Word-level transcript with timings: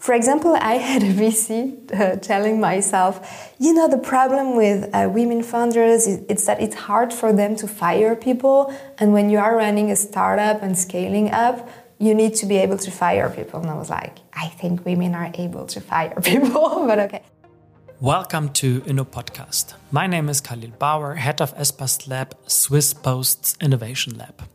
For 0.00 0.14
example, 0.14 0.56
I 0.58 0.76
had 0.76 1.02
a 1.02 1.12
VC 1.12 1.92
uh, 1.92 2.16
telling 2.16 2.58
myself, 2.58 3.52
you 3.58 3.74
know, 3.74 3.86
the 3.86 3.98
problem 3.98 4.56
with 4.56 4.88
uh, 4.94 5.10
women 5.12 5.42
founders 5.42 6.06
is 6.06 6.24
it's 6.26 6.46
that 6.46 6.58
it's 6.58 6.74
hard 6.74 7.12
for 7.12 7.34
them 7.34 7.54
to 7.56 7.68
fire 7.68 8.16
people. 8.16 8.74
And 8.96 9.12
when 9.12 9.28
you 9.28 9.38
are 9.38 9.54
running 9.54 9.90
a 9.90 9.96
startup 9.96 10.62
and 10.62 10.78
scaling 10.78 11.30
up, 11.32 11.68
you 11.98 12.14
need 12.14 12.34
to 12.36 12.46
be 12.46 12.56
able 12.56 12.78
to 12.78 12.90
fire 12.90 13.28
people. 13.28 13.60
And 13.60 13.68
I 13.68 13.74
was 13.74 13.90
like, 13.90 14.16
I 14.32 14.48
think 14.48 14.86
women 14.86 15.14
are 15.14 15.30
able 15.34 15.66
to 15.66 15.82
fire 15.82 16.18
people, 16.22 16.86
but 16.86 16.98
okay. 17.00 17.22
Welcome 18.00 18.48
to 18.54 18.80
Inno 18.80 19.04
Podcast. 19.04 19.74
My 19.90 20.06
name 20.06 20.30
is 20.30 20.40
Khalil 20.40 20.72
Bauer, 20.78 21.16
head 21.16 21.42
of 21.42 21.54
Espace 21.58 22.08
Lab, 22.08 22.34
Swiss 22.46 22.94
Post's 22.94 23.54
Innovation 23.60 24.16
Lab. 24.16 24.48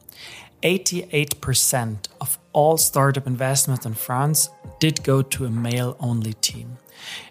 88% 0.64 2.08
of 2.20 2.40
all 2.56 2.78
startup 2.78 3.28
investments 3.28 3.86
in 3.86 3.94
France 3.94 4.50
did 4.80 5.04
go 5.04 5.22
to 5.22 5.46
a 5.46 5.50
male 5.50 5.98
only 6.00 6.34
team. 6.34 6.78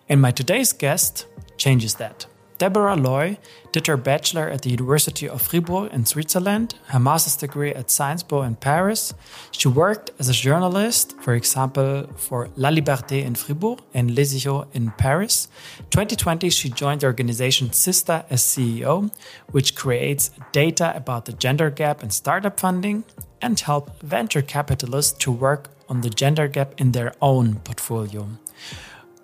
And 0.07 0.21
my 0.21 0.31
today's 0.31 0.75
guest 0.75 1.27
changes 1.57 1.95
that. 1.95 2.27
Deborah 2.59 2.97
Loye 2.97 3.37
did 3.73 3.87
her 3.89 3.97
bachelor 3.97 4.49
at 4.49 4.63
the 4.63 4.71
University 4.71 5.29
of 5.29 5.43
Fribourg 5.43 5.93
in 5.93 6.07
Switzerland, 6.07 6.77
her 6.87 7.01
master's 7.01 7.37
degree 7.37 7.73
at 7.75 7.91
Sciences 7.91 8.23
Po 8.23 8.43
in 8.43 8.55
Paris. 8.55 9.13
She 9.51 9.69
worked 9.69 10.11
as 10.19 10.29
a 10.29 10.33
journalist, 10.33 11.15
for 11.21 11.35
example, 11.35 12.09
for 12.17 12.49
La 12.57 12.71
Liberté 12.71 13.25
in 13.25 13.35
Fribourg 13.35 13.81
and 13.93 14.15
Les 14.15 14.35
Echos 14.35 14.67
in 14.73 14.93
Paris. 14.93 15.49
2020, 15.91 16.49
she 16.51 16.69
joined 16.69 17.01
the 17.01 17.07
organization 17.07 17.69
Sista 17.71 18.25
as 18.31 18.43
CEO, 18.43 19.11
which 19.51 19.75
creates 19.75 20.31
data 20.53 20.95
about 20.95 21.25
the 21.25 21.33
gender 21.33 21.71
gap 21.71 22.03
in 22.03 22.11
startup 22.11 22.61
funding 22.61 23.05
and 23.43 23.59
help 23.59 24.01
venture 24.01 24.43
capitalists 24.43 25.13
to 25.19 25.33
work 25.33 25.71
on 25.89 26.01
the 26.01 26.11
gender 26.11 26.49
gap 26.49 26.81
in 26.81 26.93
their 26.93 27.13
own 27.21 27.57
portfolio. 27.57 28.29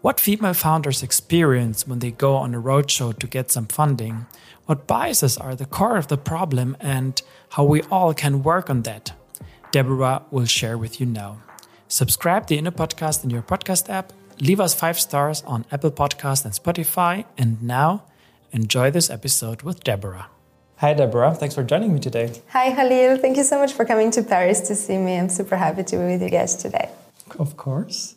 What 0.03 0.19
female 0.19 0.55
founders 0.55 1.03
experience 1.03 1.87
when 1.87 1.99
they 1.99 2.11
go 2.11 2.37
on 2.37 2.55
a 2.55 2.61
roadshow 2.61 3.19
to 3.19 3.27
get 3.27 3.51
some 3.51 3.67
funding, 3.67 4.25
what 4.65 4.87
biases 4.87 5.37
are 5.37 5.55
the 5.55 5.67
core 5.67 5.98
of 5.98 6.09
the 6.09 6.17
problem, 6.17 6.75
and 6.81 7.20
how 7.51 7.65
we 7.65 7.83
all 7.91 8.15
can 8.15 8.42
work 8.42 8.70
on 8.70 8.81
that. 8.83 9.12
Deborah 9.73 10.23
will 10.31 10.47
share 10.47 10.79
with 10.79 11.01
you 11.01 11.07
now. 11.07 11.42
Subscribe 11.87 12.47
the 12.47 12.57
Inno 12.57 12.70
Podcast 12.70 13.25
in 13.25 13.31
your 13.31 13.42
podcast 13.42 13.91
app, 13.91 14.15
leave 14.41 14.59
us 14.59 14.73
five 14.73 14.98
stars 14.98 15.42
on 15.47 15.67
Apple 15.70 15.91
Podcast 15.91 16.47
and 16.47 16.55
Spotify, 16.55 17.27
and 17.37 17.62
now 17.62 18.05
enjoy 18.53 18.91
this 18.91 19.11
episode 19.11 19.61
with 19.61 19.85
Deborah. 19.85 20.29
Hi, 20.77 20.95
Deborah. 20.95 21.35
Thanks 21.35 21.55
for 21.55 21.62
joining 21.62 21.92
me 21.92 22.01
today. 22.01 22.41
Hi, 22.48 22.73
Khalil. 22.75 23.19
Thank 23.19 23.37
you 23.37 23.45
so 23.45 23.59
much 23.59 23.75
for 23.75 23.85
coming 23.85 24.11
to 24.12 24.23
Paris 24.23 24.61
to 24.69 24.75
see 24.75 24.97
me. 24.97 25.19
I'm 25.19 25.29
super 25.29 25.57
happy 25.57 25.85
to 25.85 25.97
be 25.98 26.05
with 26.05 26.23
you 26.23 26.31
guys 26.31 26.57
today. 26.57 26.89
Of 27.39 27.59
course. 27.59 28.14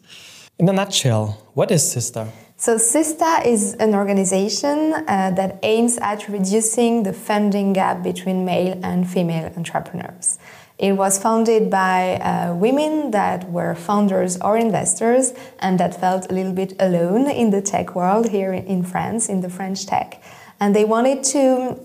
In 0.60 0.70
a 0.70 0.74
nutshell, 0.74 1.42
what 1.56 1.72
is 1.72 1.82
Sista? 1.82 2.30
So, 2.58 2.76
Sista 2.78 3.44
is 3.44 3.74
an 3.74 3.96
organization 3.96 4.94
uh, 4.94 5.32
that 5.32 5.58
aims 5.64 5.98
at 5.98 6.30
reducing 6.30 7.02
the 7.02 7.12
funding 7.12 7.74
gap 7.74 8.04
between 8.04 8.46
male 8.46 8.80
and 8.84 9.10
female 9.10 9.52
entrepreneurs. 9.58 10.38
It 10.78 10.94
was 10.94 11.18
founded 11.18 11.72
by 11.72 12.18
uh, 12.18 12.54
women 12.54 13.10
that 13.12 13.50
were 13.50 13.74
founders 13.74 14.40
or 14.42 14.56
investors 14.56 15.34
and 15.60 15.80
that 15.80 16.00
felt 16.00 16.32
a 16.32 16.34
little 16.34 16.54
bit 16.54 16.74
alone 16.80 17.30
in 17.30 17.50
the 17.50 17.62
tech 17.62 17.96
world 17.96 18.30
here 18.30 18.54
in 18.54 18.84
France, 18.84 19.30
in 19.30 19.42
the 19.42 19.50
French 19.50 19.88
tech. 19.88 20.22
And 20.60 20.76
they 20.76 20.86
wanted 20.86 21.24
to 21.36 21.80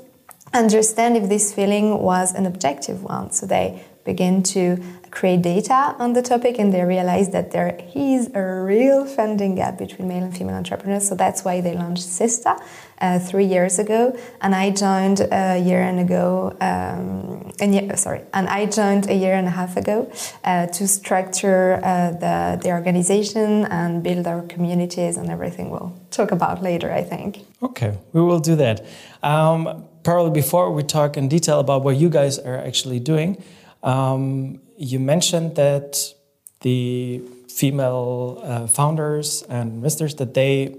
understand 0.52 1.16
if 1.16 1.28
this 1.28 1.52
feeling 1.54 1.98
was 1.98 2.34
an 2.34 2.44
objective 2.44 3.02
one. 3.02 3.30
So 3.30 3.46
they 3.46 3.82
began 4.04 4.42
to 4.42 4.82
create 5.10 5.42
data 5.42 5.94
on 5.98 6.12
the 6.12 6.22
topic 6.22 6.58
and 6.58 6.72
they 6.72 6.82
realized 6.82 7.32
that 7.32 7.50
there 7.50 7.78
is 7.94 8.30
a 8.34 8.42
real 8.42 9.04
funding 9.04 9.54
gap 9.54 9.78
between 9.78 10.08
male 10.08 10.24
and 10.24 10.36
female 10.36 10.54
entrepreneurs. 10.54 11.08
So 11.08 11.14
that's 11.14 11.44
why 11.44 11.60
they 11.60 11.74
launched 11.74 12.06
Sista 12.06 12.60
uh, 13.00 13.18
three 13.18 13.44
years 13.44 13.78
ago. 13.78 14.18
And 14.40 14.54
I 14.54 14.70
joined 14.70 15.20
a 15.20 15.58
year 15.58 15.82
and 15.82 16.00
ago, 16.00 16.56
um, 16.60 17.52
and 17.60 17.74
yeah, 17.74 17.94
sorry, 17.94 18.22
and 18.34 18.48
I 18.48 18.66
joined 18.66 19.08
a 19.08 19.14
year 19.14 19.34
and 19.34 19.46
a 19.46 19.50
half 19.50 19.76
ago 19.76 20.10
uh, 20.44 20.66
to 20.66 20.86
structure 20.86 21.80
uh, 21.82 22.10
the, 22.12 22.60
the 22.62 22.70
organization 22.70 23.64
and 23.66 24.02
build 24.02 24.26
our 24.26 24.42
communities 24.42 25.16
and 25.16 25.30
everything 25.30 25.70
we'll 25.70 25.94
talk 26.10 26.32
about 26.32 26.62
later, 26.62 26.92
I 26.92 27.02
think. 27.02 27.44
Okay, 27.62 27.96
we 28.12 28.20
will 28.20 28.40
do 28.40 28.56
that. 28.56 28.84
Um, 29.22 29.84
probably 30.02 30.32
before 30.32 30.72
we 30.72 30.82
talk 30.82 31.16
in 31.16 31.28
detail 31.28 31.60
about 31.60 31.82
what 31.82 31.96
you 31.96 32.08
guys 32.08 32.38
are 32.38 32.56
actually 32.56 33.00
doing, 33.00 33.42
um, 33.82 34.60
you 34.76 34.98
mentioned 34.98 35.56
that 35.56 36.14
the 36.60 37.22
female 37.48 38.40
uh, 38.42 38.66
founders 38.66 39.42
and 39.48 39.72
investors 39.72 40.14
that 40.16 40.34
they 40.34 40.76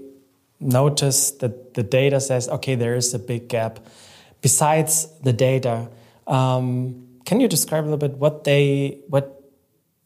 notice 0.60 1.30
that 1.32 1.74
the 1.74 1.82
data 1.82 2.20
says 2.20 2.48
okay 2.48 2.74
there 2.74 2.94
is 2.94 3.14
a 3.14 3.18
big 3.18 3.48
gap 3.48 3.80
besides 4.42 5.08
the 5.22 5.32
data 5.32 5.88
um, 6.26 7.06
can 7.24 7.40
you 7.40 7.48
describe 7.48 7.84
a 7.84 7.86
little 7.86 7.98
bit 7.98 8.16
what 8.18 8.44
they 8.44 8.98
what 9.08 9.40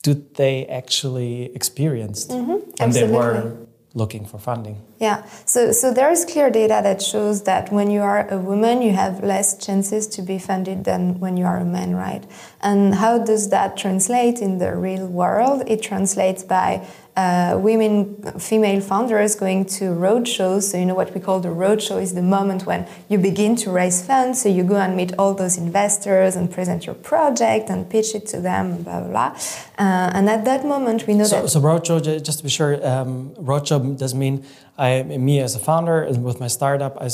do 0.03 0.15
they 0.34 0.66
actually 0.66 1.50
experienced 1.55 2.31
mm 2.31 2.47
-hmm. 2.47 2.49
when 2.49 2.88
Absolutely. 2.88 3.00
they 3.00 3.16
were 3.16 3.56
looking 3.94 4.27
for 4.27 4.38
funding 4.38 4.82
yeah, 5.05 5.27
so, 5.44 5.72
so 5.72 5.93
there 5.93 6.10
is 6.10 6.25
clear 6.25 6.49
data 6.49 6.81
that 6.82 7.03
shows 7.03 7.43
that 7.44 7.71
when 7.71 7.91
you 7.91 8.00
are 8.00 8.27
a 8.31 8.38
woman, 8.38 8.81
you 8.81 8.93
have 8.93 9.22
less 9.22 9.55
chances 9.59 10.06
to 10.09 10.22
be 10.22 10.38
funded 10.38 10.84
than 10.84 11.21
when 11.21 11.37
you 11.37 11.44
are 11.44 11.59
a 11.59 11.65
man, 11.65 11.94
right? 11.94 12.25
And 12.62 12.94
how 12.94 13.19
does 13.19 13.50
that 13.50 13.77
translate 13.77 14.41
in 14.41 14.56
the 14.56 14.75
real 14.77 15.06
world? 15.06 15.65
It 15.66 15.82
translates 15.82 16.43
by 16.43 16.87
uh, 17.16 17.56
women, 17.60 18.16
female 18.41 18.80
founders 18.80 19.36
going 19.36 19.64
to 19.64 19.84
roadshows. 19.84 20.62
So, 20.64 20.78
you 20.78 20.84
know, 20.84 20.94
what 20.94 21.14
we 21.14 21.20
call 21.20 21.41
the 21.41 21.48
roadshow 21.48 22.02
is 22.02 22.14
the 22.14 22.22
moment 22.22 22.66
when 22.66 22.86
you 23.08 23.19
begin 23.19 23.54
to 23.56 23.70
raise 23.70 24.04
funds. 24.04 24.42
So, 24.42 24.48
you 24.48 24.64
go 24.64 24.76
and 24.76 24.97
meet 24.97 25.12
all 25.19 25.32
those 25.32 25.56
investors 25.56 26.34
and 26.34 26.50
present 26.50 26.86
your 26.86 26.97
project 26.97 27.70
and 27.70 27.88
pitch 27.88 28.14
it 28.14 28.26
to 28.28 28.41
them, 28.41 28.82
blah, 28.82 29.00
blah, 29.00 29.08
blah. 29.08 29.38
Uh, 29.78 30.10
and 30.14 30.28
at 30.28 30.44
that 30.44 30.64
moment, 30.64 31.06
we 31.06 31.14
know 31.14 31.25
so, 31.25 31.42
that. 31.42 31.48
So, 31.48 31.60
roadshow, 31.60 32.00
just 32.25 32.38
to 32.38 32.44
be 32.44 32.50
sure, 32.50 32.84
um, 32.86 33.31
roadshow 33.36 33.96
does 33.96 34.14
mean 34.14 34.44
I, 34.76 35.02
me 35.04 35.38
as 35.41 35.54
a 35.54 35.60
founder 35.60 36.02
and 36.02 36.25
with 36.25 36.41
my 36.41 36.48
startup, 36.48 37.00
I, 37.00 37.10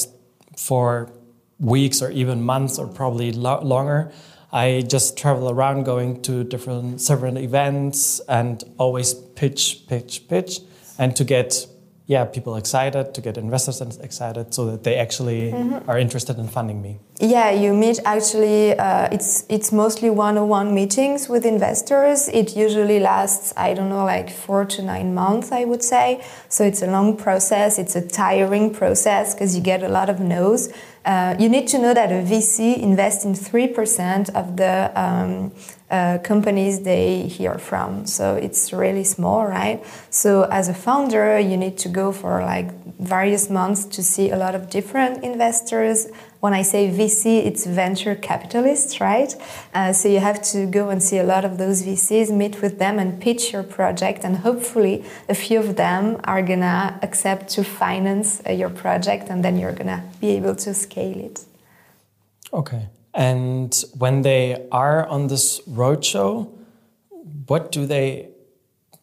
for 0.57 1.13
weeks 1.59 2.01
or 2.01 2.11
even 2.11 2.43
months 2.43 2.79
or 2.79 2.87
probably 2.87 3.33
lo 3.33 3.61
longer, 3.63 4.13
I 4.53 4.83
just 4.87 5.17
travel 5.17 5.49
around 5.49 5.85
going 5.85 6.23
to 6.23 6.45
different 6.45 7.01
several 7.01 7.39
events 7.39 8.21
and 8.29 8.63
always 8.79 9.15
pitch, 9.15 9.85
pitch, 9.89 10.27
pitch, 10.29 10.61
and 10.99 11.15
to 11.17 11.25
get 11.25 11.67
yeah 12.07 12.25
people 12.25 12.57
excited, 12.57 13.15
to 13.15 13.21
get 13.21 13.37
investors 13.37 13.81
excited, 13.99 14.53
so 14.53 14.67
that 14.67 14.83
they 14.83 14.97
actually 14.99 15.53
mm 15.53 15.71
-hmm. 15.71 15.89
are 15.89 16.01
interested 16.01 16.39
in 16.39 16.49
funding 16.49 16.83
me. 16.83 16.99
Yeah, 17.21 17.63
you 17.63 17.75
meet 17.75 18.01
actually. 18.05 18.75
Uh, 18.79 19.17
it's 19.17 19.45
it's 19.49 19.71
mostly 19.71 20.11
one-on-one 20.11 20.73
meetings 20.73 21.29
with 21.29 21.45
investors. 21.45 22.29
It 22.29 22.57
usually 22.57 23.01
lasts 23.01 23.53
I 23.69 23.75
don't 23.75 23.89
know 23.89 24.07
like 24.17 24.33
four 24.33 24.67
to 24.67 24.83
nine 24.83 25.13
months, 25.15 25.49
I 25.53 25.65
would 25.65 25.85
say. 25.85 26.19
So 26.49 26.65
it's 26.65 26.83
a 26.83 26.87
long 26.87 27.17
process. 27.17 27.79
It's 27.79 27.97
a 27.97 28.03
tiring 28.23 28.75
process 28.75 29.35
because 29.35 29.55
you 29.57 29.63
get 29.65 29.83
a 29.83 29.89
lot 29.89 30.09
of 30.09 30.19
no's. 30.19 30.71
Uh, 31.11 31.35
you 31.41 31.49
need 31.49 31.67
to 31.67 31.77
know 31.77 31.93
that 31.93 32.13
a 32.13 32.23
VC 32.23 32.79
invests 32.79 33.25
in 33.25 33.33
3% 33.33 34.31
of 34.41 34.57
the 34.57 34.93
um, 34.95 35.51
uh, 35.91 36.19
companies 36.23 36.83
they 36.83 37.23
hear 37.23 37.59
from. 37.59 38.07
So 38.07 38.37
it's 38.37 38.73
really 38.73 39.03
small, 39.03 39.45
right? 39.45 39.85
So 40.11 40.43
as 40.53 40.69
a 40.69 40.75
founder, 40.75 41.37
you 41.41 41.57
need 41.57 41.79
to 41.79 41.89
go 41.89 42.13
for 42.13 42.43
like 42.43 42.71
various 43.01 43.51
months 43.51 43.87
to 43.87 44.05
see 44.05 44.31
a 44.31 44.37
lot 44.37 44.55
of 44.55 44.71
different 44.71 45.25
investors, 45.25 46.07
when 46.41 46.55
I 46.55 46.63
say 46.63 46.91
VC, 46.91 47.45
it's 47.47 47.67
venture 47.67 48.15
capitalists, 48.15 48.99
right? 49.01 49.35
Uh, 49.75 49.93
so 49.93 50.09
you 50.09 50.21
have 50.21 50.41
to 50.53 50.67
go 50.67 50.89
and 50.89 51.03
see 51.03 51.19
a 51.19 51.25
lot 51.25 51.45
of 51.45 51.59
those 51.59 51.83
VCs, 51.83 52.31
meet 52.35 52.63
with 52.63 52.79
them, 52.79 52.99
and 52.99 53.21
pitch 53.21 53.53
your 53.53 53.63
project. 53.63 54.25
And 54.25 54.39
hopefully, 54.39 55.05
a 55.29 55.35
few 55.35 55.59
of 55.59 55.77
them 55.77 56.19
are 56.25 56.43
gonna 56.43 56.99
accept 57.03 57.51
to 57.51 57.63
finance 57.63 58.41
uh, 58.47 58.53
your 58.53 58.71
project, 58.71 59.29
and 59.29 59.45
then 59.45 59.59
you're 59.59 59.73
gonna 59.73 60.03
be 60.21 60.31
able 60.31 60.57
to 60.57 60.73
scale 60.73 61.19
it. 61.19 61.45
Okay. 62.53 62.89
And 63.13 63.75
when 63.99 64.23
they 64.23 64.67
are 64.73 65.07
on 65.07 65.27
this 65.27 65.61
roadshow, 65.69 66.51
what 67.49 67.71
do 67.71 67.85
they, 67.85 68.29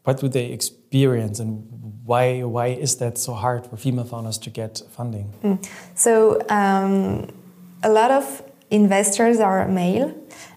what 0.04 0.20
do 0.20 0.28
they 0.28 0.46
experience, 0.46 1.40
and 1.40 1.77
why 2.08 2.42
why 2.44 2.68
is 2.68 2.96
that 2.98 3.18
so 3.18 3.34
hard 3.34 3.68
for 3.68 3.78
female 3.78 4.06
founders 4.06 4.38
to 4.40 4.50
get 4.50 4.82
funding? 4.96 5.28
Mm. 5.44 5.58
So 5.96 6.40
um, 6.50 7.28
a 7.84 7.90
lot 7.90 8.12
of 8.12 8.42
investors 8.72 9.40
are 9.40 9.68
male. 9.68 10.14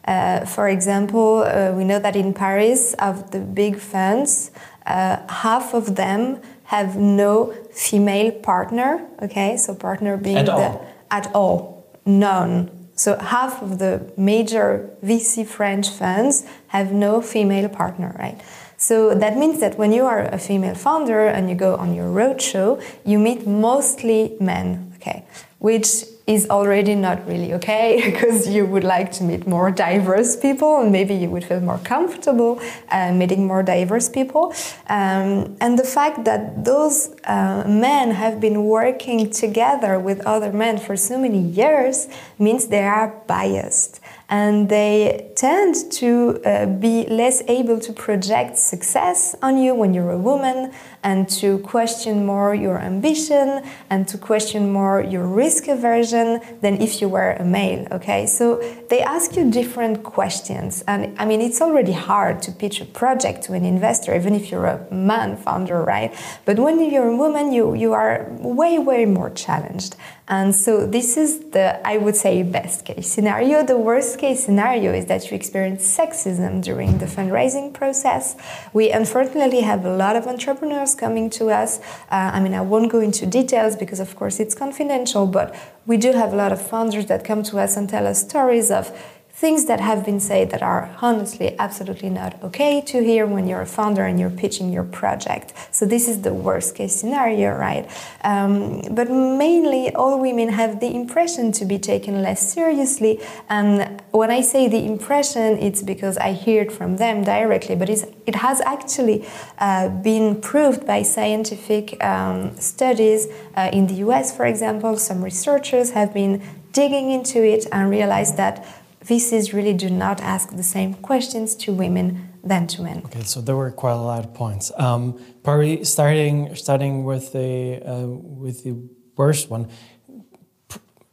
Uh, 0.07 0.45
for 0.47 0.69
example, 0.69 1.43
uh, 1.43 1.73
we 1.77 1.85
know 1.85 1.99
that 1.99 2.17
in 2.17 2.33
Paris, 2.33 2.95
of 2.95 3.31
the 3.33 3.41
big 3.41 3.77
funds, 3.77 4.51
uh, 4.87 5.17
half 5.29 5.75
of 5.75 5.97
them 5.97 6.41
have 6.65 6.97
no 6.97 7.53
female 7.73 8.33
partner. 8.33 9.07
Okay, 9.23 9.57
so 9.57 9.75
partner 9.75 10.17
being 10.17 10.39
at 10.39 10.47
the 10.47 10.53
all. 10.53 10.87
at 11.11 11.35
all 11.35 11.81
none. 12.07 12.71
So 12.95 13.19
half 13.19 13.63
of 13.63 13.79
the 13.79 14.13
major 14.17 14.91
VC 15.03 15.47
French 15.47 15.89
funds 15.89 16.45
have 16.69 16.93
no 16.93 17.23
female 17.23 17.69
partner, 17.69 18.15
right? 18.19 18.39
So 18.81 19.15
that 19.15 19.37
means 19.37 19.61
that 19.61 19.77
when 19.77 19.93
you 19.93 20.07
are 20.07 20.23
a 20.23 20.39
female 20.39 20.75
founder 20.75 21.27
and 21.27 21.51
you 21.51 21.55
go 21.55 21.77
on 21.77 21.95
your 21.95 22.09
roadshow, 22.09 22.83
you 23.05 23.19
meet 23.19 23.47
mostly 23.47 24.39
men, 24.41 24.95
okay, 24.97 25.27
which 25.59 26.05
is 26.27 26.49
already 26.49 26.95
not 26.95 27.27
really 27.29 27.53
okay 27.53 28.01
because 28.11 28.49
you 28.49 28.65
would 28.65 28.85
like 28.85 29.13
to 29.13 29.23
meet 29.23 29.47
more 29.47 29.71
diverse 29.71 30.35
people 30.35 30.81
and 30.81 30.91
maybe 30.91 31.15
you 31.15 31.29
would 31.29 31.45
feel 31.45 31.61
more 31.61 31.79
comfortable 31.79 32.59
uh, 32.91 33.13
meeting 33.13 33.47
more 33.47 33.63
diverse 33.63 34.09
people. 34.09 34.55
Um, 34.89 35.57
and 35.61 35.79
the 35.79 35.85
fact 35.85 36.25
that 36.25 36.65
those 36.65 37.15
uh, 37.25 37.65
men 37.67 38.13
have 38.13 38.41
been 38.41 38.65
working 38.65 39.29
together 39.29 39.99
with 39.99 40.21
other 40.25 40.53
men 40.53 40.79
for 40.79 40.97
so 40.97 41.19
many 41.19 41.41
years 41.41 42.09
means 42.39 42.69
they 42.69 42.85
are 42.85 43.09
biased 43.27 44.01
and 44.31 44.69
they 44.69 45.29
tend 45.35 45.75
to 45.91 46.41
uh, 46.45 46.65
be 46.67 47.05
less 47.09 47.43
able 47.49 47.81
to 47.81 47.93
project 47.93 48.57
success 48.57 49.35
on 49.43 49.59
you 49.59 49.75
when 49.75 49.93
you're 49.93 50.13
a 50.13 50.19
woman 50.19 50.73
and 51.03 51.29
to 51.29 51.59
question 51.59 52.25
more 52.25 52.55
your 52.55 52.79
ambition 52.79 53.63
and 53.91 54.07
to 54.07 54.17
question 54.17 54.71
more 54.71 55.01
your 55.01 55.27
risk 55.27 55.67
aversion 55.67 56.41
than 56.61 56.81
if 56.81 57.01
you 57.01 57.09
were 57.09 57.33
a 57.33 57.45
male 57.45 57.87
okay? 57.91 58.25
So 58.27 58.63
they 58.89 59.03
ask 59.03 59.35
you 59.37 59.51
different 59.51 60.05
questions. 60.05 60.85
And 60.87 61.19
i 61.19 61.25
mean 61.25 61.41
it's 61.41 61.61
already 61.61 61.93
hard 61.93 62.41
to 62.43 62.53
pitch 62.53 62.81
a 62.81 62.85
project 62.85 63.43
to 63.45 63.53
an 63.55 63.65
investor 63.65 64.15
even 64.15 64.35
if 64.35 64.51
you're 64.51 64.67
a 64.67 64.95
man 64.95 65.37
founder 65.37 65.83
right? 65.83 66.15
But 66.45 66.59
when 66.61 66.79
you're 66.89 67.09
a 67.09 67.17
woman 67.17 67.53
you 67.53 67.75
you 67.75 67.93
are 67.95 68.29
way 68.39 68.79
way 68.79 69.07
more 69.07 69.31
challenged 69.31 69.97
and 70.31 70.55
so 70.55 70.87
this 70.87 71.17
is 71.17 71.41
the, 71.51 71.85
I 71.85 71.97
would 71.97 72.15
say, 72.15 72.45
best 72.45 72.85
case 72.85 73.09
scenario. 73.09 73.65
The 73.65 73.77
worst 73.77 74.21
case 74.21 74.45
scenario 74.45 74.95
is 74.95 75.07
that 75.07 75.29
you 75.29 75.37
experience 75.37 75.83
sexism 75.85 76.63
during 76.63 76.99
the 76.99 77.07
fundraising 77.07 77.75
process. 77.75 78.37
We 78.73 78.93
unfortunately 78.93 79.63
have 79.63 79.85
a 79.85 79.91
lot 79.91 80.15
of 80.15 80.29
entrepreneurs 80.29 80.95
coming 80.95 81.31
to 81.31 81.51
us. 81.51 81.81
Uh, 82.13 82.31
I 82.33 82.39
mean, 82.39 82.55
I 82.55 82.61
won't 82.61 82.93
go 82.93 83.01
into 83.01 83.27
details 83.27 83.75
because, 83.75 83.99
of 83.99 84.15
course, 84.15 84.39
it's 84.39 84.55
confidential, 84.55 85.27
but 85.27 85.53
we 85.85 85.97
do 85.97 86.13
have 86.13 86.33
a 86.33 86.37
lot 86.37 86.53
of 86.53 86.65
founders 86.65 87.07
that 87.07 87.25
come 87.25 87.43
to 87.43 87.59
us 87.59 87.77
and 87.77 87.89
tell 87.89 88.07
us 88.07 88.21
stories 88.21 88.71
of 88.71 88.97
things 89.41 89.65
that 89.65 89.81
have 89.81 90.05
been 90.05 90.21
said 90.21 90.51
that 90.51 90.63
are 90.63 90.95
honestly 91.01 91.59
absolutely 91.59 92.11
not 92.11 92.31
okay 92.43 92.83
to 92.83 93.03
hear 93.03 93.27
when 93.27 93.49
you're 93.49 93.63
a 93.63 93.73
founder 93.79 94.05
and 94.05 94.21
you're 94.21 94.37
pitching 94.45 94.71
your 94.71 94.85
project. 94.85 95.55
So 95.71 95.87
this 95.87 96.09
is 96.09 96.21
the 96.21 96.35
worst 96.35 96.75
case 96.75 96.95
scenario, 96.95 97.57
right? 97.57 97.91
Um, 98.23 98.83
but 98.91 99.09
mainly, 99.11 99.95
all 99.95 100.21
women 100.21 100.51
have 100.51 100.81
the 100.81 100.95
impression 100.95 101.53
to 101.53 101.65
be 101.65 101.79
taken 101.79 102.21
less 102.21 102.53
seriously. 102.53 103.19
And 103.49 104.03
when 104.11 104.31
I 104.31 104.43
say 104.43 104.69
the 104.69 104.85
impression, 104.85 105.57
it's 105.57 105.83
because 105.83 106.19
I 106.19 106.33
hear 106.35 106.61
it 106.61 106.71
from 106.71 106.99
them 106.99 107.25
directly. 107.25 107.77
But 107.77 107.89
it 107.89 108.35
has 108.35 108.61
actually 108.61 109.27
uh, 109.57 109.89
been 109.89 110.43
proved 110.43 110.87
by 110.87 111.01
scientific 111.01 111.85
um, 112.05 112.55
studies 112.59 113.27
uh, 113.57 113.71
in 113.73 113.87
the 113.87 113.95
U.S., 114.07 114.37
for 114.37 114.45
example. 114.45 114.99
Some 114.99 115.25
researchers 115.25 115.93
have 115.93 116.13
been 116.13 116.43
digging 116.73 117.11
into 117.11 117.43
it 117.43 117.67
and 117.73 117.91
realized 117.91 118.37
that 118.37 118.65
VCs 119.05 119.53
really 119.53 119.73
do 119.73 119.89
not 119.89 120.21
ask 120.21 120.51
the 120.51 120.63
same 120.63 120.95
questions 120.95 121.55
to 121.57 121.73
women 121.73 122.29
than 122.45 122.67
to 122.67 122.83
men. 122.83 123.03
Okay, 123.07 123.23
so 123.23 123.41
there 123.41 123.57
were 123.57 123.71
quite 123.71 123.93
a 123.93 123.97
lot 123.97 124.25
of 124.25 124.35
points. 124.35 124.71
Um, 124.77 125.19
probably 125.43 125.85
starting 125.85 126.55
starting 126.55 127.05
with 127.05 127.33
the 127.33 127.83
uh, 127.85 128.07
with 128.07 128.65
the 128.65 128.77
worst 129.17 129.51
one. 129.51 129.69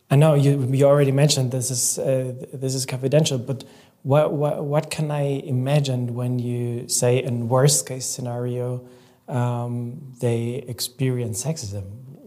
I 0.10 0.16
know 0.16 0.36
you, 0.36 0.70
you 0.72 0.86
already 0.86 1.12
mentioned 1.12 1.52
this 1.52 1.70
is 1.70 2.00
uh, 2.00 2.34
this 2.54 2.76
is 2.76 2.86
confidential, 2.86 3.38
but 3.38 3.64
what, 4.04 4.32
what 4.32 4.64
what 4.64 4.90
can 4.90 5.12
I 5.12 5.42
imagine 5.44 6.14
when 6.14 6.40
you 6.40 6.88
say 6.88 7.24
in 7.24 7.50
worst 7.50 7.88
case 7.88 8.06
scenario 8.06 8.88
um, 9.28 10.14
they 10.22 10.64
experience 10.68 11.44
sexism? 11.44 11.84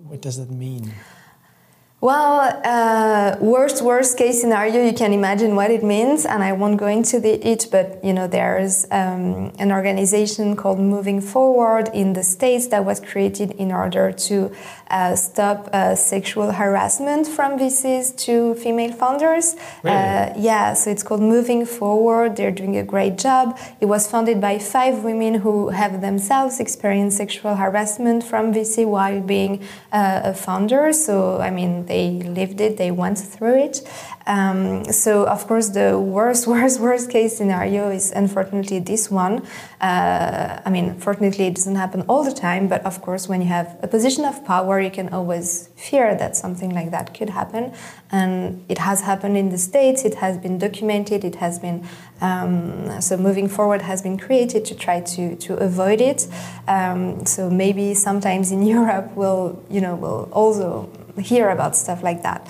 What 0.08 0.20
does 0.20 0.36
that 0.38 0.50
mean? 0.50 0.92
Well, 2.02 2.58
uh, 2.64 3.36
worst 3.40 3.82
worst 3.82 4.16
case 4.16 4.40
scenario, 4.40 4.82
you 4.82 4.94
can 4.94 5.12
imagine 5.12 5.54
what 5.54 5.70
it 5.70 5.84
means, 5.84 6.24
and 6.24 6.42
I 6.42 6.52
won't 6.52 6.78
go 6.78 6.86
into 6.86 7.20
the, 7.20 7.32
it. 7.46 7.66
But 7.70 8.02
you 8.02 8.14
know, 8.14 8.26
there's 8.26 8.86
um, 8.90 9.52
an 9.58 9.70
organization 9.70 10.56
called 10.56 10.78
Moving 10.78 11.20
Forward 11.20 11.90
in 11.92 12.14
the 12.14 12.22
states 12.22 12.68
that 12.68 12.86
was 12.86 13.00
created 13.00 13.50
in 13.50 13.70
order 13.70 14.12
to 14.12 14.50
uh, 14.90 15.14
stop 15.14 15.68
uh, 15.72 15.94
sexual 15.94 16.52
harassment 16.52 17.26
from 17.26 17.58
VCs 17.58 18.16
to 18.24 18.54
female 18.56 18.92
founders. 18.92 19.56
Really? 19.82 19.96
Uh, 19.96 20.32
yeah, 20.36 20.74
so 20.74 20.90
it's 20.90 21.02
called 21.02 21.22
Moving 21.22 21.64
Forward. 21.64 22.36
They're 22.36 22.50
doing 22.50 22.76
a 22.76 22.82
great 22.82 23.16
job. 23.16 23.58
It 23.80 23.86
was 23.86 24.10
founded 24.10 24.40
by 24.40 24.58
five 24.58 25.04
women 25.04 25.34
who 25.34 25.68
have 25.68 26.00
themselves 26.00 26.60
experienced 26.60 27.16
sexual 27.16 27.54
harassment 27.54 28.24
from 28.24 28.52
VC 28.52 28.86
while 28.86 29.20
being 29.20 29.62
uh, 29.92 30.20
a 30.24 30.34
founder. 30.34 30.92
So 30.92 31.40
I 31.40 31.50
mean 31.50 31.86
they 31.86 32.10
lived 32.10 32.60
it, 32.60 32.76
they 32.76 32.90
went 32.90 33.18
through 33.18 33.58
it. 33.64 33.82
Um, 34.30 34.84
so, 34.84 35.26
of 35.26 35.48
course, 35.48 35.70
the 35.70 35.98
worst, 35.98 36.46
worst, 36.54 36.78
worst 36.78 37.10
case 37.10 37.36
scenario 37.36 37.90
is 37.90 38.12
unfortunately 38.12 38.78
this 38.78 39.10
one. 39.10 39.42
Uh, 39.80 40.60
I 40.64 40.70
mean, 40.70 40.94
fortunately, 41.00 41.46
it 41.46 41.56
doesn't 41.56 41.74
happen 41.74 42.02
all 42.02 42.22
the 42.22 42.32
time, 42.32 42.68
but 42.68 42.84
of 42.86 43.02
course, 43.02 43.28
when 43.28 43.42
you 43.42 43.48
have 43.48 43.76
a 43.82 43.88
position 43.88 44.24
of 44.24 44.44
power, 44.44 44.80
you 44.80 44.90
can 44.90 45.08
always 45.12 45.68
fear 45.76 46.14
that 46.14 46.36
something 46.36 46.70
like 46.70 46.92
that 46.92 47.12
could 47.12 47.30
happen. 47.30 47.74
And 48.12 48.64
it 48.68 48.78
has 48.78 49.00
happened 49.00 49.36
in 49.36 49.48
the 49.48 49.58
States, 49.58 50.04
it 50.04 50.14
has 50.16 50.38
been 50.38 50.58
documented, 50.58 51.24
it 51.24 51.36
has 51.36 51.58
been, 51.58 51.84
um, 52.20 53.00
so 53.00 53.16
moving 53.16 53.48
forward 53.48 53.82
has 53.82 54.00
been 54.00 54.16
created 54.16 54.64
to 54.66 54.76
try 54.76 55.00
to, 55.00 55.34
to 55.36 55.54
avoid 55.56 56.00
it. 56.00 56.28
Um, 56.68 57.26
so 57.26 57.50
maybe 57.50 57.94
sometimes 57.94 58.52
in 58.52 58.62
Europe 58.76 59.10
we'll, 59.16 59.60
you 59.68 59.80
know, 59.80 59.96
we'll 59.96 60.28
also 60.32 60.88
hear 61.18 61.50
about 61.50 61.76
stuff 61.76 62.02
like 62.02 62.22
that. 62.22 62.40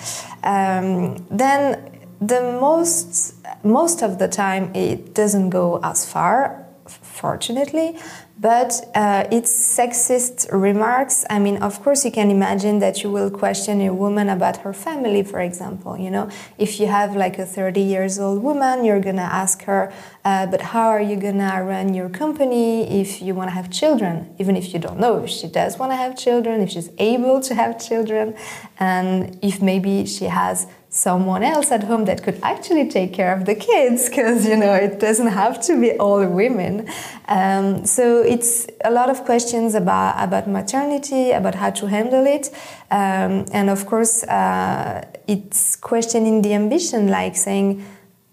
Um, 0.43 1.25
then 1.29 1.91
the 2.19 2.41
most 2.59 3.35
most 3.63 4.01
of 4.03 4.19
the 4.19 4.27
time 4.27 4.73
it 4.75 5.13
doesn't 5.13 5.49
go 5.49 5.79
as 5.83 6.05
far, 6.05 6.65
fortunately, 6.87 7.97
but 8.41 8.73
uh, 8.95 9.27
it's 9.31 9.51
sexist 9.51 10.51
remarks. 10.51 11.23
I 11.29 11.37
mean, 11.37 11.57
of 11.57 11.83
course, 11.83 12.03
you 12.03 12.11
can 12.11 12.31
imagine 12.31 12.79
that 12.79 13.03
you 13.03 13.11
will 13.11 13.29
question 13.29 13.79
a 13.81 13.93
woman 13.93 14.29
about 14.29 14.57
her 14.57 14.73
family, 14.73 15.21
for 15.21 15.39
example. 15.39 15.95
You 15.95 16.09
know, 16.09 16.27
if 16.57 16.79
you 16.79 16.87
have 16.87 17.15
like 17.15 17.37
a 17.37 17.45
30 17.45 17.79
years 17.79 18.17
old 18.17 18.41
woman, 18.41 18.83
you're 18.83 18.99
gonna 18.99 19.21
ask 19.21 19.61
her, 19.65 19.93
uh, 20.25 20.47
but 20.47 20.59
how 20.59 20.87
are 20.87 21.01
you 21.01 21.17
gonna 21.17 21.63
run 21.63 21.93
your 21.93 22.09
company 22.09 22.99
if 22.99 23.21
you 23.21 23.35
wanna 23.35 23.51
have 23.51 23.69
children? 23.69 24.33
Even 24.39 24.55
if 24.55 24.73
you 24.73 24.79
don't 24.79 24.99
know 24.99 25.23
if 25.23 25.29
she 25.29 25.47
does 25.47 25.77
wanna 25.77 25.95
have 25.95 26.17
children, 26.17 26.61
if 26.61 26.71
she's 26.71 26.89
able 26.97 27.41
to 27.41 27.53
have 27.53 27.79
children, 27.79 28.33
and 28.79 29.37
if 29.43 29.61
maybe 29.61 30.07
she 30.07 30.25
has 30.25 30.65
someone 30.91 31.41
else 31.41 31.71
at 31.71 31.83
home 31.83 32.03
that 32.03 32.21
could 32.21 32.37
actually 32.43 32.89
take 32.89 33.13
care 33.13 33.33
of 33.33 33.45
the 33.45 33.55
kids 33.55 34.09
because 34.09 34.45
you 34.45 34.57
know 34.57 34.73
it 34.73 34.99
doesn't 34.99 35.27
have 35.27 35.59
to 35.61 35.79
be 35.79 35.93
all 35.93 36.27
women. 36.27 36.87
Um, 37.29 37.85
so 37.85 38.21
it's 38.21 38.67
a 38.83 38.91
lot 38.91 39.09
of 39.09 39.23
questions 39.23 39.73
about 39.73 40.21
about 40.21 40.49
maternity 40.49 41.31
about 41.31 41.55
how 41.55 41.69
to 41.71 41.85
handle 41.87 42.27
it. 42.27 42.49
Um, 42.91 43.45
and 43.53 43.69
of 43.69 43.85
course 43.85 44.23
uh, 44.23 45.05
it's 45.27 45.77
questioning 45.77 46.41
the 46.41 46.53
ambition 46.53 47.07
like 47.07 47.37
saying 47.37 47.85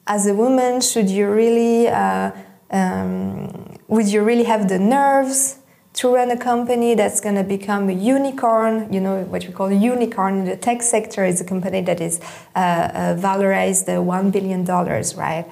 as 0.09 0.27
a 0.27 0.35
woman 0.35 0.81
should 0.81 1.09
you 1.09 1.31
really 1.31 1.87
uh, 1.87 2.33
um, 2.73 3.77
would 3.87 4.09
you 4.09 4.25
really 4.25 4.45
have 4.45 4.69
the 4.69 4.81
nerves 4.81 5.58
to 5.99 6.15
run 6.15 6.31
a 6.31 6.37
company 6.37 6.95
that's 6.95 7.21
going 7.21 7.35
to 7.35 7.43
become 7.43 7.89
a 7.89 7.93
unicorn. 7.93 8.93
You 8.93 9.01
know, 9.01 9.25
what 9.25 9.45
we 9.45 9.53
call 9.53 9.67
a 9.67 9.75
unicorn 9.75 10.39
in 10.39 10.45
the 10.45 10.57
tech 10.57 10.81
sector 10.81 11.25
is 11.25 11.41
a 11.41 11.45
company 11.45 11.81
that 11.81 12.01
is 12.01 12.21
uh, 12.55 12.59
uh, 12.59 13.17
valorized 13.17 13.89
uh, 13.89 14.01
$1 14.01 14.31
billion, 14.31 14.65
right? 15.17 15.45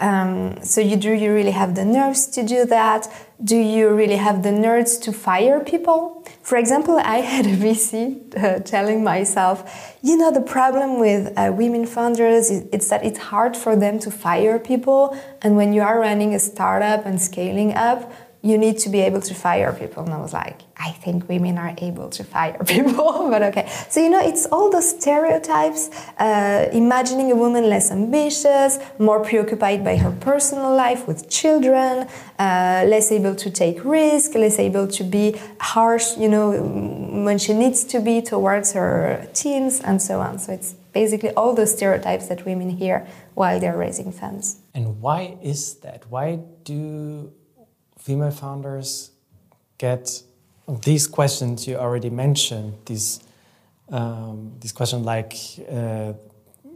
Um, 0.00 0.62
so 0.62 0.82
you 0.82 0.96
do 0.96 1.10
you 1.12 1.32
really 1.32 1.52
have 1.52 1.74
the 1.74 1.86
nerves 1.86 2.26
to 2.36 2.42
do 2.42 2.66
that? 2.66 3.08
Do 3.42 3.56
you 3.56 3.94
really 3.94 4.16
have 4.16 4.42
the 4.42 4.52
nerves 4.52 4.98
to 4.98 5.12
fire 5.12 5.60
people? 5.60 6.22
For 6.42 6.58
example, 6.58 6.98
I 6.98 7.18
had 7.32 7.46
a 7.46 7.56
VC 7.56 8.36
uh, 8.36 8.58
telling 8.60 9.02
myself, 9.02 9.96
you 10.02 10.18
know, 10.18 10.30
the 10.30 10.42
problem 10.42 11.00
with 11.00 11.32
uh, 11.38 11.50
women 11.50 11.86
founders 11.86 12.50
is 12.50 12.66
it's 12.72 12.90
that 12.90 13.02
it's 13.06 13.18
hard 13.18 13.56
for 13.56 13.74
them 13.74 13.98
to 14.00 14.10
fire 14.10 14.58
people. 14.58 15.18
And 15.40 15.56
when 15.56 15.72
you 15.72 15.80
are 15.80 15.98
running 15.98 16.34
a 16.34 16.38
startup 16.38 17.06
and 17.06 17.20
scaling 17.20 17.72
up, 17.74 18.12
you 18.44 18.58
need 18.58 18.76
to 18.76 18.90
be 18.90 19.00
able 19.00 19.22
to 19.22 19.34
fire 19.34 19.72
people. 19.72 20.04
And 20.04 20.12
I 20.12 20.18
was 20.18 20.34
like, 20.34 20.60
I 20.76 20.90
think 20.90 21.30
women 21.30 21.56
are 21.56 21.74
able 21.78 22.10
to 22.10 22.22
fire 22.22 22.62
people, 22.66 23.30
but 23.30 23.42
okay. 23.42 23.66
So, 23.88 24.00
you 24.00 24.10
know, 24.10 24.20
it's 24.20 24.44
all 24.52 24.70
those 24.70 24.90
stereotypes, 24.90 25.88
uh, 26.18 26.68
imagining 26.70 27.32
a 27.32 27.36
woman 27.36 27.70
less 27.70 27.90
ambitious, 27.90 28.78
more 28.98 29.24
preoccupied 29.24 29.82
by 29.82 29.96
her 29.96 30.10
personal 30.20 30.76
life 30.76 31.08
with 31.08 31.30
children, 31.30 32.06
uh, 32.38 32.84
less 32.86 33.10
able 33.10 33.34
to 33.34 33.50
take 33.50 33.82
risk, 33.82 34.34
less 34.34 34.58
able 34.58 34.88
to 34.88 35.02
be 35.04 35.40
harsh, 35.58 36.18
you 36.18 36.28
know, 36.28 36.50
when 37.24 37.38
she 37.38 37.54
needs 37.54 37.82
to 37.84 37.98
be 37.98 38.20
towards 38.20 38.74
her 38.74 39.26
teams 39.32 39.80
and 39.80 40.02
so 40.02 40.20
on. 40.20 40.38
So 40.38 40.52
it's 40.52 40.74
basically 40.92 41.30
all 41.30 41.54
those 41.54 41.72
stereotypes 41.72 42.28
that 42.28 42.44
women 42.44 42.68
hear 42.68 43.06
while 43.32 43.58
they're 43.58 43.76
raising 43.76 44.12
funds. 44.12 44.60
And 44.74 45.00
why 45.00 45.38
is 45.42 45.76
that? 45.76 46.04
Why 46.10 46.40
do 46.64 47.32
female 48.04 48.30
founders 48.30 49.12
get 49.78 50.22
these 50.84 51.06
questions 51.06 51.66
you 51.66 51.76
already 51.76 52.10
mentioned, 52.10 52.74
these 52.84 53.20
um, 53.90 54.52
these 54.60 54.72
questions 54.72 55.04
like, 55.04 55.34
uh, 55.70 56.12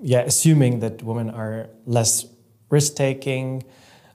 yeah, 0.03 0.21
assuming 0.21 0.81
that 0.81 1.03
women 1.03 1.31
are 1.31 1.69
less 1.87 2.27
risk 2.71 2.97
taking, 2.97 3.65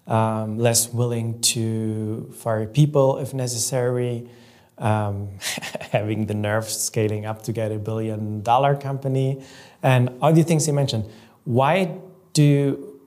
um, 0.08 0.58
less 0.58 0.90
willing 0.90 1.40
to 1.42 2.32
fire 2.38 2.68
people 2.68 3.18
if 3.18 3.34
necessary, 3.34 4.30
um, 4.78 5.30
having 5.92 6.26
the 6.28 6.36
nerve 6.36 6.68
scaling 6.70 7.26
up 7.26 7.42
to 7.44 7.52
get 7.52 7.72
a 7.72 7.80
billion 7.80 8.42
dollar 8.42 8.76
company, 8.76 9.44
and 9.84 10.10
all 10.22 10.34
the 10.34 10.44
things 10.44 10.68
you 10.68 10.74
mentioned. 10.74 11.06
Why 11.46 11.98
do 12.34 13.00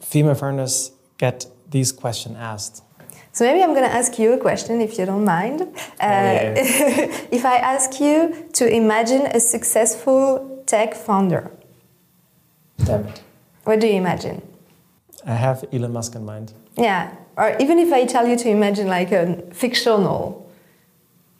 female 0.00 0.34
founders 0.34 0.92
get 1.18 1.46
these 1.70 1.92
questions 1.92 2.36
asked? 2.38 2.82
So 3.34 3.44
maybe 3.44 3.62
I'm 3.64 3.74
going 3.74 3.88
to 3.90 3.94
ask 3.94 4.16
you 4.18 4.32
a 4.32 4.38
question, 4.38 4.80
if 4.80 4.96
you 4.98 5.04
don't 5.06 5.24
mind. 5.24 5.60
Uh, 5.62 5.66
Oh, 5.66 6.06
yeah. 6.06 6.54
if 7.38 7.44
I 7.44 7.56
ask 7.56 8.00
you 8.00 8.16
to 8.52 8.64
imagine 8.82 9.22
a 9.26 9.40
successful 9.40 10.62
tech 10.66 10.94
founder, 10.94 11.50
Damn 12.84 13.06
it. 13.08 13.22
what 13.64 13.80
do 13.80 13.86
you 13.88 13.94
imagine? 13.94 14.40
I 15.26 15.34
have 15.34 15.64
Elon 15.72 15.92
Musk 15.92 16.14
in 16.14 16.24
mind. 16.24 16.52
Yeah, 16.76 17.12
or 17.36 17.56
even 17.58 17.78
if 17.80 17.92
I 17.92 18.04
tell 18.04 18.26
you 18.28 18.36
to 18.36 18.48
imagine 18.48 18.86
like 18.86 19.10
a 19.10 19.42
fictional 19.52 20.48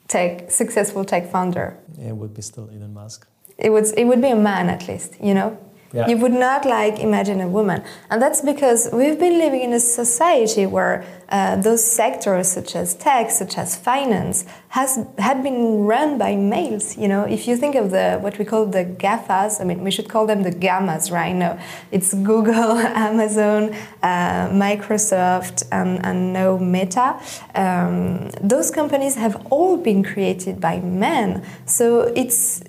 tech 0.09 0.51
successful 0.51 1.05
tech 1.05 1.31
founder, 1.31 1.77
it 1.97 2.15
would 2.15 2.33
be 2.33 2.41
still 2.41 2.67
Elon 2.75 2.93
Musk. 2.93 3.25
it 3.57 3.69
would 3.69 3.85
it 3.97 4.05
would 4.05 4.21
be 4.21 4.31
a 4.31 4.35
man 4.35 4.69
at 4.69 4.87
least, 4.89 5.15
you 5.21 5.33
know. 5.33 5.57
Yeah. 5.95 6.07
You 6.07 6.17
would 6.17 6.33
not 6.33 6.65
like 6.65 6.99
imagine 6.99 7.39
a 7.39 7.47
woman, 7.47 7.81
and 8.09 8.21
that's 8.21 8.41
because 8.41 8.89
we've 8.91 9.17
been 9.17 9.37
living 9.37 9.61
in 9.61 9.71
a 9.71 9.79
society 9.79 10.65
where 10.65 11.05
uh, 11.29 11.55
those 11.55 11.83
sectors, 11.83 12.49
such 12.51 12.75
as 12.75 12.93
tech, 12.95 13.31
such 13.31 13.57
as 13.57 13.77
finance, 13.77 14.45
has 14.69 14.99
had 15.17 15.41
been 15.41 15.85
run 15.85 16.17
by 16.17 16.35
males. 16.35 16.97
You 16.97 17.07
know, 17.07 17.23
if 17.23 17.47
you 17.47 17.55
think 17.55 17.75
of 17.75 17.91
the 17.91 18.19
what 18.19 18.37
we 18.37 18.43
call 18.43 18.65
the 18.65 18.83
GAFAs, 18.83 19.61
I 19.61 19.63
mean, 19.63 19.85
we 19.85 19.91
should 19.91 20.09
call 20.09 20.25
them 20.25 20.43
the 20.43 20.51
gammas, 20.51 21.11
right? 21.11 21.33
No, 21.33 21.57
it's 21.91 22.13
Google, 22.13 22.77
Amazon, 23.09 23.73
uh, 24.03 24.49
Microsoft, 24.49 25.63
and, 25.71 26.05
and 26.05 26.71
Meta. 26.71 27.17
Um, 27.55 28.29
those 28.41 28.69
companies 28.69 29.15
have 29.15 29.47
all 29.49 29.77
been 29.77 30.03
created 30.03 30.59
by 30.59 30.79
men, 30.79 31.41
so 31.65 32.11
it's 32.15 32.63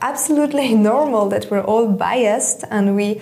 absolutely 0.00 0.74
normal 0.90 1.28
that 1.28 1.50
we're 1.50 1.62
all 1.62 1.88
biased 1.88 2.64
and 2.70 2.96
we 2.96 3.20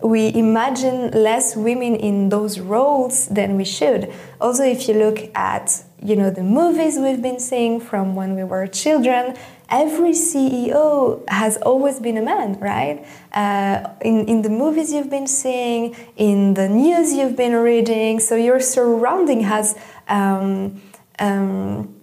we 0.00 0.32
imagine 0.34 1.10
less 1.10 1.56
women 1.56 1.96
in 1.96 2.28
those 2.28 2.60
roles 2.60 3.26
than 3.28 3.56
we 3.56 3.64
should. 3.64 4.12
Also, 4.40 4.62
if 4.62 4.88
you 4.88 4.94
look 4.94 5.18
at 5.34 5.82
you 6.00 6.14
know 6.14 6.30
the 6.30 6.42
movies 6.42 6.98
we've 6.98 7.20
been 7.20 7.40
seeing 7.40 7.80
from 7.80 8.14
when 8.14 8.36
we 8.36 8.44
were 8.44 8.66
children, 8.68 9.36
every 9.68 10.12
CEO 10.12 11.28
has 11.28 11.56
always 11.58 11.98
been 11.98 12.16
a 12.16 12.22
man, 12.22 12.58
right? 12.60 13.04
Uh, 13.32 13.90
in 14.00 14.26
in 14.26 14.42
the 14.42 14.50
movies 14.50 14.92
you've 14.92 15.10
been 15.10 15.26
seeing, 15.26 15.96
in 16.16 16.54
the 16.54 16.68
news 16.68 17.12
you've 17.12 17.36
been 17.36 17.54
reading, 17.54 18.20
so 18.20 18.36
your 18.36 18.60
surrounding 18.60 19.40
has. 19.40 19.76
Um, 20.08 20.80
um, 21.20 21.97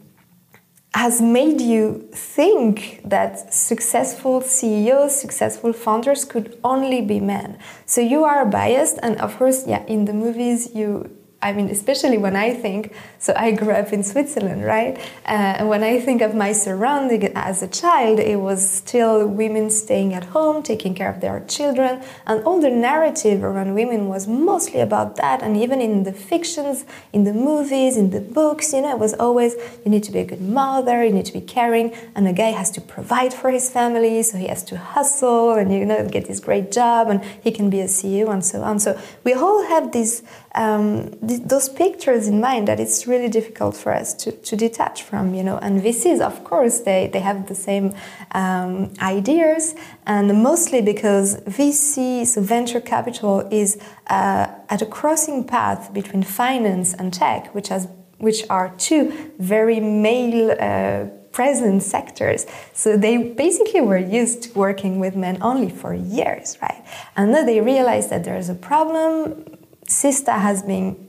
has 0.95 1.21
made 1.21 1.59
you 1.59 2.07
think 2.13 3.01
that 3.03 3.53
successful 3.53 4.39
CEOs, 4.39 5.19
successful 5.19 5.73
founders 5.73 6.23
could 6.23 6.57
only 6.63 7.01
be 7.01 7.19
men. 7.19 7.59
So 7.85 7.99
you 7.99 8.23
are 8.23 8.45
biased, 8.45 8.97
and 9.03 9.19
of 9.19 9.35
course, 9.37 9.67
yeah, 9.67 9.85
in 9.87 10.05
the 10.05 10.13
movies, 10.13 10.73
you. 10.73 11.14
I 11.45 11.53
mean, 11.53 11.69
especially 11.69 12.17
when 12.17 12.35
I 12.35 12.55
think, 12.55 12.91
so 13.19 13.31
I 13.37 13.51
grew 13.51 13.69
up 13.69 13.93
in 13.93 14.01
Switzerland, 14.03 14.65
right? 14.65 14.97
Uh, 15.27 15.59
and 15.59 15.69
when 15.69 15.83
I 15.83 15.99
think 15.99 16.23
of 16.23 16.33
my 16.33 16.51
surrounding 16.53 17.23
as 17.35 17.61
a 17.61 17.67
child, 17.67 18.19
it 18.19 18.39
was 18.39 18.67
still 18.67 19.27
women 19.27 19.69
staying 19.69 20.15
at 20.15 20.23
home, 20.25 20.63
taking 20.63 20.95
care 20.95 21.07
of 21.07 21.21
their 21.21 21.45
children, 21.47 22.01
and 22.25 22.43
all 22.45 22.59
the 22.59 22.71
narrative 22.71 23.43
around 23.43 23.75
women 23.75 24.07
was 24.07 24.27
mostly 24.27 24.79
about 24.79 25.17
that. 25.17 25.43
And 25.43 25.55
even 25.55 25.81
in 25.81 26.01
the 26.01 26.13
fictions, 26.13 26.83
in 27.13 27.25
the 27.25 27.33
movies, 27.33 27.95
in 27.95 28.09
the 28.09 28.21
books, 28.21 28.73
you 28.73 28.81
know, 28.81 28.93
it 28.95 28.99
was 28.99 29.13
always 29.13 29.53
you 29.83 29.91
need 29.91 30.03
to 30.05 30.11
be 30.11 30.21
a 30.21 30.25
good 30.25 30.41
mother, 30.41 31.03
you 31.03 31.13
need 31.13 31.27
to 31.27 31.33
be 31.33 31.41
caring, 31.41 31.93
and 32.15 32.27
a 32.27 32.33
guy 32.33 32.51
has 32.61 32.71
to 32.71 32.81
provide 32.81 33.35
for 33.35 33.51
his 33.51 33.69
family, 33.69 34.23
so 34.23 34.39
he 34.39 34.47
has 34.47 34.63
to 34.63 34.77
hustle 34.77 35.53
and 35.53 35.71
you 35.71 35.85
know 35.85 36.09
get 36.09 36.25
this 36.25 36.39
great 36.39 36.71
job, 36.71 37.07
and 37.07 37.23
he 37.43 37.51
can 37.51 37.69
be 37.69 37.81
a 37.81 37.89
CEO 37.97 38.33
and 38.33 38.43
so 38.43 38.63
on. 38.63 38.79
So 38.79 38.99
we 39.23 39.33
all 39.33 39.63
have 39.67 39.91
these 39.91 40.23
um, 40.55 41.11
th- 41.27 41.41
those 41.41 41.69
pictures 41.69 42.27
in 42.27 42.39
mind 42.39 42.67
that 42.67 42.79
it's 42.79 43.05
really 43.05 43.29
difficult 43.29 43.75
for 43.75 43.93
us 43.93 44.13
to, 44.15 44.31
to 44.31 44.55
detach 44.55 45.03
from, 45.03 45.35
you 45.35 45.43
know. 45.43 45.57
And 45.57 45.81
VCs, 45.81 46.21
of 46.21 46.43
course, 46.43 46.79
they, 46.79 47.09
they 47.11 47.19
have 47.19 47.47
the 47.47 47.55
same 47.55 47.93
um, 48.31 48.93
ideas, 49.01 49.75
and 50.05 50.41
mostly 50.41 50.81
because 50.81 51.41
VC, 51.41 52.25
so 52.25 52.41
venture 52.41 52.81
capital, 52.81 53.47
is 53.51 53.77
uh, 54.07 54.47
at 54.69 54.81
a 54.81 54.85
crossing 54.85 55.43
path 55.43 55.93
between 55.93 56.23
finance 56.23 56.93
and 56.93 57.13
tech, 57.13 57.53
which 57.53 57.67
has 57.67 57.87
which 58.17 58.49
are 58.49 58.73
two 58.77 59.11
very 59.39 59.79
male. 59.79 60.55
Uh, 60.59 61.11
present 61.35 61.83
sectors. 61.83 62.45
So 62.71 62.95
they 62.95 63.17
basically 63.17 63.81
were 63.81 63.97
used 63.97 64.43
to 64.43 64.53
working 64.57 64.99
with 64.99 65.17
men 65.17 65.37
only 65.41 65.69
for 65.69 65.93
years, 65.93 66.57
right? 66.61 66.81
And 67.17 67.33
then 67.33 67.45
they 67.45 67.59
realized 67.59 68.09
that 68.09 68.23
there 68.23 68.37
is 68.37 68.47
a 68.47 68.55
problem. 68.55 69.43
Sista 69.87 70.39
has 70.39 70.63
been 70.63 71.07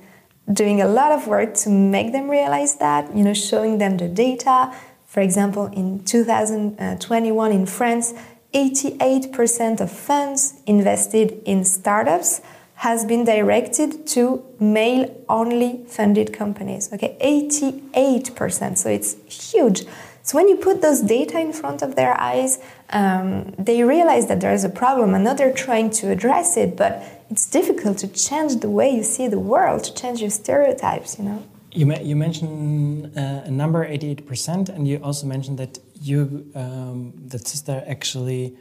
doing 0.52 0.80
a 0.80 0.86
lot 0.86 1.12
of 1.12 1.26
work 1.26 1.54
to 1.54 1.70
make 1.70 2.12
them 2.12 2.30
realize 2.30 2.76
that, 2.76 3.14
you 3.16 3.24
know, 3.24 3.34
showing 3.34 3.78
them 3.78 3.96
the 3.96 4.08
data. 4.08 4.72
For 5.06 5.20
example, 5.20 5.66
in 5.66 6.04
2021 6.04 7.52
in 7.52 7.66
France, 7.66 8.14
88% 8.54 9.80
of 9.80 9.90
funds 9.90 10.60
invested 10.66 11.42
in 11.44 11.64
startups 11.64 12.40
has 12.76 13.04
been 13.04 13.24
directed 13.24 14.06
to 14.06 14.44
male 14.60 15.24
only 15.28 15.84
funded 15.88 16.32
companies. 16.32 16.92
Okay, 16.92 17.16
88%. 17.20 18.76
So 18.76 18.90
it's 18.90 19.16
huge. 19.52 19.84
So 20.22 20.36
when 20.36 20.48
you 20.48 20.56
put 20.56 20.82
those 20.82 21.00
data 21.00 21.38
in 21.40 21.52
front 21.52 21.82
of 21.82 21.96
their 21.96 22.20
eyes, 22.20 22.58
um, 22.90 23.54
they 23.58 23.82
realize 23.82 24.26
that 24.26 24.40
there 24.40 24.52
is 24.52 24.64
a 24.64 24.68
problem 24.68 25.14
and 25.14 25.24
now 25.24 25.34
they're 25.34 25.52
trying 25.52 25.90
to 25.90 26.10
address 26.10 26.56
it, 26.56 26.76
but 26.76 27.15
it's 27.30 27.46
difficult 27.46 27.98
to 27.98 28.08
change 28.08 28.60
the 28.60 28.70
way 28.70 28.90
you 28.90 29.02
see 29.02 29.26
the 29.28 29.38
world, 29.38 29.84
to 29.84 29.94
change 29.94 30.20
your 30.20 30.30
stereotypes, 30.30 31.18
you 31.18 31.24
know? 31.24 31.42
You, 31.72 31.92
you 31.96 32.16
mentioned 32.16 33.18
uh, 33.18 33.42
a 33.44 33.50
number, 33.50 33.86
88%, 33.86 34.68
and 34.68 34.88
you 34.88 34.96
also 34.98 35.26
mentioned 35.26 35.58
that 35.58 35.78
you 36.00 36.50
um, 36.54 37.12
that 37.26 37.42
Sista 37.42 37.86
actually 37.88 38.56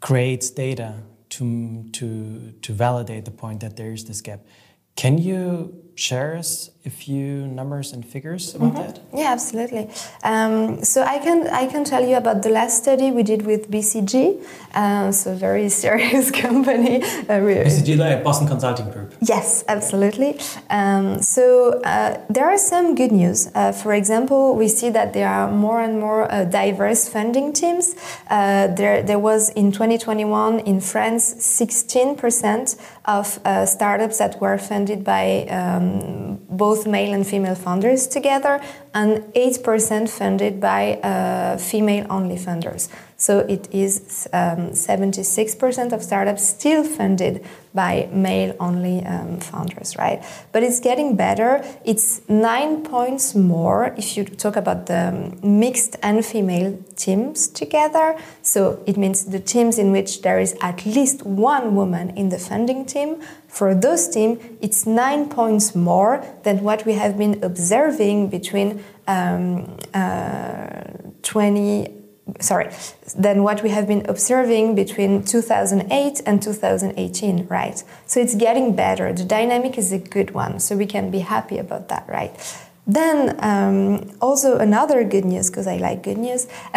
creates 0.00 0.50
data 0.50 0.94
to, 1.30 1.84
to, 1.92 2.52
to 2.62 2.72
validate 2.72 3.24
the 3.24 3.30
point 3.30 3.60
that 3.60 3.76
there 3.76 3.92
is 3.92 4.04
this 4.04 4.20
gap. 4.20 4.40
Can 4.96 5.18
you 5.18 5.74
share 5.94 6.36
us 6.36 6.70
a 6.86 6.90
few 6.90 7.46
numbers 7.46 7.92
and 7.92 8.04
figures 8.06 8.54
about 8.54 8.74
that? 8.74 9.00
Yeah, 9.14 9.32
absolutely. 9.32 9.90
Um, 10.24 10.82
so 10.82 11.02
I 11.02 11.18
can 11.18 11.46
I 11.48 11.66
can 11.66 11.84
tell 11.84 12.06
you 12.06 12.16
about 12.16 12.42
the 12.42 12.48
last 12.48 12.82
study 12.82 13.10
we 13.10 13.22
did 13.22 13.42
with 13.44 13.70
BCG, 13.70 14.42
um, 14.74 15.12
so 15.12 15.32
a 15.32 15.34
very 15.34 15.68
serious 15.84 16.30
company. 16.44 17.02
Uh, 17.28 17.40
we- 17.44 17.54
BCG, 17.68 17.98
like 17.98 18.24
Boston 18.24 18.48
Consulting 18.48 18.90
Group. 18.90 19.14
Yes, 19.20 19.62
absolutely. 19.68 20.38
Um, 20.70 21.20
so 21.20 21.80
uh, 21.84 22.18
there 22.30 22.46
are 22.46 22.56
some 22.56 22.94
good 22.94 23.12
news. 23.12 23.50
Uh, 23.54 23.72
for 23.72 23.92
example, 23.92 24.54
we 24.56 24.66
see 24.68 24.88
that 24.90 25.12
there 25.12 25.28
are 25.28 25.50
more 25.50 25.80
and 25.82 26.00
more 26.00 26.32
uh, 26.32 26.44
diverse 26.44 27.08
funding 27.08 27.52
teams. 27.52 27.94
Uh, 28.30 28.68
there, 28.68 29.02
there 29.02 29.18
was 29.18 29.50
in 29.50 29.70
2021 29.72 30.60
in 30.60 30.80
France 30.80 31.34
16% 31.34 32.76
of 33.04 33.38
uh, 33.44 33.66
startups 33.66 34.18
that 34.18 34.40
were 34.40 34.56
funded 34.56 35.04
by 35.04 35.46
um, 35.50 36.38
both 36.70 36.86
male 36.86 37.12
and 37.12 37.26
female 37.26 37.56
founders 37.56 38.06
together, 38.06 38.60
and 38.94 39.10
8% 39.34 40.08
funded 40.08 40.60
by 40.60 40.82
uh, 41.02 41.56
female 41.56 42.06
only 42.10 42.36
funders. 42.36 42.88
So 43.16 43.40
it 43.40 43.68
is 43.70 44.28
um, 44.32 44.70
76% 44.70 45.92
of 45.92 46.02
startups 46.02 46.42
still 46.46 46.84
funded 46.84 47.44
by 47.74 48.08
male 48.12 48.56
only 48.58 49.04
um, 49.04 49.38
founders, 49.40 49.96
right? 49.96 50.24
But 50.52 50.62
it's 50.62 50.80
getting 50.80 51.16
better. 51.16 51.62
It's 51.84 52.22
nine 52.28 52.82
points 52.82 53.34
more 53.34 53.94
if 53.98 54.16
you 54.16 54.24
talk 54.24 54.56
about 54.56 54.86
the 54.86 55.08
um, 55.08 55.60
mixed 55.60 55.96
and 56.02 56.24
female 56.24 56.78
teams 56.96 57.48
together. 57.48 58.16
So 58.42 58.82
it 58.86 58.96
means 58.96 59.26
the 59.26 59.40
teams 59.40 59.78
in 59.78 59.92
which 59.92 60.22
there 60.22 60.40
is 60.40 60.56
at 60.62 60.86
least 60.86 61.26
one 61.26 61.74
woman 61.76 62.10
in 62.16 62.30
the 62.30 62.38
funding 62.38 62.86
team. 62.86 63.20
For 63.50 63.74
those 63.74 64.08
teams, 64.08 64.42
it's 64.60 64.86
nine 64.86 65.28
points 65.28 65.74
more 65.74 66.24
than 66.44 66.62
what 66.62 66.86
we 66.86 66.94
have 66.94 67.18
been 67.18 67.42
observing 67.42 68.28
between 68.28 68.82
um, 69.06 69.76
uh, 69.92 70.82
20 71.22 72.00
sorry, 72.38 72.70
than 73.16 73.42
what 73.42 73.62
we 73.62 73.70
have 73.70 73.88
been 73.88 74.08
observing 74.08 74.74
between 74.76 75.24
2008 75.24 76.22
and 76.26 76.40
2018, 76.40 77.46
right? 77.48 77.82
So 78.06 78.20
it's 78.20 78.36
getting 78.36 78.76
better. 78.76 79.12
The 79.12 79.24
dynamic 79.24 79.76
is 79.76 79.90
a 79.90 79.98
good 79.98 80.30
one, 80.30 80.60
so 80.60 80.76
we 80.76 80.86
can 80.86 81.10
be 81.10 81.18
happy 81.18 81.58
about 81.58 81.88
that, 81.88 82.06
right? 82.08 82.32
Then, 82.86 83.36
um, 83.44 84.10
also 84.20 84.58
another 84.58 85.04
good 85.04 85.24
news, 85.24 85.50
because 85.50 85.66
I 85.66 85.76
like 85.76 86.02
good 86.02 86.18
news, 86.18 86.46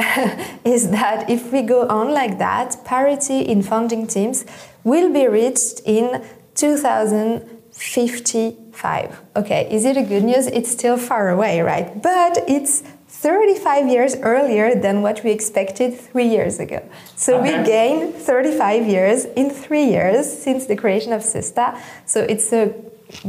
is 0.65 0.89
that 0.89 1.29
if 1.29 1.51
we 1.51 1.61
go 1.61 1.87
on 1.87 2.11
like 2.13 2.37
that, 2.39 2.83
parity 2.83 3.39
in 3.41 3.61
founding 3.61 4.07
teams 4.07 4.45
will 4.83 5.13
be 5.13 5.27
reached 5.27 5.81
in 5.85 6.23
2055. 6.55 9.21
Okay, 9.35 9.67
is 9.71 9.85
it 9.85 9.97
a 9.97 10.03
good 10.03 10.23
news? 10.23 10.47
It's 10.47 10.71
still 10.71 10.97
far 10.97 11.29
away, 11.29 11.61
right? 11.61 12.01
But 12.01 12.39
it's 12.47 12.81
35 13.07 13.87
years 13.87 14.15
earlier 14.17 14.75
than 14.75 15.01
what 15.01 15.23
we 15.23 15.31
expected 15.31 15.97
three 15.97 16.27
years 16.27 16.59
ago. 16.59 16.83
So 17.15 17.41
we 17.41 17.51
gained 17.63 18.15
35 18.15 18.85
years 18.85 19.23
in 19.25 19.49
three 19.49 19.85
years 19.85 20.29
since 20.31 20.65
the 20.65 20.75
creation 20.75 21.13
of 21.13 21.21
Sista. 21.21 21.77
So 22.05 22.19
it's 22.21 22.51
a 22.51 22.73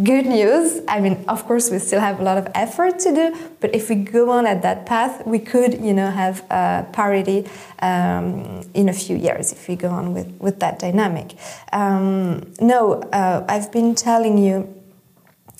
good 0.02 0.26
news. 0.26 0.80
I 0.88 1.00
mean, 1.00 1.24
of 1.28 1.44
course, 1.46 1.70
we 1.70 1.78
still 1.78 2.00
have 2.00 2.20
a 2.20 2.22
lot 2.22 2.38
of 2.38 2.48
effort 2.54 2.98
to 3.00 3.14
do, 3.14 3.36
but 3.60 3.74
if 3.74 3.88
we 3.88 3.96
go 3.96 4.30
on 4.30 4.46
at 4.46 4.62
that 4.62 4.86
path, 4.86 5.26
we 5.26 5.38
could, 5.38 5.80
you 5.80 5.92
know, 5.92 6.10
have 6.10 6.48
parity 6.92 7.46
um, 7.80 8.62
in 8.74 8.88
a 8.88 8.92
few 8.92 9.16
years 9.16 9.52
if 9.52 9.68
we 9.68 9.76
go 9.76 9.90
on 9.90 10.14
with, 10.14 10.28
with 10.40 10.60
that 10.60 10.78
dynamic. 10.78 11.34
Um, 11.72 12.52
no, 12.60 13.02
uh, 13.12 13.44
I've 13.48 13.70
been 13.72 13.94
telling 13.94 14.38
you 14.38 14.74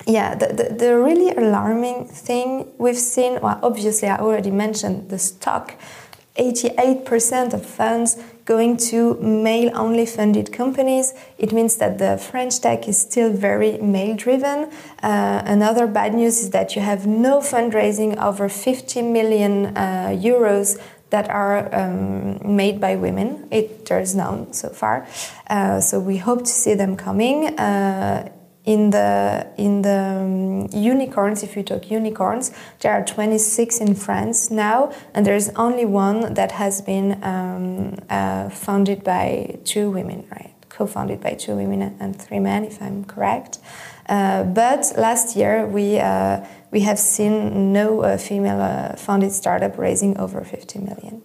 yeah, 0.07 0.35
the, 0.35 0.47
the, 0.47 0.75
the, 0.75 0.97
really 0.97 1.31
alarming 1.35 2.05
thing 2.05 2.71
we've 2.77 2.97
seen, 2.97 3.39
well, 3.41 3.59
obviously, 3.63 4.07
I 4.07 4.17
already 4.17 4.51
mentioned 4.51 5.09
the 5.09 5.17
stock 5.17 5.73
88% 6.37 7.53
of 7.53 7.65
funds 7.65 8.17
going 8.45 8.77
to 8.77 9.15
male 9.15 9.71
only 9.73 10.05
funded 10.05 10.51
companies. 10.53 11.13
It 11.37 11.51
means 11.51 11.77
that 11.77 11.97
the 11.97 12.17
French 12.17 12.59
tech 12.59 12.87
is 12.87 13.01
still 13.01 13.31
very 13.31 13.77
male 13.79 14.15
driven. 14.15 14.69
Uh, 15.01 15.41
another 15.45 15.87
bad 15.87 16.13
news 16.13 16.41
is 16.41 16.51
that 16.51 16.75
you 16.75 16.81
have 16.81 17.07
no 17.07 17.39
fundraising 17.39 18.21
over 18.21 18.47
50 18.47 19.01
million 19.01 19.75
uh, 19.75 20.09
euros 20.09 20.79
that 21.09 21.29
are 21.29 21.73
um, 21.73 22.55
made 22.55 22.79
by 22.79 22.95
women. 22.95 23.47
It, 23.51 23.85
there's 23.85 24.15
none 24.15 24.53
so 24.53 24.69
far. 24.69 25.07
Uh, 25.49 25.79
so 25.79 25.99
we 25.99 26.17
hope 26.17 26.39
to 26.39 26.51
see 26.51 26.73
them 26.73 26.95
coming. 26.95 27.57
In 28.65 28.89
the 28.89 29.45
in 29.57 29.83
the 29.83 30.01
um, 30.21 30.67
unicorns 30.71 31.43
if 31.43 31.55
you 31.55 31.61
talk 31.61 31.91
unicorns 31.91 32.51
there 32.79 32.93
are 32.93 33.05
26 33.05 33.79
in 33.79 33.93
france 33.93 34.49
now 34.49 34.91
and 35.13 35.23
there's 35.23 35.49
only 35.49 35.85
one 35.85 36.33
that 36.33 36.51
has 36.53 36.81
been 36.81 37.23
um, 37.23 37.95
uh, 38.09 38.49
founded 38.49 39.03
by 39.03 39.59
two 39.65 39.91
women 39.91 40.25
right? 40.31 40.51
Co-founded 40.69 41.21
by 41.21 41.35
two 41.35 41.55
women 41.55 41.95
and 41.99 42.19
three 42.19 42.39
men 42.39 42.65
if 42.65 42.81
i'm 42.81 43.05
correct. 43.05 43.59
Uh, 44.09 44.43
but 44.43 44.93
last 44.97 45.35
year 45.35 45.67
we 45.67 45.99
uh, 45.99 46.43
we 46.75 46.81
have 46.81 46.99
seen 46.99 47.73
no 47.73 47.87
uh, 48.01 48.17
female 48.17 48.61
uh, 48.61 48.95
founded 49.05 49.31
startup 49.31 49.77
raising 49.77 50.17
over 50.17 50.43
50 50.43 50.79
million 50.79 51.15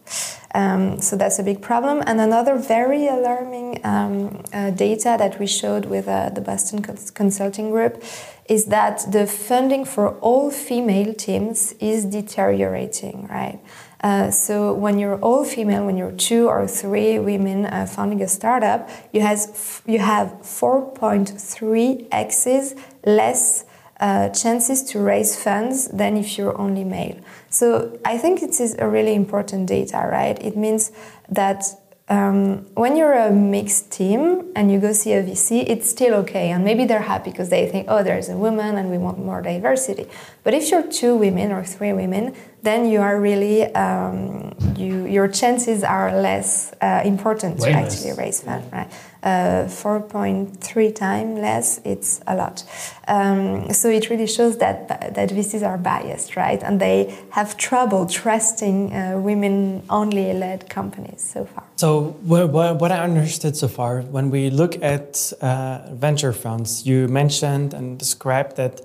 um, 0.54 1.00
so 1.00 1.16
that's 1.16 1.38
a 1.38 1.42
big 1.42 1.62
problem. 1.62 2.02
And 2.06 2.20
another 2.20 2.56
very 2.56 3.06
alarming 3.06 3.80
um, 3.84 4.42
uh, 4.52 4.70
data 4.70 5.16
that 5.18 5.38
we 5.38 5.46
showed 5.46 5.86
with 5.86 6.08
uh, 6.08 6.30
the 6.30 6.40
Boston 6.40 6.82
Consulting 6.82 7.70
Group 7.70 8.02
is 8.48 8.66
that 8.66 9.04
the 9.12 9.26
funding 9.26 9.84
for 9.84 10.18
all 10.18 10.50
female 10.50 11.14
teams 11.14 11.72
is 11.78 12.04
deteriorating, 12.04 13.28
right? 13.28 13.60
Uh, 14.02 14.30
so 14.30 14.72
when 14.72 14.98
you're 14.98 15.20
all 15.20 15.44
female, 15.44 15.86
when 15.86 15.96
you're 15.96 16.12
two 16.12 16.48
or 16.48 16.66
three 16.66 17.18
women 17.18 17.66
uh, 17.66 17.86
founding 17.86 18.20
a 18.22 18.28
startup, 18.28 18.88
you 19.12 19.20
has 19.20 19.82
you 19.86 19.98
have 19.98 20.28
4.3 20.42 22.08
x's 22.10 22.74
less 23.04 23.66
uh, 24.00 24.30
chances 24.30 24.82
to 24.82 24.98
raise 24.98 25.40
funds 25.40 25.88
than 25.88 26.16
if 26.16 26.38
you're 26.38 26.58
only 26.58 26.84
male. 26.84 27.18
So 27.50 27.98
I 28.04 28.16
think 28.18 28.42
it 28.42 28.58
is 28.58 28.74
a 28.78 28.88
really 28.88 29.14
important 29.14 29.68
data, 29.68 30.08
right? 30.10 30.42
It 30.42 30.56
means 30.56 30.90
that 31.28 31.64
um, 32.08 32.66
when 32.74 32.96
you're 32.96 33.12
a 33.12 33.30
mixed 33.30 33.92
team 33.92 34.50
and 34.56 34.72
you 34.72 34.80
go 34.80 34.92
see 34.92 35.12
a 35.12 35.22
VC, 35.22 35.64
it's 35.68 35.88
still 35.88 36.14
okay. 36.22 36.50
And 36.50 36.64
maybe 36.64 36.84
they're 36.84 37.02
happy 37.02 37.30
because 37.30 37.50
they 37.50 37.68
think, 37.68 37.86
oh, 37.88 38.02
there's 38.02 38.28
a 38.28 38.36
woman 38.36 38.76
and 38.76 38.90
we 38.90 38.98
want 38.98 39.18
more 39.18 39.40
diversity. 39.40 40.06
But 40.42 40.52
if 40.54 40.70
you're 40.70 40.82
two 40.82 41.14
women 41.14 41.52
or 41.52 41.62
three 41.62 41.92
women, 41.92 42.34
then 42.62 42.86
you 42.86 43.00
are 43.00 43.20
really, 43.20 43.72
um, 43.74 44.54
you, 44.76 45.06
your 45.06 45.28
chances 45.28 45.84
are 45.84 46.20
less 46.20 46.74
uh, 46.80 47.02
important 47.04 47.58
Way 47.60 47.72
to 47.72 47.78
less. 47.78 47.94
actually 47.94 48.18
raise 48.24 48.42
funds, 48.42 48.66
right? 48.72 48.90
Uh, 49.22 49.66
4.3 49.68 50.94
times 50.94 51.38
less, 51.38 51.78
it's 51.84 52.22
a 52.26 52.34
lot. 52.34 52.64
Um, 53.06 53.70
so 53.70 53.90
it 53.90 54.08
really 54.08 54.26
shows 54.26 54.56
that 54.58 54.88
that 54.88 55.28
VCs 55.28 55.62
are 55.62 55.76
biased, 55.76 56.36
right? 56.36 56.62
And 56.62 56.80
they 56.80 57.14
have 57.32 57.58
trouble 57.58 58.06
trusting 58.06 58.94
uh, 58.94 59.18
women-only 59.18 60.32
led 60.32 60.70
companies 60.70 61.20
so 61.20 61.44
far. 61.44 61.64
So 61.76 62.16
what, 62.22 62.50
what, 62.80 62.92
I 62.92 63.00
understood 63.00 63.58
so 63.58 63.68
far, 63.68 64.00
when 64.00 64.30
we 64.30 64.48
look 64.48 64.82
at 64.82 65.34
uh, 65.42 65.80
venture 65.92 66.32
funds, 66.32 66.86
you 66.86 67.06
mentioned 67.06 67.74
and 67.74 67.98
described 67.98 68.56
that 68.56 68.80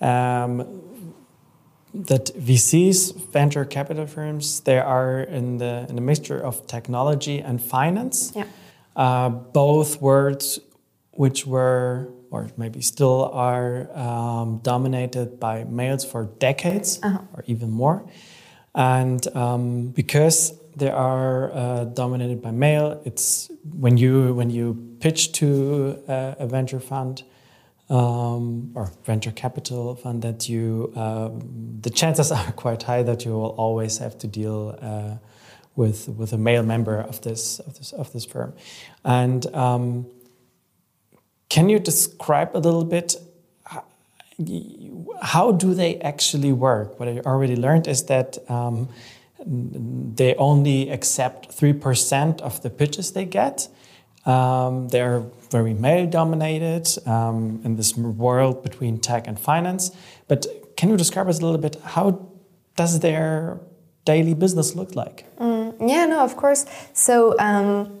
um, 0.00 0.82
that 1.94 2.26
VCs, 2.36 3.14
venture 3.30 3.64
capital 3.64 4.08
firms, 4.08 4.60
they 4.60 4.78
are 4.78 5.20
in 5.20 5.58
the 5.58 5.86
in 5.88 5.94
the 5.94 6.02
mixture 6.02 6.40
of 6.40 6.66
technology 6.66 7.38
and 7.38 7.62
finance. 7.62 8.32
Yeah 8.34 8.44
uh, 8.98 9.30
both 9.30 10.02
words 10.02 10.58
which 11.12 11.46
were 11.46 12.12
or 12.30 12.50
maybe 12.56 12.82
still 12.82 13.30
are 13.32 13.90
um, 13.96 14.58
dominated 14.62 15.40
by 15.40 15.64
males 15.64 16.04
for 16.04 16.24
decades 16.38 17.00
uh-huh. 17.02 17.18
or 17.32 17.42
even 17.46 17.70
more. 17.70 18.06
And 18.74 19.26
um, 19.34 19.88
because 19.88 20.52
they 20.76 20.90
are 20.90 21.50
uh, 21.52 21.84
dominated 21.84 22.42
by 22.42 22.50
male, 22.50 23.00
it's 23.04 23.50
when 23.72 23.96
you 23.96 24.34
when 24.34 24.50
you 24.50 24.96
pitch 25.00 25.32
to 25.32 25.98
a, 26.06 26.36
a 26.40 26.46
venture 26.46 26.78
fund 26.80 27.22
um, 27.88 28.72
or 28.74 28.92
venture 29.04 29.32
capital 29.32 29.96
fund 29.96 30.22
that 30.22 30.48
you 30.48 30.92
um, 30.94 31.78
the 31.80 31.90
chances 31.90 32.30
are 32.36 32.52
quite 32.52 32.82
high 32.82 33.02
that 33.02 33.24
you 33.24 33.32
will 33.32 33.54
always 33.56 33.98
have 33.98 34.18
to 34.18 34.26
deal 34.26 34.78
uh, 34.80 35.16
with 35.78 36.08
with 36.08 36.32
a 36.32 36.38
male 36.48 36.64
member 36.64 36.98
of 37.10 37.20
this 37.20 37.60
of 37.60 37.72
this 37.78 37.92
of 37.92 38.12
this 38.12 38.24
firm. 38.32 38.52
And 39.04 39.42
um, 39.54 40.06
can 41.48 41.68
you 41.72 41.78
describe 41.78 42.50
a 42.54 42.60
little 42.66 42.84
bit 42.84 43.16
how 45.22 45.52
do 45.52 45.74
they 45.74 45.92
actually 46.00 46.52
work? 46.52 46.98
What 46.98 47.08
I 47.08 47.20
already 47.32 47.56
learned 47.56 47.86
is 47.88 48.00
that 48.04 48.38
um, 48.48 48.88
they 50.16 50.34
only 50.36 50.90
accept 50.90 51.52
three 51.58 51.72
percent 51.72 52.40
of 52.40 52.60
the 52.62 52.70
pitches 52.70 53.12
they 53.12 53.24
get. 53.24 53.68
Um, 54.26 54.88
they're 54.88 55.22
very 55.50 55.74
male 55.74 56.06
dominated 56.06 56.86
um, 57.06 57.60
in 57.64 57.76
this 57.76 57.96
world 57.96 58.62
between 58.62 58.98
tech 58.98 59.26
and 59.28 59.36
finance. 59.40 59.90
But 60.28 60.46
can 60.76 60.90
you 60.90 60.96
describe 60.96 61.28
us 61.28 61.38
a 61.40 61.44
little 61.46 61.62
bit 61.66 61.76
how 61.94 62.06
does 62.76 63.00
their 63.00 63.58
daily 64.04 64.34
business 64.34 64.68
look 64.78 64.90
like? 65.02 65.18
Mm, 65.36 65.57
yeah, 65.80 66.06
no, 66.06 66.20
of 66.20 66.36
course. 66.36 66.66
So, 66.92 67.38
um, 67.38 67.98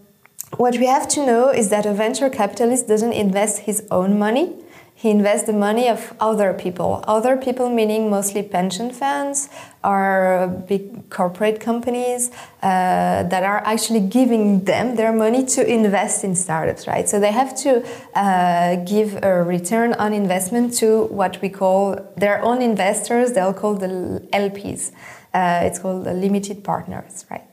what 0.56 0.78
we 0.78 0.86
have 0.86 1.08
to 1.08 1.26
know 1.26 1.50
is 1.50 1.68
that 1.70 1.84
a 1.86 1.92
venture 1.92 2.30
capitalist 2.30 2.88
doesn't 2.88 3.12
invest 3.12 3.60
his 3.60 3.86
own 3.90 4.18
money. 4.18 4.54
He 4.94 5.10
invests 5.10 5.46
the 5.46 5.52
money 5.52 5.88
of 5.88 6.12
other 6.18 6.52
people. 6.52 7.04
Other 7.06 7.36
people 7.36 7.70
meaning 7.70 8.10
mostly 8.10 8.42
pension 8.42 8.90
funds 8.90 9.48
or 9.84 10.64
big 10.66 11.08
corporate 11.08 11.60
companies 11.60 12.32
uh, 12.62 13.22
that 13.22 13.44
are 13.44 13.58
actually 13.58 14.00
giving 14.00 14.64
them 14.64 14.96
their 14.96 15.12
money 15.12 15.44
to 15.46 15.64
invest 15.64 16.24
in 16.24 16.34
startups, 16.34 16.88
right? 16.88 17.08
So 17.08 17.20
they 17.20 17.30
have 17.30 17.56
to 17.58 17.86
uh, 18.16 18.76
give 18.84 19.22
a 19.22 19.44
return 19.44 19.92
on 19.92 20.12
investment 20.12 20.74
to 20.78 21.04
what 21.04 21.40
we 21.42 21.48
call 21.48 21.96
their 22.16 22.42
own 22.42 22.60
investors. 22.60 23.34
They'll 23.34 23.54
call 23.54 23.74
the 23.74 24.26
LPs. 24.32 24.90
Uh, 25.32 25.60
it's 25.62 25.78
called 25.78 26.06
the 26.06 26.12
limited 26.12 26.64
partners, 26.64 27.24
right? 27.30 27.47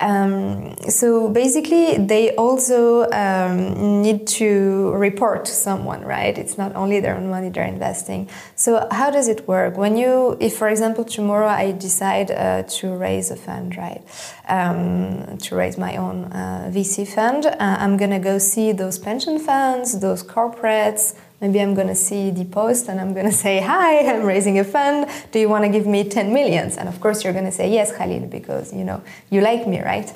Um, 0.00 0.76
so 0.88 1.28
basically, 1.28 1.96
they 1.96 2.34
also 2.36 3.10
um, 3.10 4.02
need 4.02 4.26
to 4.26 4.92
report 4.92 5.44
to 5.46 5.52
someone, 5.52 6.02
right? 6.02 6.36
It's 6.36 6.58
not 6.58 6.74
only 6.74 7.00
their 7.00 7.16
own 7.16 7.30
money 7.30 7.48
they're 7.48 7.64
investing. 7.64 8.28
So 8.56 8.86
how 8.90 9.10
does 9.10 9.28
it 9.28 9.46
work? 9.48 9.76
When 9.76 9.96
you, 9.96 10.36
if 10.40 10.56
for 10.56 10.68
example 10.68 11.04
tomorrow 11.04 11.48
I 11.48 11.72
decide 11.72 12.30
uh, 12.30 12.64
to 12.64 12.94
raise 12.94 13.30
a 13.30 13.36
fund, 13.36 13.76
right? 13.76 14.02
Um, 14.48 15.38
to 15.38 15.56
raise 15.56 15.78
my 15.78 15.96
own 15.96 16.24
uh, 16.24 16.70
VC 16.72 17.06
fund, 17.06 17.46
uh, 17.46 17.56
I'm 17.58 17.96
gonna 17.96 18.20
go 18.20 18.38
see 18.38 18.72
those 18.72 18.98
pension 18.98 19.38
funds, 19.38 20.00
those 20.00 20.22
corporates, 20.22 21.14
Maybe 21.44 21.60
I'm 21.60 21.74
going 21.74 21.88
to 21.88 21.94
see 21.94 22.30
the 22.30 22.46
post 22.46 22.88
and 22.88 22.98
I'm 22.98 23.12
going 23.12 23.26
to 23.34 23.38
say, 23.46 23.60
Hi, 23.60 23.98
I'm 24.10 24.24
raising 24.24 24.58
a 24.58 24.64
fund. 24.64 25.10
Do 25.30 25.38
you 25.38 25.50
want 25.50 25.64
to 25.64 25.68
give 25.68 25.86
me 25.86 26.02
10 26.08 26.32
millions? 26.32 26.78
And 26.78 26.88
of 26.88 26.98
course, 27.02 27.22
you're 27.22 27.34
going 27.34 27.44
to 27.44 27.52
say, 27.52 27.70
Yes, 27.70 27.94
Khalil, 27.94 28.26
because 28.28 28.72
you 28.72 28.82
know, 28.82 29.02
you 29.28 29.42
like 29.42 29.66
me, 29.66 29.82
right? 29.82 30.08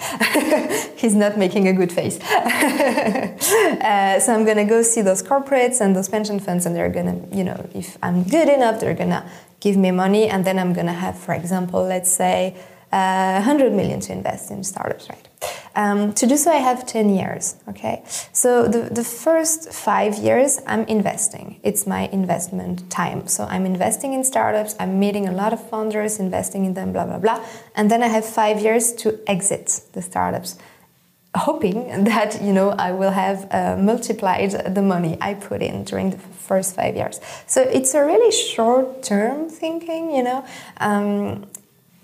He's 0.96 1.14
not 1.14 1.36
making 1.36 1.68
a 1.68 1.74
good 1.74 1.92
face. 1.92 2.18
uh, 2.22 4.20
so 4.20 4.32
I'm 4.32 4.46
going 4.46 4.56
to 4.56 4.64
go 4.64 4.80
see 4.80 5.02
those 5.02 5.22
corporates 5.22 5.82
and 5.82 5.94
those 5.94 6.08
pension 6.08 6.40
funds, 6.40 6.64
and 6.64 6.74
they're 6.74 6.88
going 6.88 7.10
to, 7.12 7.36
you 7.36 7.44
know, 7.44 7.68
if 7.74 7.98
I'm 8.02 8.24
good 8.24 8.48
enough, 8.48 8.80
they're 8.80 8.94
going 8.94 9.10
to 9.10 9.22
give 9.60 9.76
me 9.76 9.90
money. 9.90 10.28
And 10.28 10.46
then 10.46 10.58
I'm 10.58 10.72
going 10.72 10.86
to 10.86 10.98
have, 11.04 11.18
for 11.18 11.34
example, 11.34 11.82
let's 11.82 12.10
say, 12.10 12.56
uh, 12.92 13.42
100 13.44 13.72
million 13.72 14.00
to 14.00 14.12
invest 14.12 14.50
in 14.50 14.64
startups, 14.64 15.08
right? 15.08 15.28
Um, 15.76 16.12
to 16.14 16.26
do 16.26 16.36
so, 16.36 16.50
I 16.50 16.56
have 16.56 16.86
10 16.86 17.10
years, 17.10 17.56
okay? 17.68 18.02
So 18.32 18.66
the, 18.66 18.90
the 18.90 19.04
first 19.04 19.72
five 19.72 20.16
years, 20.16 20.60
I'm 20.66 20.84
investing. 20.84 21.60
It's 21.62 21.86
my 21.86 22.08
investment 22.08 22.90
time. 22.90 23.28
So 23.28 23.44
I'm 23.44 23.64
investing 23.64 24.12
in 24.14 24.24
startups, 24.24 24.74
I'm 24.80 24.98
meeting 24.98 25.28
a 25.28 25.32
lot 25.32 25.52
of 25.52 25.68
founders, 25.70 26.18
investing 26.18 26.64
in 26.64 26.74
them, 26.74 26.92
blah, 26.92 27.06
blah, 27.06 27.18
blah. 27.18 27.44
And 27.76 27.90
then 27.90 28.02
I 28.02 28.08
have 28.08 28.24
five 28.24 28.60
years 28.60 28.92
to 28.94 29.20
exit 29.28 29.82
the 29.92 30.02
startups 30.02 30.58
hoping 31.36 32.04
that 32.04 32.42
you 32.42 32.52
know 32.52 32.70
I 32.70 32.92
will 32.92 33.10
have 33.10 33.46
uh, 33.50 33.76
multiplied 33.76 34.50
the 34.74 34.82
money 34.82 35.18
I 35.20 35.34
put 35.34 35.62
in 35.62 35.84
during 35.84 36.10
the 36.10 36.18
first 36.18 36.74
five 36.74 36.96
years. 36.96 37.20
So 37.46 37.62
it's 37.62 37.94
a 37.94 38.04
really 38.04 38.32
short 38.32 39.02
term 39.02 39.48
thinking, 39.48 40.10
you 40.10 40.22
know. 40.22 40.44
Um, 40.78 41.46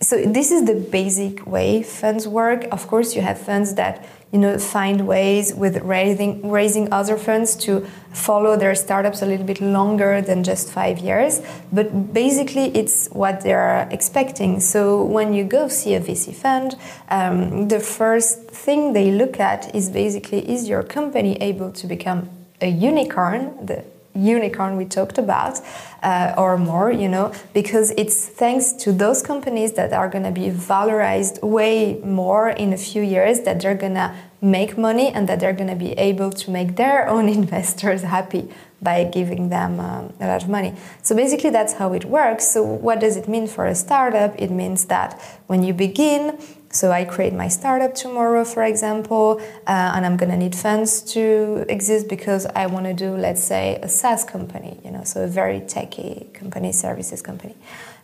so 0.05 0.23
this 0.23 0.51
is 0.51 0.67
the 0.67 0.75
basic 0.75 1.47
way 1.47 1.83
funds 1.83 2.29
work. 2.29 2.67
Of 2.71 2.87
course, 2.87 3.17
you 3.17 3.23
have 3.23 3.39
funds 3.39 3.75
that 3.75 4.07
you 4.33 4.39
know 4.39 4.59
find 4.59 5.07
ways 5.07 5.55
with 5.55 5.83
raising 5.83 6.51
raising 6.51 6.93
other 6.93 7.17
funds 7.17 7.57
to 7.65 7.87
follow 8.13 8.57
their 8.57 8.75
startups 8.75 9.23
a 9.23 9.27
little 9.27 9.47
bit 9.47 9.61
longer 9.61 10.21
than 10.21 10.45
just 10.45 10.71
five 10.71 10.99
years. 10.99 11.41
But 11.73 12.13
basically, 12.13 12.67
it's 12.77 13.09
what 13.09 13.41
they're 13.41 13.89
expecting. 13.91 14.61
So 14.61 15.03
when 15.03 15.33
you 15.33 15.45
go 15.45 15.69
see 15.69 15.95
a 15.95 16.01
VC 16.01 16.35
fund, 16.35 16.77
um, 17.09 17.69
the 17.69 17.81
first 17.81 18.51
thing 18.51 18.93
they 18.93 19.11
look 19.11 19.41
at 19.41 19.75
is 19.75 19.89
basically 19.89 20.41
is 20.51 20.69
your 20.69 20.83
company 20.83 21.37
able 21.41 21.73
to 21.73 21.87
become 21.87 22.29
a 22.61 22.69
unicorn, 22.69 23.67
the 23.67 23.85
unicorn 24.15 24.77
we 24.77 24.85
talked 24.85 25.19
about 25.19 25.61
uh, 26.03 26.35
or 26.37 26.57
more 26.57 26.91
you 26.91 27.09
know 27.09 27.33
because 27.53 27.93
it's 27.97 28.27
thanks 28.27 28.73
to 28.73 28.93
those 28.93 29.23
companies 29.23 29.73
that 29.73 29.93
are 29.93 30.09
going 30.09 30.25
to 30.25 30.31
be 30.31 30.51
valorized 30.51 31.43
way 31.43 32.01
more 32.05 32.51
in 32.51 32.73
a 32.73 32.77
few 32.77 33.03
years 33.03 33.41
that 33.41 33.61
they're 33.61 33.75
going 33.75 33.95
to 33.95 34.15
make 34.41 34.77
money 34.77 35.09
and 35.09 35.29
that 35.29 35.41
they're 35.41 35.55
going 35.55 35.71
to 35.71 35.77
be 35.77 35.93
able 35.93 36.31
to 36.31 36.51
make 36.51 36.77
their 36.77 37.09
own 37.15 37.29
investors 37.29 38.03
happy 38.03 38.49
by 38.83 39.03
giving 39.03 39.49
them 39.49 39.81
um, 39.81 40.13
a 40.21 40.27
lot 40.27 40.43
of 40.43 40.49
money. 40.49 40.75
So 41.03 41.17
basically, 41.17 41.49
that's 41.51 41.73
how 41.73 41.95
it 41.95 42.05
works. 42.05 42.47
So, 42.49 42.63
what 42.63 43.01
does 43.01 43.17
it 43.17 43.27
mean 43.27 43.47
for 43.47 43.65
a 43.65 43.75
startup? 43.75 44.35
It 44.39 44.51
means 44.51 44.85
that 44.87 45.19
when 45.47 45.63
you 45.63 45.73
begin, 45.73 46.39
so 46.75 46.91
I 46.91 47.05
create 47.05 47.33
my 47.33 47.49
startup 47.49 47.95
tomorrow, 47.95 48.45
for 48.45 48.65
example, 48.65 49.41
uh, 49.67 49.93
and 49.95 50.05
I'm 50.05 50.17
gonna 50.17 50.37
need 50.37 50.57
funds 50.57 51.01
to 51.15 51.65
exist 51.69 52.09
because 52.09 52.47
I 52.47 52.67
want 52.67 52.87
to 52.87 52.95
do, 52.95 53.17
let's 53.17 53.43
say, 53.43 53.79
a 53.81 53.89
SaaS 53.89 54.25
company, 54.25 54.81
you 54.85 54.91
know, 54.91 55.05
so 55.05 55.23
a 55.23 55.29
very 55.29 55.61
techy 55.61 56.27
company, 56.35 56.73
services 56.73 57.23
company. 57.23 57.55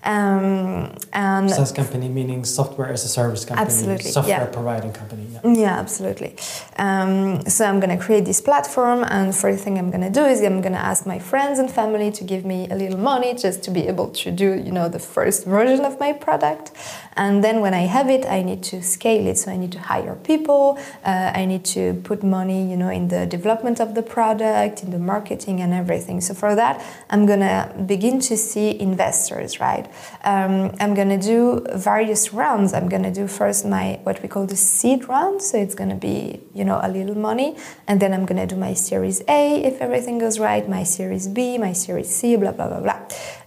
Um, 0.03 0.97
and 1.13 1.51
SaaS 1.51 1.73
company 1.73 2.09
meaning 2.09 2.45
software 2.45 2.91
as 2.91 3.05
a 3.05 3.09
service 3.09 3.45
company, 3.45 3.67
absolutely, 3.67 4.11
software 4.11 4.39
yeah. 4.39 4.47
providing 4.47 4.93
company. 4.93 5.27
Yeah, 5.31 5.53
yeah 5.53 5.79
absolutely. 5.79 6.37
Um, 6.79 7.45
so 7.47 7.67
I'm 7.67 7.81
going 7.81 7.97
to 7.97 8.03
create 8.03 8.25
this 8.25 8.41
platform, 8.41 9.05
and 9.05 9.35
first 9.35 9.63
thing 9.63 9.79
I'm 9.79 9.91
going 9.91 10.03
to 10.03 10.11
do 10.11 10.25
is 10.25 10.41
I'm 10.41 10.63
going 10.63 10.73
to 10.73 10.79
ask 10.79 11.07
my 11.07 11.19
friends 11.19 11.59
and 11.59 11.71
family 11.71 12.11
to 12.13 12.25
give 12.25 12.47
me 12.47 12.67
a 12.71 12.75
little 12.75 12.99
money 12.99 13.35
just 13.35 13.63
to 13.65 13.71
be 13.71 13.87
able 13.89 14.09
to 14.09 14.31
do, 14.31 14.55
you 14.55 14.73
know, 14.73 14.89
the 14.89 14.99
first 14.99 15.45
version 15.45 15.85
of 15.85 16.01
my 16.01 16.13
product. 16.15 16.73
And 17.17 17.45
then 17.45 17.61
when 17.61 17.75
I 17.75 17.81
have 17.81 18.09
it, 18.09 18.25
I 18.25 18.43
need 18.43 18.63
to 18.65 18.83
scale 18.83 19.27
it. 19.27 19.37
So 19.37 19.51
I 19.51 19.57
need 19.59 19.73
to 19.73 19.81
hire 19.81 20.15
people. 20.15 20.79
Uh, 21.05 21.33
I 21.35 21.45
need 21.45 21.65
to 21.67 22.01
put 22.05 22.23
money, 22.23 22.71
you 22.71 22.77
know, 22.77 22.89
in 22.89 23.09
the 23.09 23.27
development 23.27 23.81
of 23.81 23.95
the 23.95 24.03
product, 24.03 24.83
in 24.83 24.91
the 24.91 24.99
marketing, 24.99 25.61
and 25.61 25.75
everything. 25.75 26.21
So 26.21 26.33
for 26.33 26.55
that, 26.55 26.83
I'm 27.11 27.27
going 27.27 27.41
to 27.41 27.75
begin 27.87 28.21
to 28.21 28.37
see 28.37 28.81
investors, 28.81 29.61
right? 29.61 29.90
Um, 30.25 30.75
I'm 30.81 30.95
gonna 30.95 31.19
do 31.19 31.67
various 31.75 32.33
rounds. 32.33 32.73
I'm 32.73 32.89
gonna 32.89 33.13
do 33.13 33.27
first 33.27 33.67
my 33.67 34.01
what 34.05 34.23
we 34.23 34.29
call 34.29 34.47
the 34.47 34.57
seed 34.57 35.09
round, 35.09 35.43
so 35.43 35.59
it's 35.59 35.75
gonna 35.75 35.97
be 35.97 36.41
you 36.55 36.65
know 36.65 36.81
a 36.83 36.89
little 36.89 37.17
money, 37.17 37.57
and 37.87 38.01
then 38.01 38.13
I'm 38.13 38.27
gonna 38.27 38.47
do 38.47 38.57
my 38.57 38.75
Series 38.75 39.23
A 39.29 39.63
if 39.63 39.81
everything 39.81 40.19
goes 40.19 40.39
right, 40.39 40.69
my 40.69 40.85
Series 40.85 41.29
B, 41.29 41.59
my 41.59 41.73
Series 41.73 42.09
C, 42.09 42.37
blah 42.37 42.53
blah 42.53 42.69
blah 42.69 42.81
blah. 42.81 43.01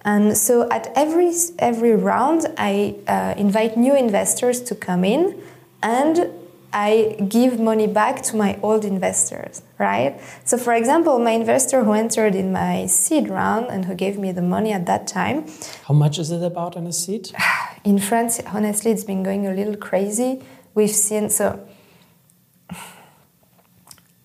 And 0.06 0.38
so 0.38 0.70
at 0.70 0.92
every 0.96 1.34
every 1.60 1.96
round, 1.96 2.48
I 2.58 2.96
uh, 3.08 3.34
invite 3.38 3.78
new 3.78 3.96
investors 3.96 4.62
to 4.64 4.76
come 4.76 5.04
in 5.04 5.42
and 5.82 6.30
I 6.74 7.16
give 7.30 7.60
money 7.60 7.86
back 7.86 8.24
to 8.24 8.36
my 8.36 8.60
old 8.64 8.84
investors, 8.84 9.62
right? 9.78 10.20
So, 10.44 10.58
for 10.58 10.74
example, 10.74 11.20
my 11.20 11.32
investor 11.32 11.84
who 11.84 11.94
entered 11.94 12.34
in 12.34 12.52
my 12.52 12.88
seed 12.88 13.30
round 13.30 13.68
and 13.68 13.86
who 13.86 13.94
gave 13.94 14.18
me 14.18 14.32
the 14.32 14.42
money 14.42 14.72
at 14.74 14.88
that 14.88 15.06
time. 15.06 15.46
How 15.86 15.94
much 15.94 16.18
is 16.18 16.32
it 16.32 16.42
about 16.42 16.76
on 16.76 16.88
a 16.88 16.94
seed? 16.94 17.32
In 17.84 18.00
France, 18.00 18.42
honestly, 18.48 18.92
it's 18.92 19.04
been 19.04 19.24
going 19.24 19.46
a 19.46 19.54
little 19.54 19.76
crazy. 19.76 20.42
We've 20.74 20.90
seen, 20.90 21.30
so 21.30 21.68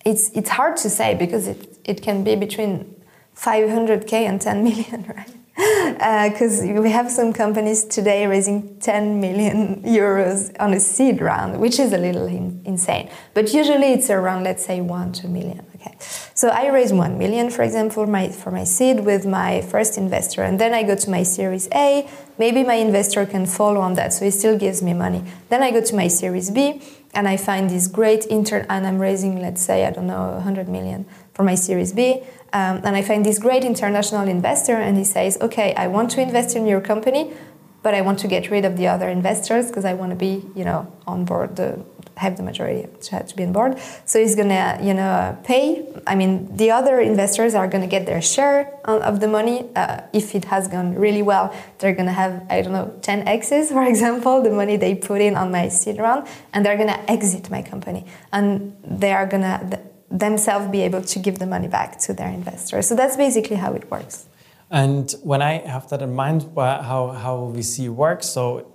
it's, 0.05 0.31
it's 0.31 0.49
hard 0.49 0.77
to 0.77 0.89
say 0.89 1.13
because 1.15 1.45
it, 1.45 1.77
it 1.83 2.01
can 2.01 2.23
be 2.23 2.35
between 2.35 2.95
500k 3.35 4.13
and 4.13 4.41
10 4.41 4.63
million, 4.63 5.05
right? 5.15 5.38
Because 5.59 6.61
uh, 6.63 6.81
we 6.81 6.89
have 6.89 7.11
some 7.11 7.33
companies 7.33 7.83
today 7.83 8.25
raising 8.25 8.79
10 8.79 9.19
million 9.19 9.83
euros 9.83 10.55
on 10.59 10.73
a 10.73 10.79
seed 10.79 11.19
round, 11.21 11.59
which 11.59 11.79
is 11.79 11.91
a 11.91 11.97
little 11.97 12.27
in, 12.27 12.61
insane. 12.63 13.09
But 13.33 13.53
usually 13.53 13.91
it's 13.91 14.09
around, 14.09 14.43
let's 14.43 14.65
say, 14.65 14.79
one, 14.79 15.11
two 15.11 15.27
million. 15.27 15.65
Okay, 15.75 15.95
so 16.33 16.49
I 16.49 16.69
raise 16.69 16.93
one 16.93 17.17
million, 17.17 17.49
for 17.49 17.63
example, 17.63 18.05
my 18.05 18.29
for 18.29 18.51
my 18.51 18.65
seed 18.65 19.01
with 19.01 19.25
my 19.25 19.61
first 19.61 19.97
investor, 19.97 20.43
and 20.43 20.59
then 20.59 20.73
I 20.73 20.83
go 20.83 20.95
to 20.95 21.09
my 21.09 21.23
Series 21.23 21.69
A. 21.73 22.09
Maybe 22.37 22.63
my 22.63 22.75
investor 22.75 23.25
can 23.25 23.45
follow 23.45 23.79
on 23.79 23.93
that, 23.95 24.13
so 24.13 24.25
he 24.25 24.31
still 24.31 24.57
gives 24.57 24.81
me 24.81 24.93
money. 24.93 25.23
Then 25.49 25.63
I 25.63 25.71
go 25.71 25.81
to 25.81 25.95
my 25.95 26.07
Series 26.07 26.51
B, 26.51 26.81
and 27.13 27.27
I 27.27 27.37
find 27.37 27.69
this 27.69 27.87
great 27.87 28.25
intern, 28.27 28.65
and 28.69 28.85
I'm 28.85 28.99
raising, 28.99 29.41
let's 29.41 29.61
say, 29.61 29.85
I 29.85 29.91
don't 29.91 30.07
know, 30.07 30.31
100 30.33 30.67
million 30.67 31.05
for 31.33 31.43
my 31.43 31.55
Series 31.55 31.93
B. 31.93 32.23
Um, 32.51 32.81
and 32.83 32.95
I 32.95 33.01
find 33.01 33.25
this 33.25 33.39
great 33.39 33.63
international 33.63 34.27
investor, 34.27 34.75
and 34.75 34.97
he 34.97 35.03
says, 35.03 35.37
Okay, 35.41 35.73
I 35.75 35.87
want 35.87 36.11
to 36.11 36.21
invest 36.21 36.55
in 36.55 36.65
your 36.65 36.81
company, 36.81 37.33
but 37.81 37.93
I 37.93 38.01
want 38.01 38.19
to 38.19 38.27
get 38.27 38.49
rid 38.49 38.65
of 38.65 38.77
the 38.77 38.87
other 38.87 39.07
investors 39.09 39.67
because 39.67 39.85
I 39.85 39.93
want 39.93 40.11
to 40.11 40.15
be, 40.15 40.43
you 40.55 40.65
know, 40.65 40.91
on 41.07 41.25
board, 41.25 41.55
the, 41.55 41.83
have 42.17 42.35
the 42.35 42.43
majority 42.43 42.87
to, 43.01 43.11
have 43.15 43.27
to 43.27 43.35
be 43.35 43.43
on 43.43 43.53
board. 43.53 43.79
So 44.05 44.19
he's 44.19 44.35
gonna, 44.35 44.79
you 44.81 44.93
know, 44.93 45.37
pay. 45.45 45.87
I 46.05 46.15
mean, 46.15 46.55
the 46.57 46.71
other 46.71 46.99
investors 46.99 47.55
are 47.55 47.67
gonna 47.67 47.87
get 47.87 48.05
their 48.05 48.21
share 48.21 48.73
of 48.83 49.21
the 49.21 49.27
money. 49.27 49.69
Uh, 49.75 50.01
if 50.11 50.35
it 50.35 50.45
has 50.45 50.67
gone 50.67 50.95
really 50.95 51.21
well, 51.21 51.53
they're 51.77 51.95
gonna 51.95 52.11
have, 52.11 52.45
I 52.49 52.61
don't 52.61 52.73
know, 52.73 52.93
10 53.01 53.27
X's, 53.27 53.71
for 53.71 53.83
example, 53.83 54.41
the 54.41 54.51
money 54.51 54.75
they 54.75 54.95
put 54.95 55.21
in 55.21 55.35
on 55.35 55.51
my 55.51 55.69
seed 55.69 55.97
round, 55.99 56.27
and 56.53 56.65
they're 56.65 56.77
gonna 56.77 57.01
exit 57.07 57.49
my 57.49 57.61
company, 57.61 58.05
and 58.33 58.75
they 58.83 59.13
are 59.13 59.25
gonna 59.25 59.79
themselves 60.11 60.67
be 60.67 60.81
able 60.81 61.01
to 61.01 61.19
give 61.19 61.39
the 61.39 61.45
money 61.45 61.67
back 61.67 61.99
to 61.99 62.13
their 62.13 62.29
investors. 62.29 62.87
So 62.87 62.95
that's 62.95 63.15
basically 63.15 63.57
how 63.57 63.73
it 63.73 63.89
works. 63.91 64.25
And 64.71 65.11
when 65.23 65.41
I 65.41 65.59
have 65.67 65.89
that 65.89 66.01
in 66.01 66.13
mind, 66.13 66.45
how, 66.55 67.09
how 67.09 67.51
VC 67.55 67.89
works, 67.89 68.27
so 68.27 68.71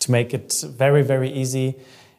to 0.00 0.10
make 0.10 0.34
it 0.34 0.64
very, 0.66 1.02
very 1.02 1.30
easy, 1.30 1.76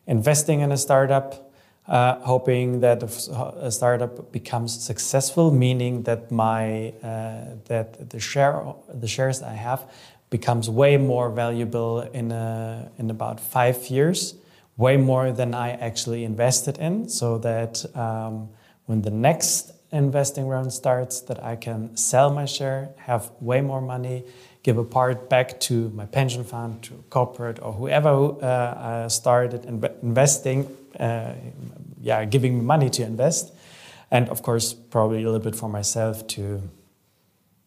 investing 0.07 0.61
in 0.61 0.71
a 0.71 0.77
startup, 0.77 1.51
uh, 1.87 2.19
hoping 2.19 2.81
that 2.81 3.01
a 3.01 3.71
startup 3.71 4.31
becomes 4.31 4.79
successful, 4.79 5.51
meaning 5.51 6.03
that 6.03 6.31
my 6.31 6.89
uh, 7.01 7.55
that 7.65 8.11
the 8.11 8.19
share 8.19 8.63
the 8.93 9.07
shares 9.07 9.41
I 9.41 9.53
have 9.53 9.89
becomes 10.29 10.69
way 10.69 10.97
more 10.97 11.31
valuable 11.31 12.01
in 12.01 12.31
a, 12.31 12.91
in 12.99 13.09
about 13.09 13.39
five 13.39 13.87
years 13.87 14.35
way 14.79 14.95
more 14.95 15.33
than 15.33 15.53
I 15.53 15.71
actually 15.71 16.23
invested 16.23 16.77
in, 16.77 17.09
so 17.09 17.37
that 17.39 17.85
um, 17.95 18.49
when 18.85 19.01
the 19.01 19.11
next 19.11 19.73
investing 19.91 20.47
round 20.47 20.71
starts, 20.71 21.19
that 21.21 21.43
I 21.43 21.57
can 21.57 21.97
sell 21.97 22.33
my 22.33 22.45
share, 22.45 22.89
have 22.95 23.29
way 23.41 23.59
more 23.59 23.81
money, 23.81 24.23
give 24.63 24.77
a 24.77 24.83
part 24.85 25.29
back 25.29 25.59
to 25.67 25.89
my 25.89 26.05
pension 26.05 26.45
fund, 26.45 26.81
to 26.83 26.93
corporate, 27.09 27.59
or 27.61 27.73
whoever 27.73 28.09
uh, 28.09 28.45
uh, 28.45 29.09
started 29.09 29.65
investing, 30.01 30.65
uh, 30.97 31.33
yeah, 32.01 32.23
giving 32.23 32.57
me 32.57 32.61
money 32.61 32.89
to 32.89 33.03
invest, 33.03 33.51
and 34.11 34.29
of 34.29 34.41
course 34.41 34.73
probably 34.73 35.23
a 35.23 35.25
little 35.25 35.43
bit 35.51 35.55
for 35.55 35.67
myself 35.67 36.25
to 36.27 36.61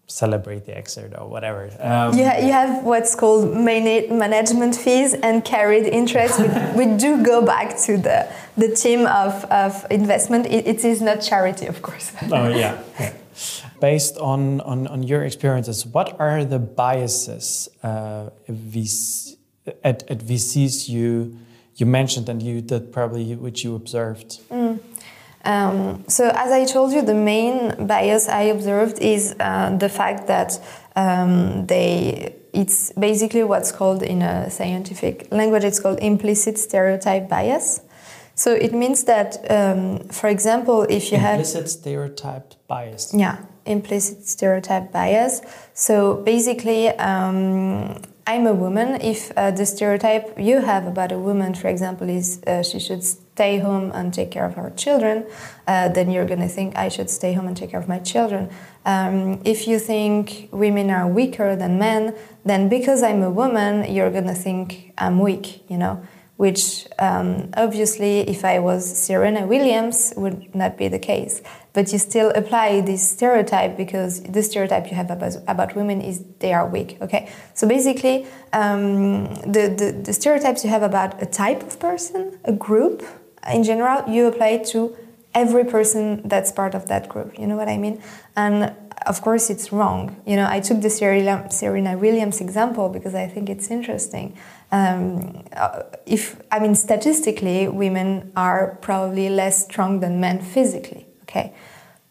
celebrate 0.06 0.66
the 0.66 0.76
exit 0.76 1.14
or 1.18 1.28
whatever. 1.28 1.70
Um, 1.80 2.14
you, 2.14 2.24
you 2.24 2.52
have 2.52 2.84
what's 2.84 3.14
called 3.14 3.56
management 3.56 4.76
fees 4.76 5.14
and 5.14 5.44
carried 5.44 5.86
interest. 5.86 6.38
we, 6.38 6.46
we, 6.86 6.96
do 6.96 7.24
go 7.24 7.44
back 7.44 7.78
to 7.86 7.96
the, 7.96 8.30
the 8.56 8.74
team 8.74 9.06
of, 9.06 9.44
of 9.46 9.86
investment. 9.90 10.46
It, 10.46 10.66
it 10.66 10.84
is 10.84 11.00
not 11.00 11.22
charity, 11.22 11.66
of 11.66 11.82
course. 11.82 12.12
oh, 12.30 12.48
yeah. 12.48 12.82
yeah. 13.00 13.12
Based 13.80 14.18
on, 14.18 14.60
on, 14.60 14.86
on 14.86 15.02
your 15.02 15.24
experiences, 15.24 15.86
what 15.86 16.20
are 16.20 16.44
the 16.44 16.58
biases 16.58 17.68
uh, 17.82 18.30
VC, 18.48 19.36
at, 19.82 20.08
at 20.10 20.18
VCs 20.18 20.88
you, 20.88 21.38
you 21.76 21.86
mentioned 21.86 22.28
and 22.28 22.42
you 22.42 22.60
that 22.62 22.92
probably 22.92 23.34
which 23.34 23.64
you 23.64 23.74
observed? 23.74 24.40
Mm. 24.50 24.78
Um, 25.44 26.04
so, 26.08 26.30
as 26.34 26.52
I 26.52 26.64
told 26.64 26.92
you, 26.92 27.02
the 27.02 27.14
main 27.14 27.86
bias 27.86 28.28
I 28.28 28.42
observed 28.42 28.98
is 29.00 29.34
uh, 29.40 29.76
the 29.76 29.88
fact 29.88 30.26
that 30.28 30.60
um, 30.96 31.66
they 31.66 32.36
it's 32.52 32.92
basically 32.92 33.42
what's 33.42 33.72
called 33.72 34.02
in 34.02 34.20
a 34.20 34.50
scientific 34.50 35.26
language 35.30 35.64
it's 35.64 35.80
called 35.80 35.98
implicit 36.00 36.58
stereotype 36.58 37.28
bias. 37.28 37.80
So 38.34 38.52
it 38.52 38.72
means 38.72 39.04
that 39.04 39.38
um, 39.50 40.00
for 40.08 40.28
example 40.28 40.82
if 40.82 41.10
you 41.10 41.18
implicit 41.18 41.20
have 41.20 41.34
implicit 41.40 41.70
stereotype 41.70 42.54
bias. 42.68 43.14
Yeah 43.14 43.38
implicit 43.66 44.26
stereotype 44.26 44.92
bias. 44.92 45.42
So 45.74 46.16
basically 46.16 46.88
um, 46.88 48.00
i'm 48.26 48.46
a 48.46 48.54
woman 48.54 49.00
if 49.00 49.32
uh, 49.36 49.50
the 49.50 49.66
stereotype 49.66 50.38
you 50.38 50.60
have 50.60 50.86
about 50.86 51.12
a 51.12 51.18
woman 51.18 51.54
for 51.54 51.68
example 51.68 52.08
is 52.08 52.42
uh, 52.46 52.62
she 52.62 52.78
should 52.78 53.02
stay 53.02 53.58
home 53.58 53.90
and 53.94 54.12
take 54.12 54.30
care 54.30 54.44
of 54.44 54.54
her 54.54 54.70
children 54.76 55.26
uh, 55.66 55.88
then 55.88 56.10
you're 56.10 56.26
going 56.26 56.40
to 56.40 56.48
think 56.48 56.76
i 56.76 56.88
should 56.88 57.10
stay 57.10 57.32
home 57.32 57.46
and 57.46 57.56
take 57.56 57.70
care 57.70 57.80
of 57.80 57.88
my 57.88 57.98
children 57.98 58.48
um, 58.84 59.40
if 59.44 59.68
you 59.68 59.78
think 59.78 60.48
women 60.50 60.90
are 60.90 61.06
weaker 61.06 61.54
than 61.54 61.78
men, 61.78 62.14
then 62.44 62.68
because 62.68 63.02
I'm 63.02 63.22
a 63.22 63.30
woman, 63.30 63.92
you're 63.92 64.10
gonna 64.10 64.34
think 64.34 64.92
I'm 64.98 65.20
weak, 65.20 65.64
you 65.68 65.78
know. 65.78 66.02
Which 66.36 66.88
um, 66.98 67.50
obviously, 67.56 68.20
if 68.20 68.44
I 68.44 68.58
was 68.58 68.98
Serena 68.98 69.46
Williams, 69.46 70.12
would 70.16 70.52
not 70.54 70.76
be 70.76 70.88
the 70.88 70.98
case. 70.98 71.40
But 71.74 71.92
you 71.92 71.98
still 71.98 72.30
apply 72.34 72.82
this 72.82 73.08
stereotype 73.08 73.76
because 73.76 74.22
the 74.22 74.42
stereotype 74.42 74.90
you 74.90 74.96
have 74.96 75.10
about, 75.10 75.36
about 75.46 75.74
women 75.74 76.02
is 76.02 76.22
they 76.38 76.52
are 76.52 76.66
weak. 76.68 76.98
Okay, 77.00 77.30
so 77.54 77.66
basically, 77.66 78.26
um, 78.52 79.34
the, 79.36 79.72
the 79.78 80.02
the 80.04 80.12
stereotypes 80.12 80.64
you 80.64 80.70
have 80.70 80.82
about 80.82 81.22
a 81.22 81.26
type 81.26 81.62
of 81.62 81.80
person, 81.80 82.38
a 82.44 82.52
group 82.52 83.02
in 83.50 83.64
general, 83.64 84.08
you 84.08 84.26
apply 84.26 84.58
to 84.58 84.94
every 85.34 85.64
person 85.64 86.20
that's 86.28 86.52
part 86.52 86.74
of 86.74 86.88
that 86.88 87.08
group. 87.08 87.38
You 87.38 87.46
know 87.46 87.56
what 87.56 87.68
I 87.68 87.78
mean? 87.78 88.02
And 88.36 88.74
of 89.06 89.20
course, 89.22 89.50
it's 89.50 89.72
wrong. 89.72 90.16
You 90.26 90.36
know, 90.36 90.46
I 90.48 90.60
took 90.60 90.80
the 90.80 90.90
Serena 90.90 91.98
Williams 91.98 92.40
example 92.40 92.88
because 92.88 93.14
I 93.14 93.26
think 93.26 93.48
it's 93.48 93.70
interesting. 93.70 94.36
Um, 94.70 95.44
uh, 95.56 95.82
if 96.06 96.40
I 96.50 96.58
mean, 96.58 96.74
statistically, 96.74 97.68
women 97.68 98.32
are 98.36 98.78
probably 98.80 99.28
less 99.28 99.64
strong 99.64 100.00
than 100.00 100.20
men 100.20 100.40
physically. 100.40 101.06
Okay, 101.32 101.54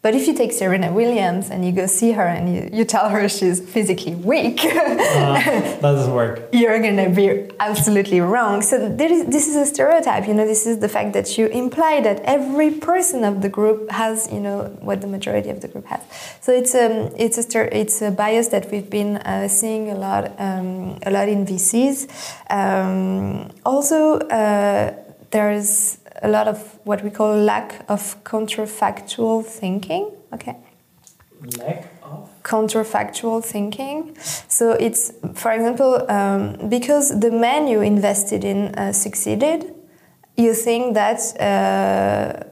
but 0.02 0.16
if 0.16 0.26
you 0.26 0.34
take 0.34 0.52
Serena 0.52 0.92
Williams 0.92 1.52
and 1.52 1.64
you 1.64 1.72
go 1.72 1.86
see 1.86 2.14
her 2.14 2.26
and 2.26 2.52
you, 2.52 2.70
you 2.74 2.86
tell 2.86 3.10
her 3.10 3.30
she's 3.30 3.60
physically 3.60 4.16
weak, 4.16 4.66
uh, 4.66 4.70
that 4.74 5.80
doesn't 5.80 6.12
work. 6.12 6.50
You're 6.52 6.82
gonna 6.82 7.12
be 7.12 7.52
absolutely 7.60 8.20
wrong. 8.20 8.64
So 8.64 8.78
is, 8.78 9.28
this 9.28 9.48
is 9.48 9.56
a 9.56 9.66
stereotype. 9.68 10.28
You 10.28 10.34
know, 10.34 10.48
this 10.48 10.66
is 10.66 10.80
the 10.80 10.90
fact 10.90 11.14
that 11.14 11.38
you 11.38 11.46
imply 11.48 12.02
that 12.02 12.20
every 12.22 12.72
person 12.72 13.24
of 13.24 13.44
the 13.44 13.50
group 13.50 13.92
has, 13.92 14.28
you 14.32 14.40
know, 14.40 14.76
what 14.82 15.02
the 15.02 15.08
majority 15.08 15.52
of 15.52 15.62
the 15.62 15.68
group 15.68 15.86
has. 15.86 16.02
So 16.42 16.52
it's 16.52 16.74
a 16.74 16.86
um, 17.06 17.14
it's 17.16 17.38
a 17.38 17.78
it's 17.80 18.02
a 18.02 18.10
bias 18.10 18.48
that 18.48 18.72
we've 18.72 18.90
been 18.90 19.18
uh, 19.18 19.48
seeing 19.48 19.92
a 19.92 19.96
lot 19.96 20.34
um, 20.40 20.98
a 21.06 21.12
lot 21.12 21.30
in 21.30 21.46
VCs. 21.46 22.10
Um, 22.50 23.52
also, 23.64 24.18
uh, 24.18 24.96
there's 25.30 26.00
a 26.22 26.30
lot 26.30 26.48
of 26.48 26.80
what 26.84 27.04
we 27.04 27.10
call 27.10 27.36
lack 27.36 27.84
of 27.90 28.24
counterfactual 28.24 29.46
thinking. 29.46 30.12
Okay. 30.34 30.56
Lack 31.58 31.92
of 32.04 32.30
counterfactual 32.44 33.44
thinking. 33.44 34.16
So 34.48 34.72
it's, 34.74 35.12
for 35.34 35.52
example, 35.52 36.10
um, 36.10 36.70
because 36.70 37.20
the 37.20 37.32
man 37.32 37.68
you 37.68 37.82
invested 37.82 38.44
in 38.44 38.76
uh, 38.76 38.94
succeeded, 38.94 39.74
you 40.38 40.54
think 40.54 40.94
that 40.94 41.20
uh, 41.40 42.44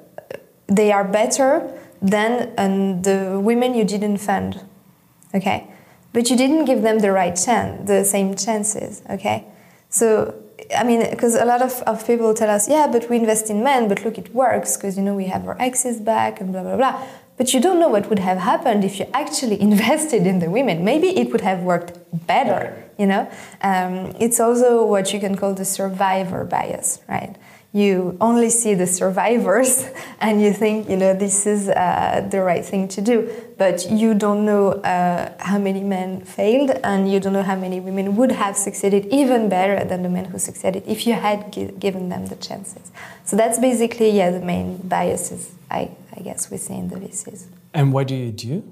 they 0.67 0.91
are 0.91 1.03
better 1.03 1.71
than 2.01 2.53
um, 2.57 3.01
the 3.01 3.39
women 3.39 3.73
you 3.73 3.83
didn't 3.83 4.17
fund. 4.17 4.61
Okay, 5.35 5.67
but 6.11 6.29
you 6.29 6.35
didn't 6.35 6.65
give 6.65 6.81
them 6.81 6.99
the 6.99 7.11
right 7.11 7.35
chance, 7.35 7.87
the 7.87 8.03
same 8.03 8.35
chances. 8.35 9.03
Okay, 9.09 9.45
so 9.89 10.33
I 10.75 10.83
mean, 10.83 11.09
because 11.09 11.35
a 11.35 11.45
lot 11.45 11.61
of, 11.61 11.81
of 11.83 12.05
people 12.05 12.33
tell 12.33 12.49
us, 12.49 12.67
yeah, 12.69 12.87
but 12.87 13.09
we 13.09 13.17
invest 13.17 13.49
in 13.49 13.63
men, 13.63 13.87
but 13.87 14.03
look, 14.03 14.17
it 14.17 14.33
works 14.33 14.77
because, 14.77 14.97
you 14.97 15.03
know, 15.03 15.15
we 15.15 15.25
have 15.25 15.47
our 15.47 15.59
exes 15.61 15.99
back 15.99 16.41
and 16.41 16.51
blah, 16.51 16.63
blah, 16.63 16.77
blah. 16.77 17.01
But 17.37 17.53
you 17.53 17.61
don't 17.61 17.79
know 17.79 17.87
what 17.87 18.09
would 18.09 18.19
have 18.19 18.37
happened 18.37 18.83
if 18.83 18.99
you 18.99 19.07
actually 19.13 19.59
invested 19.69 20.27
in 20.27 20.39
the 20.39 20.49
women. 20.49 20.83
Maybe 20.83 21.07
it 21.17 21.31
would 21.31 21.41
have 21.41 21.61
worked 21.61 21.97
better, 22.27 22.83
you 22.97 23.05
know? 23.05 23.29
Um, 23.61 24.13
it's 24.19 24.39
also 24.39 24.85
what 24.85 25.13
you 25.13 25.19
can 25.19 25.35
call 25.35 25.53
the 25.53 25.65
survivor 25.65 26.43
bias, 26.43 26.99
right? 27.07 27.35
You 27.71 28.17
only 28.19 28.49
see 28.49 28.73
the 28.73 28.87
survivors 28.87 29.85
and 30.19 30.41
you 30.41 30.51
think 30.51 30.89
you 30.89 30.97
know 30.97 31.13
this 31.13 31.45
is 31.45 31.69
uh, 31.69 32.27
the 32.31 32.41
right 32.41 32.65
thing 32.65 32.87
to 32.89 33.01
do. 33.01 33.29
But 33.57 33.91
you 33.91 34.13
don't 34.13 34.45
know 34.45 34.71
uh, 34.71 35.33
how 35.39 35.59
many 35.59 35.83
men 35.83 36.21
failed 36.21 36.71
and 36.83 37.11
you 37.11 37.19
don't 37.19 37.33
know 37.33 37.43
how 37.43 37.57
many 37.57 37.79
women 37.79 38.15
would 38.15 38.31
have 38.31 38.55
succeeded 38.55 39.05
even 39.07 39.49
better 39.49 39.83
than 39.83 40.01
the 40.01 40.09
men 40.09 40.25
who 40.25 40.39
succeeded 40.39 40.83
if 40.87 41.05
you 41.05 41.13
had 41.13 41.51
gi 41.53 41.71
given 41.79 42.09
them 42.09 42.27
the 42.27 42.35
chances. 42.37 42.91
So 43.25 43.35
that's 43.35 43.59
basically 43.59 44.09
yeah 44.09 44.31
the 44.31 44.39
main 44.39 44.77
biases 44.77 45.51
i, 45.69 45.91
I 46.15 46.21
guess 46.21 46.49
we 46.51 46.57
see 46.57 46.75
in 46.75 46.89
the 46.89 46.95
vcs 46.95 47.45
and 47.73 47.93
what 47.93 48.07
do 48.07 48.15
you 48.15 48.31
do 48.31 48.63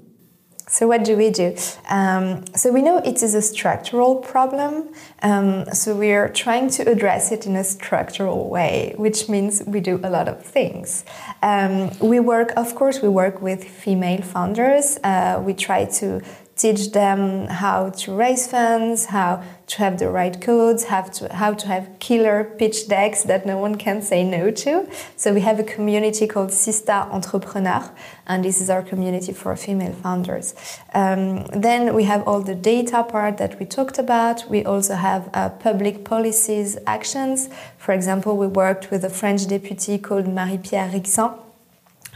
so 0.68 0.86
what 0.86 1.04
do 1.04 1.16
we 1.16 1.30
do? 1.30 1.56
Um, 1.88 2.44
so 2.54 2.70
we 2.70 2.82
know 2.82 2.98
it 2.98 3.22
is 3.22 3.34
a 3.34 3.42
structural 3.42 4.16
problem. 4.16 4.90
Um, 5.22 5.64
so 5.72 5.96
we 5.96 6.12
are 6.12 6.28
trying 6.28 6.68
to 6.70 6.82
address 6.88 7.32
it 7.32 7.46
in 7.46 7.56
a 7.56 7.64
structural 7.64 8.48
way, 8.48 8.94
which 8.96 9.28
means 9.28 9.62
we 9.66 9.80
do 9.80 9.98
a 10.04 10.10
lot 10.10 10.28
of 10.28 10.44
things. 10.44 11.04
Um, 11.42 11.90
we 12.00 12.20
work, 12.20 12.52
of 12.56 12.74
course, 12.74 13.00
we 13.00 13.08
work 13.08 13.40
with 13.40 13.64
female 13.64 14.22
founders. 14.22 14.98
Uh, 15.02 15.42
we 15.44 15.54
try 15.54 15.86
to 15.86 16.20
teach 16.56 16.92
them 16.92 17.46
how 17.46 17.90
to 17.90 18.12
raise 18.12 18.46
funds, 18.46 19.06
how 19.06 19.42
to 19.68 19.78
have 19.78 19.98
the 19.98 20.08
right 20.08 20.40
codes, 20.40 20.84
how 20.84 21.02
to, 21.02 21.32
how 21.32 21.52
to 21.52 21.66
have 21.66 21.88
killer 21.98 22.44
pitch 22.58 22.88
decks 22.88 23.22
that 23.24 23.46
no 23.46 23.58
one 23.58 23.76
can 23.76 24.02
say 24.02 24.24
no 24.24 24.50
to. 24.50 24.88
So 25.16 25.32
we 25.32 25.40
have 25.42 25.60
a 25.60 25.64
community 25.64 26.26
called 26.26 26.50
Sista 26.50 27.10
Entrepreneur, 27.12 27.90
and 28.26 28.44
this 28.44 28.60
is 28.60 28.70
our 28.70 28.82
community 28.82 29.32
for 29.32 29.54
female 29.56 29.92
founders. 29.92 30.54
Um, 30.94 31.44
then 31.46 31.94
we 31.94 32.04
have 32.04 32.26
all 32.26 32.40
the 32.40 32.54
data 32.54 33.04
part 33.04 33.36
that 33.38 33.60
we 33.60 33.66
talked 33.66 33.98
about. 33.98 34.48
We 34.48 34.64
also 34.64 34.94
have 34.94 35.28
uh, 35.34 35.50
public 35.50 36.04
policies 36.04 36.78
actions. 36.86 37.50
For 37.76 37.92
example, 37.92 38.36
we 38.36 38.46
worked 38.46 38.90
with 38.90 39.04
a 39.04 39.10
French 39.10 39.46
deputy 39.46 39.98
called 39.98 40.26
Marie-Pierre 40.26 40.90
Rixain 40.90 41.38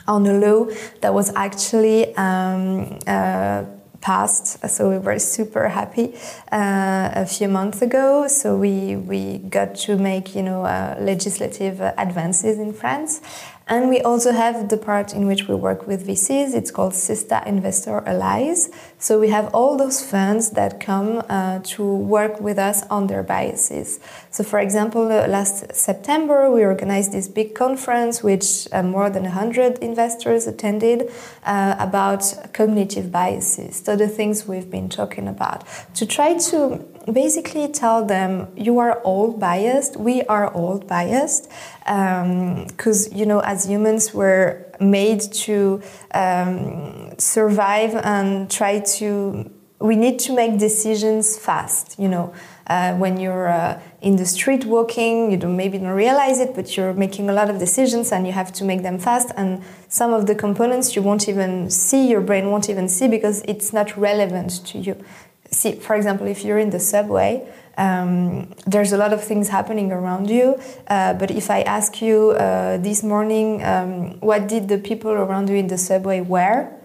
on 0.09 0.27
a 0.27 0.33
law 0.33 0.67
that 1.01 1.13
was 1.15 1.33
actually 1.35 2.15
um, 2.17 2.99
uh, 3.07 3.65
passed. 4.03 4.69
So 4.69 4.91
we 4.91 4.99
were 4.99 5.19
super 5.19 5.69
happy 5.69 6.15
uh, 6.51 7.11
a 7.15 7.25
few 7.25 7.49
months 7.49 7.81
ago. 7.81 8.29
So 8.29 8.57
we, 8.57 8.97
we 8.97 9.39
got 9.39 9.77
to 9.87 9.97
make 9.97 10.35
you 10.35 10.43
know 10.43 10.65
uh, 10.65 10.97
legislative 11.01 11.81
advances 11.81 12.59
in 12.59 12.73
France. 12.75 13.23
And 13.67 13.89
we 13.89 14.01
also 14.01 14.33
have 14.33 14.69
the 14.69 14.77
part 14.77 15.15
in 15.15 15.27
which 15.27 15.49
we 15.49 15.55
work 15.55 15.87
with 15.87 16.07
VCs. 16.07 16.55
It's 16.55 16.71
called 16.71 16.93
Sista 16.93 17.47
Investor 17.47 18.03
Allies. 18.07 18.71
So 18.99 19.21
we 19.21 19.29
have 19.31 19.55
all 19.55 19.77
those 19.77 20.05
funds 20.05 20.51
that 20.51 20.81
come 20.81 21.23
uh, 21.29 21.61
to 21.65 21.83
work 21.83 22.41
with 22.41 22.59
us 22.59 22.87
on 22.89 23.07
their 23.07 23.23
biases. 23.23 24.01
So, 24.31 24.45
for 24.45 24.59
example, 24.59 25.11
uh, 25.11 25.27
last 25.29 25.75
September 25.75 26.51
we 26.51 26.65
organized 26.65 27.13
this 27.13 27.29
big 27.29 27.55
conference, 27.55 28.23
which 28.23 28.67
uh, 28.73 28.83
more 28.83 29.11
than 29.11 29.25
100 29.25 29.79
investors 29.79 30.47
attended, 30.47 31.11
uh, 31.45 31.77
about 31.79 32.23
cognitive 32.53 33.11
biases. 33.13 33.83
So, 33.85 33.97
the 33.97 34.09
things 34.09 34.47
we've 34.47 34.71
been 34.71 34.89
talking 34.89 35.29
about 35.29 35.65
to 35.95 36.07
try 36.07 36.39
to 36.51 36.85
basically 37.11 37.69
tell 37.69 38.05
them 38.05 38.49
you 38.57 38.79
are 38.79 39.01
all 39.01 39.33
biased. 39.33 39.97
We 39.97 40.23
are 40.25 40.49
all 40.49 40.79
biased. 40.79 41.51
Because 41.81 43.09
um, 43.09 43.17
you 43.17 43.27
know 43.27 43.41
as 43.41 43.67
humans 43.67 44.15
we're 44.15 44.65
made 44.81 45.21
to 45.21 45.83
um, 46.15 47.15
survive 47.19 47.95
and 47.97 48.51
try 48.51 48.81
to 48.99 49.51
we 49.81 49.97
need 49.97 50.21
to 50.21 50.33
make 50.33 50.59
decisions 50.59 51.37
fast 51.39 51.99
you 51.99 52.09
know. 52.09 52.33
Uh, 52.69 52.95
when 52.95 53.19
you're 53.19 53.49
uh, 53.49 53.79
in 54.03 54.15
the 54.15 54.25
street 54.25 54.65
walking 54.65 55.33
you 55.33 55.37
don't 55.37 55.57
maybe 55.57 55.77
don't 55.79 55.89
realize 55.89 56.39
it 56.39 56.55
but 56.55 56.77
you're 56.77 56.95
making 56.95 57.29
a 57.29 57.33
lot 57.33 57.51
of 57.51 57.59
decisions 57.59 58.13
and 58.13 58.25
you 58.25 58.33
have 58.33 58.53
to 58.53 58.65
make 58.65 58.83
them 58.85 59.01
fast. 59.01 59.33
And 59.37 59.61
some 59.89 60.15
of 60.15 60.27
the 60.27 60.37
components 60.37 60.95
you 60.95 61.03
won't 61.03 61.29
even 61.29 61.69
see 61.69 62.09
your 62.09 62.21
brain 62.21 62.51
won't 62.53 62.71
even 62.71 62.89
see 62.89 63.09
because 63.09 63.43
it's 63.49 63.73
not 63.73 63.95
relevant 63.99 64.65
to 64.67 64.79
you 64.79 65.05
see, 65.53 65.73
for 65.77 65.95
example, 65.95 66.27
if 66.27 66.45
you're 66.45 66.59
in 66.59 66.71
the 66.71 66.81
subway, 66.81 67.47
um, 67.79 68.53
there's 68.67 68.93
a 68.93 68.99
lot 68.99 69.13
of 69.13 69.23
things 69.23 69.49
happening 69.49 69.93
around 69.93 70.29
you. 70.29 70.61
Uh, 70.89 71.15
but 71.15 71.31
if 71.31 71.51
I 71.51 71.63
ask 71.63 72.03
you 72.03 72.31
uh, 72.31 72.77
this 72.79 73.03
morning, 73.03 73.63
um, 73.65 74.21
what 74.21 74.49
did 74.49 74.69
the 74.69 74.79
people 74.79 75.11
around 75.11 75.49
you 75.49 75.57
in 75.57 75.69
the 75.69 75.79
subway 75.79 76.21
wear? 76.21 76.79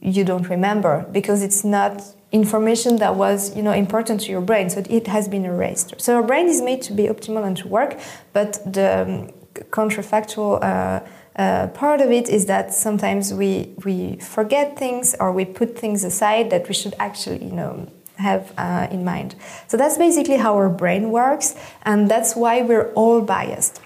you 0.00 0.24
don't 0.24 0.48
remember 0.48 1.06
because 1.12 1.42
it's 1.42 1.62
not 1.62 2.02
information 2.32 2.96
that 2.96 3.14
was 3.14 3.54
you 3.56 3.62
know 3.62 3.72
important 3.72 4.20
to 4.20 4.30
your 4.30 4.40
brain 4.40 4.70
so 4.70 4.82
it 4.88 5.06
has 5.06 5.28
been 5.28 5.44
erased 5.44 5.94
so 5.98 6.16
our 6.16 6.22
brain 6.22 6.46
is 6.46 6.62
made 6.62 6.80
to 6.80 6.92
be 6.92 7.04
optimal 7.04 7.44
and 7.44 7.56
to 7.56 7.68
work 7.68 7.98
but 8.32 8.60
the 8.72 9.02
um, 9.02 9.30
counterfactual 9.70 10.62
uh, 10.62 11.00
uh, 11.40 11.66
part 11.68 12.00
of 12.00 12.10
it 12.10 12.28
is 12.28 12.46
that 12.46 12.66
sometimes 12.74 13.32
we 13.32 13.50
we 13.86 14.16
forget 14.16 14.66
things 14.76 15.14
or 15.20 15.32
we 15.32 15.44
put 15.44 15.78
things 15.78 16.04
aside 16.04 16.50
that 16.50 16.68
we 16.68 16.74
should 16.74 16.94
actually 16.98 17.42
you 17.48 17.56
know 17.60 17.86
have 18.16 18.52
uh, 18.58 18.86
in 18.90 19.02
mind 19.04 19.34
so 19.66 19.76
that's 19.76 19.96
basically 19.96 20.36
how 20.36 20.52
our 20.54 20.68
brain 20.68 21.10
works 21.10 21.54
and 21.84 22.10
that's 22.10 22.36
why 22.36 22.60
we're 22.60 22.92
all 22.92 23.20
biased 23.22 23.80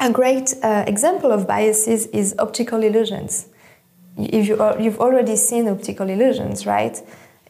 a 0.00 0.10
great 0.10 0.54
uh, 0.62 0.84
example 0.86 1.30
of 1.30 1.46
biases 1.46 2.06
is 2.08 2.34
optical 2.38 2.82
illusions 2.82 3.46
if 4.16 4.48
you, 4.48 4.56
you've 4.80 4.98
already 4.98 5.36
seen 5.36 5.68
optical 5.68 6.08
illusions 6.08 6.66
right 6.66 7.00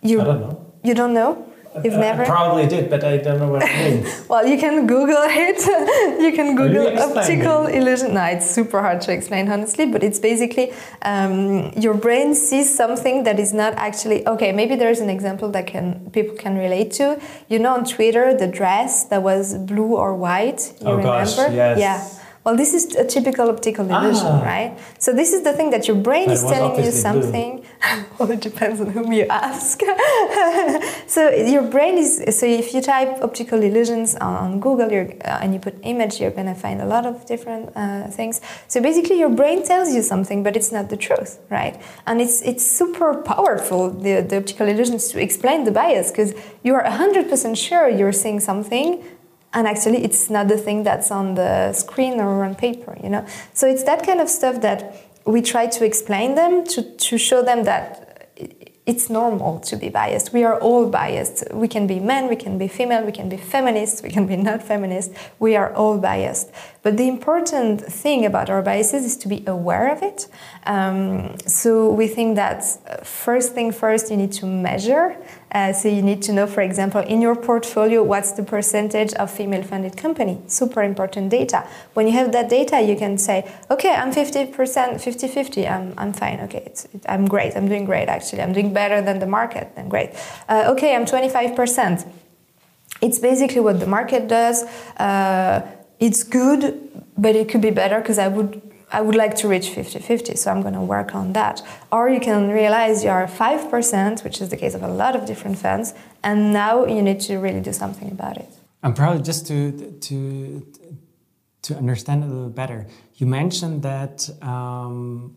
you, 0.02 0.20
I 0.20 0.24
don't 0.24 0.40
know. 0.40 0.72
You 0.82 0.94
don't 0.94 1.14
know? 1.14 1.51
You've 1.82 1.94
I, 1.94 2.00
never? 2.00 2.22
I 2.22 2.26
probably 2.26 2.66
did, 2.66 2.90
but 2.90 3.02
I 3.02 3.16
don't 3.16 3.38
know 3.38 3.48
what 3.48 3.62
it 3.64 4.04
means. 4.04 4.26
well, 4.28 4.46
you 4.46 4.58
can 4.58 4.86
Google 4.86 5.16
it. 5.20 6.20
you 6.22 6.32
can 6.32 6.54
Google 6.54 6.98
optical 6.98 7.66
illusion. 7.66 8.12
No, 8.12 8.24
it's 8.24 8.50
super 8.50 8.82
hard 8.82 9.00
to 9.02 9.12
explain, 9.12 9.50
honestly, 9.50 9.86
but 9.86 10.02
it's 10.02 10.18
basically 10.18 10.72
um, 11.02 11.72
your 11.72 11.94
brain 11.94 12.34
sees 12.34 12.74
something 12.74 13.24
that 13.24 13.40
is 13.40 13.54
not 13.54 13.72
actually 13.74 14.26
okay. 14.26 14.52
Maybe 14.52 14.76
there's 14.76 15.00
an 15.00 15.08
example 15.08 15.50
that 15.52 15.66
can 15.66 16.10
people 16.10 16.36
can 16.36 16.58
relate 16.58 16.92
to. 16.92 17.18
You 17.48 17.58
know, 17.58 17.74
on 17.74 17.84
Twitter, 17.86 18.36
the 18.36 18.48
dress 18.48 19.04
that 19.04 19.22
was 19.22 19.54
blue 19.54 19.96
or 19.96 20.14
white. 20.14 20.74
You 20.80 20.88
oh 20.88 20.96
remember? 20.96 21.24
gosh, 21.24 21.52
yes. 21.52 21.78
Yeah 21.78 22.21
well, 22.44 22.56
this 22.56 22.74
is 22.74 22.96
a 22.96 23.04
typical 23.04 23.48
optical 23.50 23.84
illusion, 23.84 24.26
ah. 24.26 24.42
right? 24.42 24.76
So 24.98 25.12
this 25.12 25.32
is 25.32 25.42
the 25.42 25.52
thing 25.52 25.70
that 25.70 25.86
your 25.86 25.96
brain 25.96 26.26
but 26.26 26.34
is 26.34 26.42
telling 26.42 26.84
you 26.84 26.90
something. 26.90 27.64
well, 28.18 28.32
it 28.32 28.40
depends 28.40 28.80
on 28.80 28.90
whom 28.90 29.12
you 29.12 29.26
ask. 29.26 29.80
so 31.06 31.30
your 31.30 31.62
brain 31.62 31.98
is. 31.98 32.36
So 32.36 32.44
if 32.46 32.74
you 32.74 32.80
type 32.80 33.22
optical 33.22 33.62
illusions 33.62 34.16
on, 34.16 34.58
Google 34.58 34.86
uh, 34.86 35.38
and 35.40 35.54
you 35.54 35.60
put 35.60 35.76
image, 35.82 36.20
you're 36.20 36.32
going 36.32 36.46
to 36.46 36.54
find 36.54 36.82
a 36.82 36.84
lot 36.84 37.06
of 37.06 37.24
different 37.26 37.70
uh, 37.76 38.08
things. 38.08 38.40
So 38.66 38.82
basically, 38.82 39.20
your 39.20 39.30
brain 39.30 39.62
tells 39.62 39.94
you 39.94 40.02
something, 40.02 40.42
but 40.42 40.56
it's 40.56 40.72
not 40.72 40.88
the 40.90 40.96
truth, 40.96 41.38
right? 41.48 41.80
And 42.08 42.20
it's 42.20 42.42
it's 42.42 42.66
super 42.66 43.22
powerful 43.22 43.90
the, 43.90 44.20
the 44.20 44.38
optical 44.38 44.66
illusions 44.66 45.08
to 45.10 45.20
explain 45.20 45.62
the 45.62 45.70
bias 45.70 46.10
because 46.10 46.34
you 46.64 46.74
are 46.74 46.82
hundred 46.90 47.28
percent 47.28 47.56
sure 47.56 47.88
you're 47.88 48.12
seeing 48.12 48.40
something 48.40 49.04
and 49.54 49.66
actually 49.66 50.04
it's 50.04 50.30
not 50.30 50.48
the 50.48 50.56
thing 50.56 50.82
that's 50.82 51.10
on 51.10 51.34
the 51.34 51.72
screen 51.72 52.20
or 52.20 52.44
on 52.44 52.54
paper 52.54 52.96
you 53.02 53.08
know 53.08 53.24
so 53.52 53.66
it's 53.66 53.84
that 53.84 54.04
kind 54.04 54.20
of 54.20 54.28
stuff 54.28 54.60
that 54.60 54.96
we 55.24 55.40
try 55.40 55.66
to 55.66 55.84
explain 55.84 56.34
them 56.34 56.64
to, 56.64 56.82
to 56.96 57.16
show 57.16 57.42
them 57.42 57.64
that 57.64 58.12
it's 58.84 59.08
normal 59.08 59.60
to 59.60 59.76
be 59.76 59.88
biased. 59.88 60.32
We 60.32 60.42
are 60.42 60.58
all 60.58 60.88
biased. 60.88 61.44
We 61.52 61.68
can 61.68 61.86
be 61.86 62.00
men, 62.00 62.28
we 62.28 62.34
can 62.34 62.58
be 62.58 62.66
female, 62.66 63.04
we 63.04 63.12
can 63.12 63.28
be 63.28 63.36
feminists, 63.36 64.02
we 64.02 64.10
can 64.10 64.26
be 64.26 64.34
not 64.36 64.60
feminist. 64.60 65.12
We 65.38 65.54
are 65.54 65.72
all 65.74 65.98
biased. 65.98 66.50
But 66.82 66.96
the 66.96 67.06
important 67.06 67.80
thing 67.80 68.26
about 68.26 68.50
our 68.50 68.60
biases 68.60 69.04
is 69.04 69.16
to 69.18 69.28
be 69.28 69.44
aware 69.46 69.92
of 69.92 70.02
it. 70.02 70.26
Um, 70.66 71.38
so 71.46 71.92
we 71.92 72.08
think 72.08 72.34
that 72.34 73.06
first 73.06 73.54
thing 73.54 73.70
first, 73.70 74.10
you 74.10 74.16
need 74.16 74.32
to 74.32 74.46
measure. 74.46 75.16
Uh, 75.52 75.72
so 75.72 75.86
you 75.88 76.00
need 76.00 76.22
to 76.22 76.32
know, 76.32 76.46
for 76.46 76.62
example, 76.62 77.02
in 77.02 77.20
your 77.20 77.36
portfolio, 77.36 78.02
what's 78.02 78.32
the 78.32 78.42
percentage 78.42 79.12
of 79.14 79.30
female-funded 79.30 79.96
company? 79.96 80.40
Super 80.46 80.82
important 80.82 81.30
data. 81.30 81.66
When 81.92 82.06
you 82.06 82.14
have 82.14 82.32
that 82.32 82.48
data, 82.48 82.80
you 82.80 82.96
can 82.96 83.18
say, 83.18 83.50
okay, 83.70 83.90
I'm 83.90 84.12
50%, 84.12 84.54
50-50, 84.54 85.70
I'm, 85.70 85.94
I'm 85.98 86.12
fine, 86.14 86.40
okay, 86.40 86.62
it, 86.64 86.86
I'm 87.06 87.26
great, 87.26 87.54
I'm 87.54 87.68
doing 87.68 87.84
great 87.84 88.08
actually, 88.08 88.40
I'm 88.40 88.54
doing 88.54 88.72
better 88.72 89.02
than 89.02 89.18
the 89.18 89.26
market, 89.26 89.76
then 89.76 89.88
great. 89.90 90.10
Uh, 90.48 90.72
okay, 90.72 90.96
I'm 90.96 91.04
25%. 91.04 92.08
It's 93.02 93.18
basically 93.18 93.60
what 93.60 93.78
the 93.78 93.86
market 93.86 94.28
does. 94.28 94.62
Uh, 94.96 95.66
it's 96.00 96.22
good, 96.22 97.04
but 97.18 97.36
it 97.36 97.48
could 97.48 97.60
be 97.60 97.70
better 97.70 97.98
because 97.98 98.18
I 98.18 98.28
would 98.28 98.71
I 98.92 99.00
would 99.00 99.14
like 99.14 99.34
to 99.36 99.48
reach 99.48 99.68
50-50, 99.70 100.36
so 100.36 100.50
I'm 100.50 100.62
going 100.62 100.74
to 100.74 100.80
work 100.80 101.14
on 101.14 101.32
that. 101.32 101.62
Or 101.90 102.08
you 102.08 102.20
can 102.20 102.50
realize 102.50 103.02
you 103.02 103.10
are 103.10 103.26
5%, 103.26 104.22
which 104.22 104.40
is 104.40 104.50
the 104.50 104.56
case 104.56 104.74
of 104.74 104.82
a 104.82 104.88
lot 104.88 105.16
of 105.16 105.26
different 105.26 105.58
fans, 105.58 105.94
and 106.22 106.52
now 106.52 106.86
you 106.86 107.02
need 107.02 107.20
to 107.20 107.38
really 107.38 107.60
do 107.60 107.72
something 107.72 108.10
about 108.10 108.36
it. 108.36 108.50
And 108.82 108.94
probably 108.94 109.22
just 109.22 109.46
to 109.46 109.92
to 110.08 110.66
to 111.62 111.76
understand 111.76 112.24
a 112.24 112.26
little 112.26 112.50
better, 112.50 112.86
you 113.14 113.26
mentioned 113.26 113.82
that 113.82 114.28
um, 114.42 115.36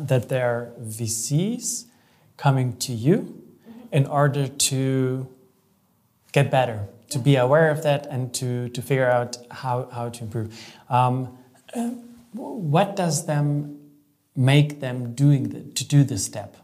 that 0.00 0.28
there 0.28 0.48
are 0.48 0.72
VCs 0.80 1.84
coming 2.36 2.76
to 2.78 2.92
you 2.92 3.42
in 3.92 4.06
order 4.06 4.48
to 4.48 5.28
get 6.32 6.50
better 6.50 6.88
to 7.10 7.18
be 7.18 7.36
aware 7.36 7.70
of 7.70 7.82
that 7.82 8.06
and 8.06 8.34
to, 8.34 8.68
to 8.70 8.82
figure 8.82 9.08
out 9.08 9.38
how, 9.50 9.88
how 9.92 10.08
to 10.08 10.24
improve. 10.24 10.74
Um, 10.88 11.38
what 12.36 12.96
does 12.96 13.26
them 13.26 13.78
make 14.34 14.80
them 14.80 15.14
doing 15.14 15.48
the, 15.50 15.60
to 15.74 15.84
do 15.86 16.04
this 16.04 16.24
step? 16.24 16.56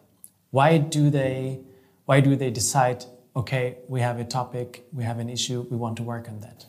Why 0.50 0.78
do 0.78 1.11
they 1.11 1.61
why 2.04 2.20
do 2.20 2.37
they 2.37 2.50
decide? 2.50 3.04
Okay, 3.35 3.78
we 3.88 4.00
have 4.00 4.18
a 4.18 4.24
topic, 4.24 4.85
we 4.92 5.04
have 5.04 5.18
an 5.18 5.30
issue, 5.30 5.66
we 5.70 5.76
want 5.76 5.96
to 5.96 6.02
work 6.02 6.28
on 6.28 6.40
that. 6.40 6.66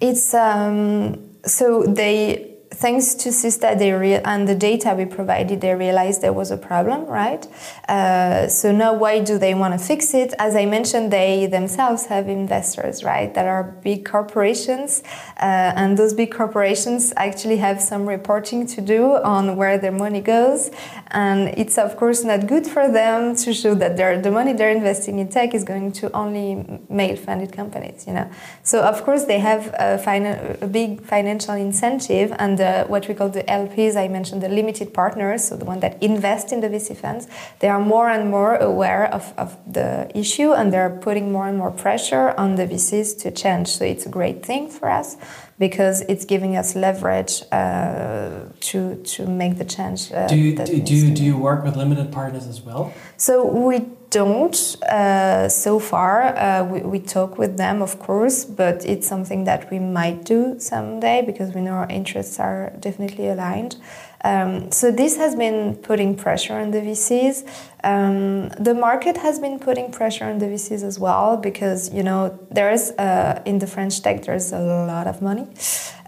It's 0.00 0.32
um, 0.32 1.36
so 1.44 1.82
they 1.82 2.55
thanks 2.70 3.14
to 3.14 3.30
Sista 3.30 3.78
they 3.78 3.92
re- 3.92 4.14
and 4.14 4.48
the 4.48 4.54
data 4.54 4.94
we 4.96 5.04
provided, 5.04 5.60
they 5.60 5.74
realized 5.74 6.22
there 6.22 6.32
was 6.32 6.50
a 6.50 6.56
problem, 6.56 7.06
right? 7.06 7.46
Uh, 7.88 8.48
so 8.48 8.72
now, 8.72 8.92
why 8.92 9.20
do 9.20 9.38
they 9.38 9.54
want 9.54 9.78
to 9.78 9.84
fix 9.84 10.14
it? 10.14 10.34
As 10.38 10.56
I 10.56 10.66
mentioned, 10.66 11.12
they 11.12 11.46
themselves 11.46 12.06
have 12.06 12.28
investors, 12.28 13.04
right? 13.04 13.32
That 13.34 13.46
are 13.46 13.64
big 13.82 14.04
corporations, 14.04 15.02
uh, 15.36 15.72
and 15.76 15.96
those 15.96 16.14
big 16.14 16.32
corporations 16.32 17.12
actually 17.16 17.58
have 17.58 17.80
some 17.80 18.06
reporting 18.06 18.66
to 18.68 18.80
do 18.80 19.16
on 19.16 19.56
where 19.56 19.78
their 19.78 19.92
money 19.92 20.20
goes, 20.20 20.70
and 21.12 21.48
it's 21.56 21.78
of 21.78 21.96
course 21.96 22.24
not 22.24 22.46
good 22.46 22.66
for 22.66 22.90
them 22.90 23.36
to 23.36 23.52
show 23.52 23.74
that 23.74 23.96
the 23.96 24.30
money 24.30 24.52
they're 24.52 24.70
investing 24.70 25.18
in 25.18 25.28
tech 25.28 25.54
is 25.54 25.64
going 25.64 25.92
to 25.92 26.10
only 26.12 26.80
male-funded 26.88 27.52
companies, 27.52 28.06
you 28.06 28.12
know. 28.12 28.28
So 28.62 28.82
of 28.82 29.02
course 29.04 29.24
they 29.24 29.38
have 29.38 29.74
a, 29.78 29.98
fina- 29.98 30.56
a 30.60 30.66
big 30.66 31.02
financial 31.02 31.54
incentive 31.54 32.32
and 32.38 32.55
the, 32.56 32.84
what 32.88 33.08
we 33.08 33.14
call 33.14 33.28
the 33.28 33.42
LPs, 33.44 33.96
I 33.96 34.08
mentioned 34.08 34.42
the 34.42 34.48
limited 34.48 34.92
partners, 34.92 35.48
so 35.48 35.56
the 35.56 35.64
one 35.64 35.80
that 35.80 36.02
invest 36.02 36.52
in 36.52 36.60
the 36.60 36.68
VC 36.68 36.96
funds, 36.96 37.28
they 37.60 37.68
are 37.68 37.80
more 37.80 38.08
and 38.08 38.30
more 38.30 38.56
aware 38.56 39.12
of, 39.12 39.32
of 39.36 39.56
the 39.72 40.10
issue 40.14 40.52
and 40.52 40.72
they're 40.72 40.98
putting 41.00 41.32
more 41.32 41.48
and 41.48 41.58
more 41.58 41.70
pressure 41.70 42.34
on 42.36 42.56
the 42.56 42.66
VCs 42.66 43.18
to 43.22 43.30
change. 43.30 43.68
So 43.68 43.84
it's 43.84 44.06
a 44.06 44.10
great 44.10 44.44
thing 44.44 44.68
for 44.68 44.88
us 44.88 45.16
because 45.58 46.02
it's 46.02 46.24
giving 46.24 46.56
us 46.56 46.76
leverage 46.76 47.42
uh, 47.50 48.40
to 48.60 48.96
to 48.96 49.26
make 49.26 49.56
the 49.56 49.64
change. 49.64 50.12
Uh, 50.12 50.26
do 50.26 50.36
you 50.36 50.54
do, 50.54 50.80
do 50.80 50.94
you, 50.94 51.14
do 51.14 51.24
you 51.24 51.36
work 51.36 51.64
with 51.64 51.76
limited 51.76 52.12
partners 52.12 52.46
as 52.46 52.60
well? 52.60 52.92
So 53.16 53.46
we 53.46 53.80
don't 54.16 54.58
uh, 54.84 55.46
so 55.46 55.78
far. 55.78 56.14
Uh, 56.22 56.64
we, 56.64 56.80
we, 56.92 56.98
talk 56.98 57.36
with 57.36 57.58
them, 57.58 57.82
of 57.82 57.98
course, 57.98 58.46
but 58.46 58.76
it's 58.92 59.06
something 59.06 59.44
that 59.44 59.70
we 59.70 59.78
might 59.78 60.24
do 60.24 60.58
someday 60.58 61.22
because 61.30 61.54
we 61.54 61.60
know 61.60 61.76
our 61.82 61.90
interests 61.90 62.40
are 62.40 62.72
definitely 62.80 63.28
aligned. 63.28 63.76
Um, 64.24 64.72
so 64.72 64.90
this 64.90 65.18
has 65.18 65.36
been 65.36 65.76
putting 65.88 66.16
pressure 66.16 66.54
on 66.54 66.70
the 66.70 66.80
VCs. 66.80 67.36
Um, 67.86 68.48
the 68.58 68.74
market 68.74 69.16
has 69.16 69.38
been 69.38 69.60
putting 69.60 69.92
pressure 69.92 70.24
on 70.24 70.38
the 70.38 70.46
VCs 70.46 70.82
as 70.82 70.98
well 70.98 71.36
because 71.36 71.94
you 71.94 72.02
know 72.02 72.36
there 72.50 72.72
is 72.72 72.90
uh, 72.98 73.40
in 73.46 73.60
the 73.60 73.68
French 73.68 74.02
tech 74.02 74.24
there's 74.24 74.52
a 74.52 74.58
lot 74.58 75.06
of 75.06 75.22
money. 75.22 75.46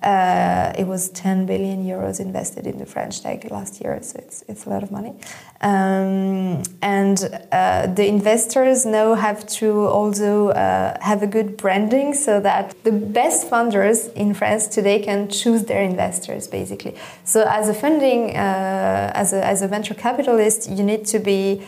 Uh, 0.03 0.73
it 0.79 0.87
was 0.87 1.09
10 1.11 1.47
billion 1.47 1.85
euros 1.85 2.21
invested 2.21 2.67
in 2.67 2.79
the 2.79 2.87
French 2.87 3.21
tech 3.21 3.51
last 3.51 3.81
year, 3.81 3.99
so 4.01 4.17
it's, 4.19 4.45
it's 4.47 4.65
a 4.65 4.71
lot 4.71 4.83
of 4.83 4.93
money. 4.93 5.13
Um, 5.61 6.63
and 6.83 7.19
uh, 7.51 7.89
the 7.89 8.07
investors 8.07 8.87
now 8.87 9.15
have 9.15 9.45
to 9.59 9.87
also 9.87 10.51
uh, 10.51 10.97
have 11.01 11.23
a 11.25 11.27
good 11.27 11.57
branding 11.57 12.15
so 12.15 12.39
that 12.41 12.77
the 12.85 12.93
best 12.93 13.51
funders 13.51 14.13
in 14.15 14.35
France 14.35 14.69
today 14.69 15.03
can 15.03 15.29
choose 15.29 15.65
their 15.65 15.83
investors, 15.83 16.47
basically. 16.47 16.95
So, 17.25 17.45
as 17.49 17.69
a 17.69 17.75
funding, 17.75 18.37
uh, 18.37 19.13
as, 19.15 19.33
a, 19.33 19.45
as 19.45 19.63
a 19.63 19.69
venture 19.69 19.95
capitalist, 19.95 20.71
you 20.71 20.85
need 20.85 21.07
to 21.07 21.19
be 21.19 21.67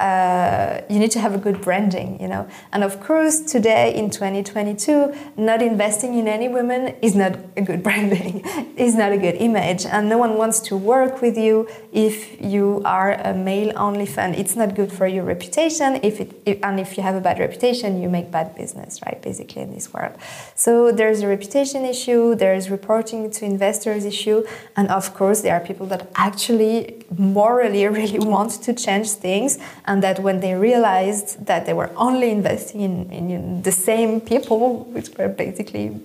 uh, 0.00 0.80
you 0.88 0.98
need 0.98 1.10
to 1.12 1.20
have 1.20 1.34
a 1.34 1.38
good 1.38 1.60
branding, 1.60 2.20
you 2.20 2.28
know. 2.28 2.48
And 2.72 2.82
of 2.82 3.00
course, 3.00 3.40
today 3.40 3.94
in 3.94 4.10
2022, 4.10 5.14
not 5.36 5.62
investing 5.62 6.14
in 6.14 6.26
any 6.26 6.48
women 6.48 6.94
is 7.00 7.14
not 7.14 7.36
a 7.56 7.62
good 7.62 7.82
branding, 7.86 8.44
is 8.76 8.94
not 8.94 9.12
a 9.12 9.18
good 9.18 9.36
image, 9.36 9.86
and 9.86 10.08
no 10.08 10.18
one 10.18 10.36
wants 10.36 10.60
to 10.60 10.76
work 10.76 11.22
with 11.22 11.36
you 11.36 11.68
if 11.92 12.40
you 12.40 12.82
are 12.84 13.12
a 13.12 13.34
male-only 13.34 14.06
fund. 14.06 14.34
It's 14.34 14.56
not 14.56 14.74
good 14.74 14.92
for 14.92 15.06
your 15.06 15.24
reputation. 15.24 16.00
If 16.02 16.20
it 16.20 16.32
if, 16.44 16.58
and 16.62 16.80
if 16.80 16.96
you 16.96 17.02
have 17.02 17.14
a 17.14 17.20
bad 17.20 17.38
reputation, 17.38 18.02
you 18.02 18.08
make 18.08 18.30
bad 18.30 18.54
business, 18.54 19.00
right? 19.06 19.20
Basically, 19.22 19.62
in 19.62 19.72
this 19.72 19.92
world. 19.92 20.12
So 20.54 20.92
there's 20.92 21.20
a 21.20 21.28
reputation 21.28 21.84
issue. 21.84 22.34
There's 22.34 22.70
reporting 22.70 23.30
to 23.30 23.44
investors 23.44 24.04
issue, 24.04 24.44
and 24.76 24.88
of 24.88 25.14
course, 25.14 25.42
there 25.42 25.54
are 25.54 25.60
people 25.60 25.86
that 25.86 26.10
actually 26.14 27.04
morally 27.16 27.86
really 28.00 28.18
want 28.18 28.52
to 28.62 28.72
change 28.72 29.10
things, 29.10 29.58
and 29.86 30.02
that 30.02 30.18
when 30.20 30.40
they 30.40 30.54
realized 30.54 31.46
that 31.46 31.66
they 31.66 31.72
were 31.72 31.90
only 31.96 32.30
investing 32.30 32.80
in, 32.80 33.10
in 33.10 33.62
the 33.62 33.72
same 33.72 34.20
people, 34.20 34.84
which 34.84 35.10
were 35.18 35.28
basically 35.28 36.00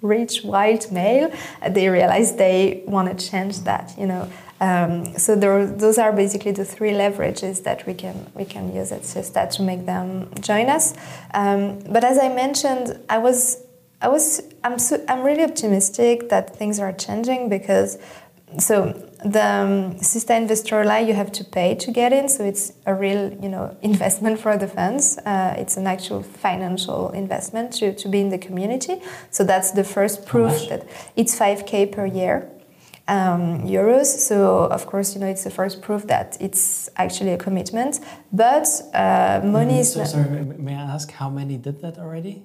rich 0.00 0.42
white 0.42 0.90
male, 0.90 1.32
they 1.68 1.88
realized 1.88 2.36
they 2.36 2.82
want 2.86 3.16
to 3.16 3.30
change 3.30 3.60
that. 3.60 3.94
You 3.96 4.06
know, 4.06 4.32
um, 4.60 5.16
so 5.18 5.36
there, 5.36 5.66
those 5.66 5.98
are 5.98 6.12
basically 6.12 6.52
the 6.52 6.64
three 6.64 6.90
leverages 6.90 7.62
that 7.64 7.86
we 7.86 7.94
can 7.94 8.30
we 8.34 8.44
can 8.44 8.74
use 8.74 8.92
at 8.92 9.02
Sista 9.02 9.50
to 9.56 9.62
make 9.62 9.86
them 9.86 10.30
join 10.40 10.68
us. 10.68 10.94
Um, 11.34 11.80
but 11.90 12.04
as 12.04 12.18
I 12.18 12.28
mentioned, 12.28 12.98
I 13.08 13.18
was 13.18 13.62
I 14.00 14.08
was 14.08 14.42
I'm 14.64 14.78
so, 14.78 15.02
I'm 15.08 15.22
really 15.22 15.44
optimistic 15.44 16.28
that 16.30 16.56
things 16.56 16.80
are 16.80 16.92
changing 16.92 17.48
because 17.48 17.98
so 18.58 19.08
the 19.24 19.44
um, 19.44 19.94
Sista 19.96 20.36
Investor 20.36 20.84
Line 20.84 21.06
you 21.06 21.14
have 21.14 21.32
to 21.32 21.44
pay 21.44 21.74
to 21.76 21.90
get 21.90 22.12
in, 22.12 22.28
so 22.28 22.44
it's 22.44 22.72
a 22.86 22.94
real 22.94 23.32
you 23.42 23.48
know 23.48 23.76
investment 23.82 24.40
for 24.40 24.56
the 24.56 24.68
funds. 24.68 25.18
Uh, 25.18 25.54
it's 25.58 25.76
an 25.76 25.86
actual 25.86 26.22
financial 26.22 27.10
investment 27.10 27.72
to, 27.74 27.94
to 27.94 28.08
be 28.08 28.20
in 28.20 28.28
the 28.30 28.38
community. 28.38 29.00
So 29.30 29.44
that's 29.44 29.70
the 29.72 29.84
first 29.84 30.26
proof 30.26 30.68
that 30.68 30.88
it's 31.16 31.38
5k 31.38 31.92
per 31.92 32.06
year 32.06 32.48
um, 33.08 33.62
euros. 33.66 34.06
So 34.06 34.64
of 34.64 34.86
course, 34.86 35.14
you 35.14 35.20
know, 35.20 35.26
it's 35.26 35.44
the 35.44 35.50
first 35.50 35.82
proof 35.82 36.06
that 36.06 36.36
it's 36.40 36.88
actually 36.96 37.32
a 37.32 37.38
commitment. 37.38 38.00
But 38.32 38.68
uh, 38.94 39.40
money 39.44 39.74
mm, 39.74 39.80
is. 39.80 39.92
So, 39.92 40.04
sorry, 40.04 40.44
may 40.44 40.74
I 40.74 40.94
ask 40.94 41.10
how 41.10 41.30
many 41.30 41.56
did 41.56 41.80
that 41.82 41.98
already? 41.98 42.42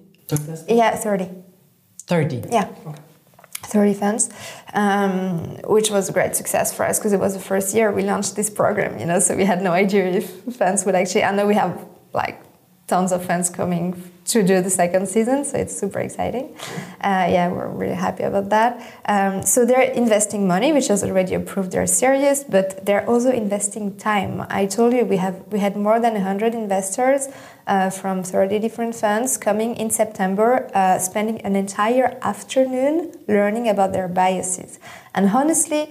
Yeah, 0.67 0.95
thirty. 0.95 1.29
Thirty. 2.05 2.43
Yeah. 2.49 2.69
Okay. 2.85 3.01
30 3.67 3.93
fans, 3.93 4.29
um, 4.73 5.57
which 5.65 5.91
was 5.91 6.09
a 6.09 6.13
great 6.13 6.35
success 6.35 6.73
for 6.73 6.85
us 6.85 6.99
because 6.99 7.13
it 7.13 7.19
was 7.19 7.33
the 7.33 7.39
first 7.39 7.75
year 7.75 7.91
we 7.91 8.03
launched 8.03 8.35
this 8.35 8.49
program, 8.49 8.99
you 8.99 9.05
know, 9.05 9.19
so 9.19 9.35
we 9.35 9.45
had 9.45 9.61
no 9.61 9.71
idea 9.71 10.05
if 10.05 10.43
fans 10.55 10.85
would 10.85 10.95
actually, 10.95 11.23
I 11.23 11.35
know 11.35 11.45
we 11.45 11.55
have 11.55 11.85
like 12.13 12.41
tons 12.87 13.11
of 13.11 13.25
fans 13.25 13.49
coming 13.49 13.93
to 14.27 14.43
do 14.43 14.61
the 14.61 14.69
second 14.69 15.07
season, 15.07 15.45
so 15.45 15.57
it's 15.57 15.77
super 15.77 15.99
exciting. 15.99 16.53
Uh, 17.01 17.27
yeah, 17.31 17.49
we're 17.49 17.69
really 17.69 17.95
happy 17.95 18.23
about 18.23 18.49
that. 18.49 19.01
Um, 19.05 19.41
so 19.41 19.65
they're 19.65 19.89
investing 19.91 20.47
money, 20.47 20.73
which 20.73 20.89
is 20.89 21.03
already 21.03 21.33
approved. 21.33 21.71
They're 21.71 21.87
serious, 21.87 22.43
but 22.43 22.85
they're 22.85 23.07
also 23.09 23.31
investing 23.31 23.95
time. 23.97 24.45
I 24.49 24.65
told 24.65 24.93
you 24.93 25.05
we 25.05 25.17
have 25.17 25.41
we 25.51 25.59
had 25.59 25.77
more 25.77 25.99
than 25.99 26.13
100 26.13 26.53
investors 26.53 27.29
uh, 27.67 27.89
from 27.89 28.21
30 28.21 28.59
different 28.59 28.95
funds 28.95 29.37
coming 29.37 29.75
in 29.77 29.89
September, 29.89 30.69
uh, 30.73 30.99
spending 30.99 31.39
an 31.41 31.55
entire 31.55 32.17
afternoon 32.21 33.13
learning 33.27 33.69
about 33.69 33.93
their 33.93 34.09
biases. 34.09 34.79
And 35.15 35.29
honestly, 35.29 35.89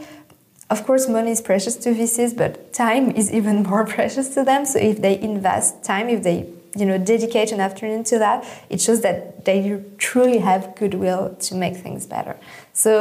of 0.69 0.85
course, 0.85 1.09
money 1.09 1.31
is 1.31 1.41
precious 1.41 1.77
to 1.77 1.91
VCs, 1.91 2.37
but 2.37 2.73
time 2.73 3.11
is 3.13 3.33
even 3.33 3.63
more 3.71 3.87
precious 3.87 4.29
to 4.35 4.45
them. 4.45 4.67
So 4.67 4.79
if 4.79 5.01
they 5.01 5.19
invest 5.19 5.85
time, 5.85 6.09
if 6.09 6.23
they 6.23 6.53
you 6.77 6.87
know 6.87 6.99
dedicate 6.99 7.53
an 7.53 7.61
afternoon 7.61 8.05
to 8.05 8.19
that 8.19 8.45
it 8.69 8.81
shows 8.81 9.01
that 9.01 9.45
they 9.45 9.83
truly 9.99 10.39
have 10.39 10.77
goodwill 10.77 11.35
to 11.47 11.55
make 11.55 11.77
things 11.77 12.07
better. 12.07 12.37
So 12.73 12.93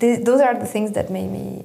th 0.00 0.24
those 0.28 0.40
are 0.46 0.54
the 0.64 0.70
things 0.74 0.90
that 0.96 1.06
made 1.18 1.30
me 1.38 1.64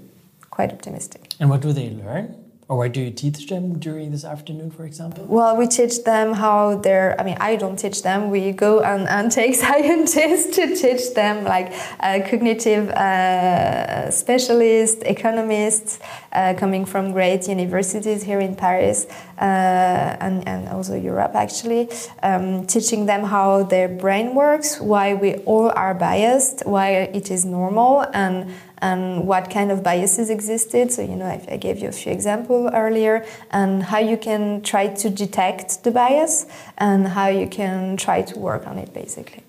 quite 0.50 0.72
optimistic. 0.78 1.22
And 1.40 1.50
what 1.50 1.62
do 1.62 1.72
they 1.80 1.90
learn 2.04 2.26
or 2.70 2.78
what 2.78 2.94
do 2.94 3.02
you 3.02 3.10
teach 3.10 3.48
them 3.48 3.80
during 3.80 4.12
this 4.12 4.24
afternoon, 4.24 4.70
for 4.70 4.86
example? 4.86 5.26
Well, 5.28 5.58
we 5.58 5.66
teach 5.66 6.04
them 6.04 6.34
how 6.34 6.76
they're, 6.76 7.20
I 7.20 7.24
mean, 7.24 7.38
I 7.40 7.56
don't 7.56 7.78
teach 7.78 8.04
them. 8.04 8.30
We 8.30 8.52
go 8.52 8.82
and, 8.82 9.10
and 9.10 9.32
take 9.40 9.56
scientists 9.56 10.56
to 10.56 10.76
teach 10.76 11.16
them, 11.16 11.46
like 11.46 11.74
uh, 12.00 12.20
cognitive 12.30 12.90
uh, 12.90 14.12
specialists, 14.12 15.02
economists 15.02 16.00
uh, 16.32 16.54
coming 16.60 16.86
from 16.86 17.12
great 17.12 17.48
universities 17.48 18.22
here 18.22 18.40
in 18.40 18.56
Paris 18.56 19.08
uh, 19.40 20.18
and, 20.20 20.48
and 20.48 20.70
also 20.70 20.96
Europe, 20.96 21.32
actually, 21.34 21.90
um, 22.22 22.68
teaching 22.68 23.08
them 23.08 23.24
how 23.24 23.64
their 23.64 23.88
brain 23.88 24.36
works, 24.36 24.80
why 24.80 25.16
we 25.16 25.38
all 25.38 25.72
are 25.76 25.96
biased, 25.96 26.64
why 26.68 26.92
it 26.92 27.32
is 27.32 27.46
normal, 27.46 28.06
and 28.14 28.54
and 28.82 29.28
what 29.28 29.50
kind 29.50 29.72
of 29.72 29.84
biases 29.84 30.30
existed. 30.30 30.92
So, 30.92 31.02
you 31.02 31.16
know, 31.16 31.26
I, 31.26 31.46
I 31.50 31.58
gave 31.58 31.80
you 31.80 31.90
a 31.90 31.92
few 31.92 32.12
examples 32.12 32.72
earlier, 32.74 33.26
and 33.52 33.84
how 33.84 34.00
you 34.00 34.18
can 34.18 34.62
try 34.62 34.88
to 34.88 35.10
detect 35.10 35.84
the 35.84 35.92
bias 35.92 36.46
and 36.78 37.08
how 37.08 37.28
you 37.28 37.48
can 37.48 37.98
try 37.98 38.22
to 38.22 38.40
work 38.40 38.68
on 38.68 38.78
it, 38.78 38.94
basically. 38.94 39.44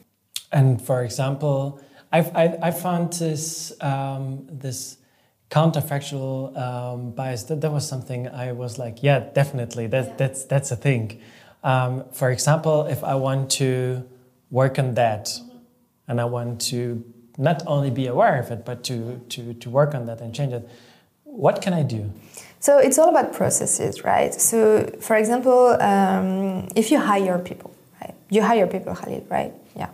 And 0.53 0.83
for 0.83 1.05
example, 1.05 1.81
I've, 2.13 2.35
I, 2.35 2.59
I 2.63 2.71
found 2.73 3.13
this, 3.15 3.73
um, 3.81 4.47
this 4.51 4.97
counterfactual 5.51 6.57
um, 6.57 7.11
bias, 7.13 7.45
that, 7.45 7.61
that 7.61 7.73
was 7.73 7.87
something 7.87 8.29
I 8.29 8.53
was 8.53 8.79
like, 8.79 9.03
yeah, 9.03 9.21
definitely, 9.21 9.87
that, 9.89 10.07
yeah. 10.07 10.15
that's, 10.17 10.45
that's 10.45 10.71
a 10.71 10.77
thing. 10.77 11.21
Um, 11.63 12.05
for 12.13 12.31
example, 12.31 12.87
if 12.87 13.05
I 13.05 13.15
want 13.15 13.51
to 13.53 14.09
work 14.51 14.79
on 14.79 14.95
that 14.95 15.29
mm 15.29 15.51
-hmm. 15.51 16.09
and 16.09 16.21
I 16.21 16.25
want 16.25 16.71
to 16.71 17.05
not 17.41 17.63
only 17.67 17.91
be 17.91 18.07
aware 18.07 18.39
of 18.39 18.51
it, 18.51 18.65
but 18.65 18.85
to, 18.85 19.19
to, 19.31 19.55
to 19.55 19.71
work 19.71 19.95
on 19.95 20.05
that 20.07 20.21
and 20.21 20.35
change 20.35 20.53
it. 20.53 20.69
What 21.25 21.63
can 21.63 21.73
I 21.73 21.83
do? 21.83 22.13
So 22.59 22.79
it's 22.79 22.99
all 22.99 23.09
about 23.09 23.33
processes, 23.33 24.05
right? 24.05 24.35
So, 24.35 24.85
for 25.01 25.17
example, 25.17 25.77
um, 25.81 26.69
if 26.77 26.91
you 26.91 26.99
hire 27.01 27.39
people, 27.39 27.75
right? 28.01 28.15
You 28.29 28.43
hire 28.43 28.67
people, 28.67 28.95
Khalil, 28.95 29.27
right? 29.31 29.55
Yeah. 29.75 29.89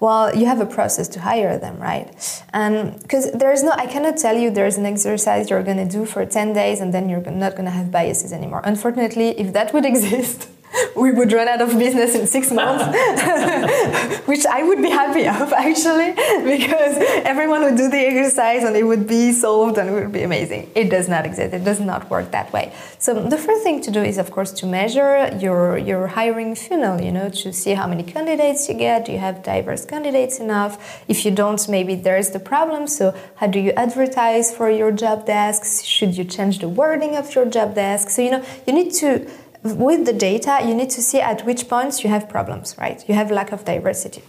Well, 0.00 0.34
you 0.34 0.46
have 0.46 0.60
a 0.60 0.66
process 0.66 1.06
to 1.08 1.20
hire 1.20 1.58
them, 1.58 1.78
right? 1.78 2.08
And 2.52 3.00
because 3.02 3.30
there's 3.32 3.62
no, 3.62 3.70
I 3.72 3.86
cannot 3.86 4.16
tell 4.16 4.36
you 4.36 4.50
there's 4.50 4.76
an 4.76 4.86
exercise 4.86 5.50
you're 5.50 5.62
going 5.62 5.76
to 5.76 5.90
do 5.98 6.04
for 6.06 6.24
10 6.26 6.54
days 6.54 6.80
and 6.80 6.92
then 6.92 7.08
you're 7.08 7.20
not 7.20 7.52
going 7.52 7.66
to 7.66 7.70
have 7.70 7.92
biases 7.92 8.32
anymore. 8.32 8.62
Unfortunately, 8.64 9.38
if 9.38 9.52
that 9.52 9.72
would 9.72 9.84
exist, 9.92 10.48
we 10.96 11.10
would 11.10 11.32
run 11.32 11.48
out 11.48 11.60
of 11.60 11.78
business 11.78 12.14
in 12.14 12.26
six 12.26 12.50
months, 12.50 12.84
which 14.26 14.46
I 14.46 14.62
would 14.62 14.80
be 14.82 14.90
happy 14.90 15.26
of 15.26 15.52
actually, 15.52 16.12
because 16.44 16.96
everyone 17.24 17.62
would 17.62 17.76
do 17.76 17.88
the 17.88 17.98
exercise 17.98 18.64
and 18.64 18.76
it 18.76 18.84
would 18.84 19.06
be 19.06 19.32
solved 19.32 19.78
and 19.78 19.88
it 19.88 19.92
would 19.92 20.12
be 20.12 20.22
amazing. 20.22 20.70
It 20.74 20.90
does 20.90 21.08
not 21.08 21.26
exist. 21.26 21.54
It 21.54 21.64
does 21.64 21.80
not 21.80 22.08
work 22.10 22.30
that 22.30 22.52
way. 22.52 22.72
So 22.98 23.14
the 23.14 23.38
first 23.38 23.62
thing 23.62 23.80
to 23.82 23.90
do 23.90 24.02
is, 24.02 24.18
of 24.18 24.30
course, 24.30 24.52
to 24.52 24.66
measure 24.66 25.36
your 25.38 25.78
your 25.78 26.06
hiring 26.08 26.54
funnel. 26.54 27.00
You 27.00 27.12
know, 27.12 27.28
to 27.30 27.52
see 27.52 27.74
how 27.74 27.86
many 27.86 28.02
candidates 28.02 28.68
you 28.68 28.74
get. 28.74 29.06
Do 29.06 29.12
you 29.12 29.18
have 29.18 29.42
diverse 29.42 29.84
candidates 29.84 30.38
enough? 30.38 31.02
If 31.08 31.24
you 31.24 31.30
don't, 31.30 31.60
maybe 31.68 31.94
there's 31.94 32.30
the 32.30 32.40
problem. 32.40 32.86
So 32.86 33.14
how 33.36 33.46
do 33.46 33.58
you 33.58 33.72
advertise 33.72 34.54
for 34.54 34.70
your 34.70 34.92
job 34.92 35.26
desks? 35.26 35.82
Should 35.82 36.16
you 36.16 36.24
change 36.24 36.58
the 36.58 36.68
wording 36.68 37.16
of 37.16 37.34
your 37.34 37.46
job 37.46 37.74
desk? 37.74 38.10
So 38.10 38.22
you 38.22 38.30
know, 38.30 38.44
you 38.66 38.72
need 38.72 38.92
to 38.94 39.28
with 39.62 40.06
the 40.06 40.12
data, 40.12 40.60
you 40.64 40.74
need 40.74 40.90
to 40.90 41.02
see 41.02 41.20
at 41.20 41.44
which 41.44 41.68
points 41.68 42.02
you 42.02 42.10
have 42.10 42.28
problems, 42.28 42.76
right? 42.78 43.06
You 43.08 43.14
have 43.14 43.30
lack 43.30 43.52
of 43.52 43.64
diversity 43.64 44.22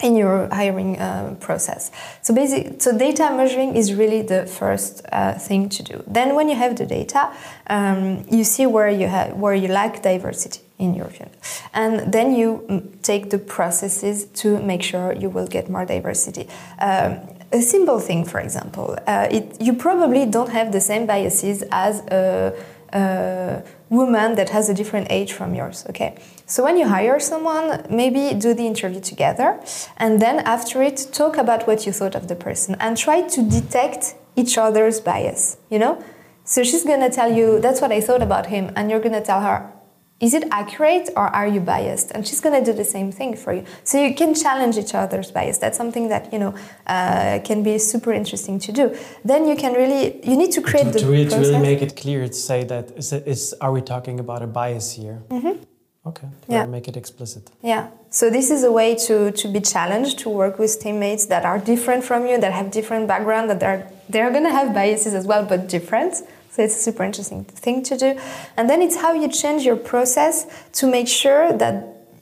in 0.00 0.16
your 0.16 0.48
hiring 0.52 0.98
uh, 0.98 1.34
process. 1.40 1.90
So 2.22 2.34
basic, 2.34 2.80
so 2.80 2.96
data 2.96 3.30
measuring 3.34 3.76
is 3.76 3.94
really 3.94 4.22
the 4.22 4.46
first 4.46 5.04
uh, 5.10 5.34
thing 5.34 5.68
to 5.70 5.82
do. 5.82 6.04
Then 6.06 6.34
when 6.34 6.48
you 6.48 6.56
have 6.56 6.76
the 6.76 6.86
data, 6.86 7.32
um, 7.68 8.24
you 8.30 8.44
see 8.44 8.66
where 8.66 8.88
you 8.88 9.08
have 9.08 9.34
where 9.34 9.54
you 9.54 9.68
lack 9.68 10.02
diversity 10.02 10.60
in 10.78 10.94
your 10.94 11.06
field, 11.06 11.36
and 11.74 12.12
then 12.12 12.34
you 12.34 12.64
mm, 12.68 13.02
take 13.02 13.30
the 13.30 13.38
processes 13.38 14.26
to 14.26 14.60
make 14.60 14.82
sure 14.82 15.12
you 15.12 15.28
will 15.28 15.48
get 15.48 15.68
more 15.68 15.84
diversity. 15.84 16.48
Um, 16.78 17.18
a 17.50 17.62
simple 17.62 17.98
thing, 17.98 18.24
for 18.24 18.40
example, 18.40 18.96
uh, 19.06 19.26
it, 19.30 19.60
you 19.60 19.72
probably 19.72 20.26
don't 20.26 20.50
have 20.50 20.70
the 20.70 20.80
same 20.80 21.06
biases 21.06 21.64
as 21.72 22.00
a 22.06 22.54
uh, 22.92 23.62
woman 23.90 24.34
that 24.34 24.50
has 24.50 24.68
a 24.68 24.74
different 24.74 25.06
age 25.10 25.32
from 25.32 25.54
yours. 25.54 25.84
Okay, 25.88 26.18
so 26.46 26.62
when 26.64 26.76
you 26.76 26.88
hire 26.88 27.18
someone, 27.20 27.86
maybe 27.90 28.34
do 28.38 28.54
the 28.54 28.66
interview 28.66 29.00
together, 29.00 29.60
and 29.96 30.20
then 30.20 30.40
after 30.40 30.82
it, 30.82 31.08
talk 31.12 31.36
about 31.36 31.66
what 31.66 31.86
you 31.86 31.92
thought 31.92 32.14
of 32.14 32.28
the 32.28 32.36
person 32.36 32.76
and 32.80 32.96
try 32.96 33.22
to 33.22 33.42
detect 33.42 34.14
each 34.36 34.58
other's 34.58 35.00
bias. 35.00 35.56
You 35.70 35.78
know, 35.78 36.04
so 36.44 36.62
she's 36.62 36.84
gonna 36.84 37.10
tell 37.10 37.32
you 37.32 37.60
that's 37.60 37.80
what 37.80 37.92
I 37.92 38.00
thought 38.00 38.22
about 38.22 38.46
him, 38.46 38.72
and 38.76 38.90
you're 38.90 39.00
gonna 39.00 39.24
tell 39.24 39.40
her 39.40 39.72
is 40.20 40.34
it 40.34 40.44
accurate 40.50 41.10
or 41.16 41.28
are 41.28 41.46
you 41.46 41.60
biased? 41.60 42.10
And 42.10 42.26
she's 42.26 42.40
going 42.40 42.58
to 42.58 42.72
do 42.72 42.76
the 42.76 42.84
same 42.84 43.12
thing 43.12 43.36
for 43.36 43.52
you. 43.52 43.64
So 43.84 44.02
you 44.02 44.14
can 44.14 44.34
challenge 44.34 44.76
each 44.76 44.94
other's 44.94 45.30
bias. 45.30 45.58
That's 45.58 45.76
something 45.76 46.08
that 46.08 46.32
you 46.32 46.38
know 46.38 46.54
uh, 46.86 47.38
can 47.44 47.62
be 47.62 47.78
super 47.78 48.12
interesting 48.12 48.58
to 48.60 48.72
do. 48.72 48.96
Then 49.24 49.46
you 49.46 49.54
can 49.54 49.74
really 49.74 50.20
you 50.28 50.36
need 50.36 50.52
to 50.52 50.62
create 50.62 50.86
to, 50.86 50.90
the 50.90 50.98
to, 51.00 51.06
really, 51.06 51.30
to 51.30 51.36
really 51.38 51.58
make 51.58 51.82
it 51.82 51.96
clear 51.96 52.26
to 52.26 52.32
say 52.32 52.64
that 52.64 52.90
is, 52.92 53.12
is 53.12 53.54
are 53.60 53.70
we 53.70 53.80
talking 53.80 54.18
about 54.18 54.42
a 54.42 54.46
bias 54.46 54.92
here? 54.92 55.22
Mm-hmm. 55.28 55.62
okay. 56.06 56.28
Yeah. 56.48 56.66
make 56.66 56.88
it 56.88 56.96
explicit. 56.96 57.50
Yeah. 57.62 57.90
So 58.10 58.30
this 58.30 58.50
is 58.50 58.64
a 58.64 58.72
way 58.72 58.96
to 59.06 59.30
to 59.30 59.46
be 59.48 59.60
challenged 59.60 60.18
to 60.20 60.28
work 60.30 60.58
with 60.58 60.80
teammates 60.80 61.26
that 61.26 61.44
are 61.44 61.60
different 61.60 62.02
from 62.02 62.26
you 62.26 62.40
that 62.40 62.52
have 62.52 62.72
different 62.72 63.06
background 63.06 63.50
that 63.50 63.60
they're 63.60 63.86
they're 64.08 64.32
going 64.32 64.44
to 64.44 64.56
have 64.60 64.74
biases 64.74 65.14
as 65.14 65.26
well 65.26 65.44
but 65.44 65.68
different 65.68 66.14
so 66.58 66.64
it's 66.64 66.74
a 66.74 66.80
super 66.80 67.04
interesting 67.04 67.44
thing 67.44 67.84
to 67.84 67.96
do. 67.96 68.18
And 68.56 68.68
then 68.68 68.82
it's 68.82 68.96
how 68.96 69.12
you 69.12 69.28
change 69.28 69.62
your 69.64 69.76
process 69.76 70.44
to 70.72 70.88
make 70.88 71.06
sure 71.06 71.52
that 71.52 71.74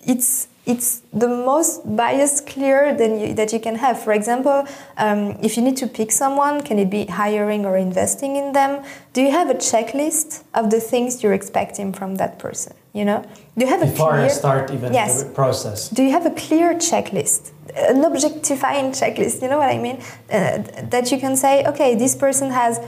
it's 0.07 0.49
it's 0.67 1.01
the 1.13 1.29
most 1.29 1.81
bias 1.97 2.41
clear 2.41 2.93
than 2.93 3.21
you, 3.21 3.35
that 3.35 3.53
you 3.53 3.61
can 3.61 3.77
have. 3.77 4.03
For 4.03 4.13
example, 4.13 4.67
um, 4.97 5.39
if 5.41 5.57
you 5.57 5.63
need 5.63 5.77
to 5.77 5.87
pick 5.87 6.11
someone, 6.11 6.61
can 6.61 6.81
it 6.81 6.91
be 6.91 7.07
hiring 7.07 7.65
or 7.65 7.77
investing 7.77 8.35
in 8.35 8.53
them? 8.53 8.85
Do 9.13 9.23
you 9.23 9.31
have 9.31 9.49
a 9.49 9.55
checklist 9.55 10.43
of 10.55 10.71
the 10.71 10.81
things 10.81 11.23
you're 11.23 11.35
expecting 11.35 11.93
from 11.93 12.17
that 12.17 12.41
person? 12.41 12.75
You 12.93 13.05
know, 13.05 13.25
do 13.57 13.65
you 13.65 13.71
have 13.71 13.81
before 13.81 14.11
a 14.11 14.15
clear, 14.15 14.25
I 14.25 14.29
start 14.29 14.73
even 14.73 14.93
yes. 14.93 15.23
the 15.23 15.31
process? 15.31 15.89
Do 15.89 16.03
you 16.03 16.11
have 16.11 16.27
a 16.27 16.33
clear 16.33 16.75
checklist, 16.75 17.53
an 17.77 18.05
objectifying 18.05 18.91
checklist? 18.91 19.43
You 19.43 19.49
know 19.49 19.59
what 19.59 19.71
I 19.71 19.79
mean? 19.79 20.03
Uh, 20.29 20.65
that 20.91 21.13
you 21.13 21.19
can 21.19 21.37
say, 21.37 21.65
okay, 21.65 21.95
this 21.95 22.17
person 22.17 22.51
has 22.51 22.81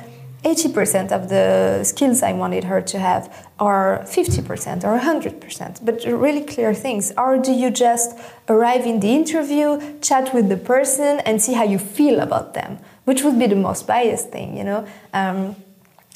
80% 0.44 1.10
of 1.10 1.28
the 1.28 1.82
skills 1.84 2.22
I 2.22 2.32
wanted 2.32 2.64
her 2.64 2.80
to 2.80 2.98
have, 2.98 3.46
are 3.58 4.04
50% 4.04 4.84
or 4.84 4.98
100%, 4.98 5.84
but 5.84 6.04
really 6.04 6.42
clear 6.42 6.72
things. 6.74 7.12
Or 7.18 7.38
do 7.38 7.52
you 7.52 7.70
just 7.70 8.16
arrive 8.48 8.86
in 8.86 9.00
the 9.00 9.08
interview, 9.08 9.80
chat 10.00 10.32
with 10.32 10.48
the 10.48 10.56
person, 10.56 11.20
and 11.20 11.42
see 11.42 11.54
how 11.54 11.64
you 11.64 11.78
feel 11.78 12.20
about 12.20 12.54
them, 12.54 12.78
which 13.04 13.22
would 13.22 13.38
be 13.38 13.46
the 13.46 13.56
most 13.56 13.86
biased 13.86 14.30
thing, 14.30 14.56
you 14.56 14.64
know? 14.64 14.86
Um, 15.12 15.56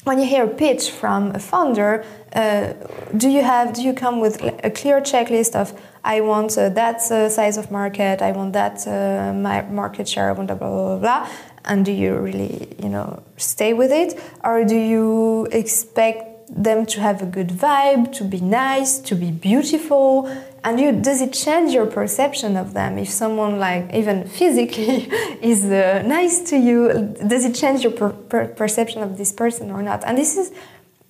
when 0.03 0.19
you 0.19 0.25
hear 0.25 0.45
a 0.45 0.47
pitch 0.47 0.91
from 0.91 1.31
a 1.35 1.39
founder, 1.39 2.05
uh, 2.33 2.73
do 3.15 3.29
you 3.29 3.41
have 3.41 3.73
do 3.73 3.81
you 3.81 3.93
come 3.93 4.19
with 4.19 4.41
a 4.63 4.69
clear 4.69 4.99
checklist 4.99 5.55
of 5.55 5.73
I 6.03 6.19
want 6.19 6.57
uh, 6.57 6.67
that 6.69 6.99
uh, 7.09 7.29
size 7.29 7.57
of 7.57 7.71
market, 7.71 8.21
I 8.21 8.33
want 8.33 8.51
that 8.53 8.85
uh, 8.85 9.33
my 9.33 9.61
market 9.61 10.09
share, 10.09 10.29
I 10.29 10.33
want 10.33 10.47
blah 10.47 10.57
blah 10.57 10.69
blah 10.69 10.97
blah, 10.97 11.29
and 11.65 11.85
do 11.85 11.91
you 11.91 12.15
really 12.15 12.75
you 12.81 12.89
know 12.89 13.23
stay 13.37 13.73
with 13.73 13.91
it? 13.91 14.19
Or 14.43 14.63
do 14.63 14.75
you 14.75 15.47
expect 15.51 16.29
them 16.49 16.85
to 16.85 16.99
have 16.99 17.21
a 17.21 17.25
good 17.25 17.49
vibe 17.49 18.13
to 18.13 18.23
be 18.23 18.39
nice 18.39 18.99
to 18.99 19.15
be 19.15 19.31
beautiful? 19.31 20.27
And 20.63 20.79
you 20.79 20.91
does 20.91 21.21
it 21.21 21.33
change 21.33 21.73
your 21.73 21.85
perception 21.85 22.55
of 22.57 22.73
them? 22.73 22.97
If 22.97 23.09
someone 23.09 23.59
like 23.59 23.93
even 23.93 24.27
physically 24.27 25.09
is 25.41 25.65
uh, 25.65 26.03
nice 26.05 26.39
to 26.51 26.57
you 26.57 27.13
does 27.27 27.45
it 27.45 27.55
change 27.55 27.83
your 27.83 27.93
per 27.93 28.09
per 28.09 28.47
perception 28.47 29.01
of 29.01 29.17
this 29.17 29.31
person 29.31 29.71
or 29.71 29.81
not? 29.81 30.03
And 30.05 30.17
this 30.17 30.37
is 30.37 30.51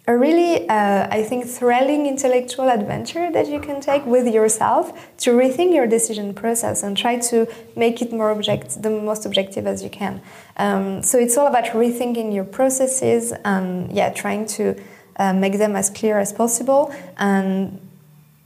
a 0.06 0.18
really, 0.18 0.68
uh, 0.68 1.08
I 1.10 1.24
think, 1.24 1.46
thrilling 1.46 2.08
intellectual 2.08 2.70
adventure 2.70 3.32
that 3.32 3.48
you 3.48 3.60
can 3.60 3.80
take 3.80 4.06
with 4.06 4.28
yourself 4.28 5.16
to 5.20 5.32
rethink 5.32 5.74
your 5.74 5.88
decision 5.88 6.34
process 6.34 6.84
and 6.84 6.98
try 6.98 7.20
to 7.20 7.48
make 7.78 8.02
it 8.02 8.12
more 8.12 8.30
object, 8.30 8.82
the 8.82 8.90
most 8.90 9.26
objective 9.26 9.66
as 9.66 9.82
you 9.82 9.90
can. 9.90 10.22
Um, 10.58 11.04
so 11.04 11.18
it's 11.18 11.38
all 11.38 11.48
about 11.48 11.66
rethinking 11.66 12.36
your 12.36 12.44
processes 12.44 13.34
and 13.46 13.92
yeah, 13.94 14.12
trying 14.12 14.46
to 14.48 14.76
uh, 15.16 15.34
make 15.34 15.58
them 15.58 15.76
as 15.76 15.90
clear 15.90 16.20
as 16.20 16.34
possible. 16.34 16.94
And 17.18 17.80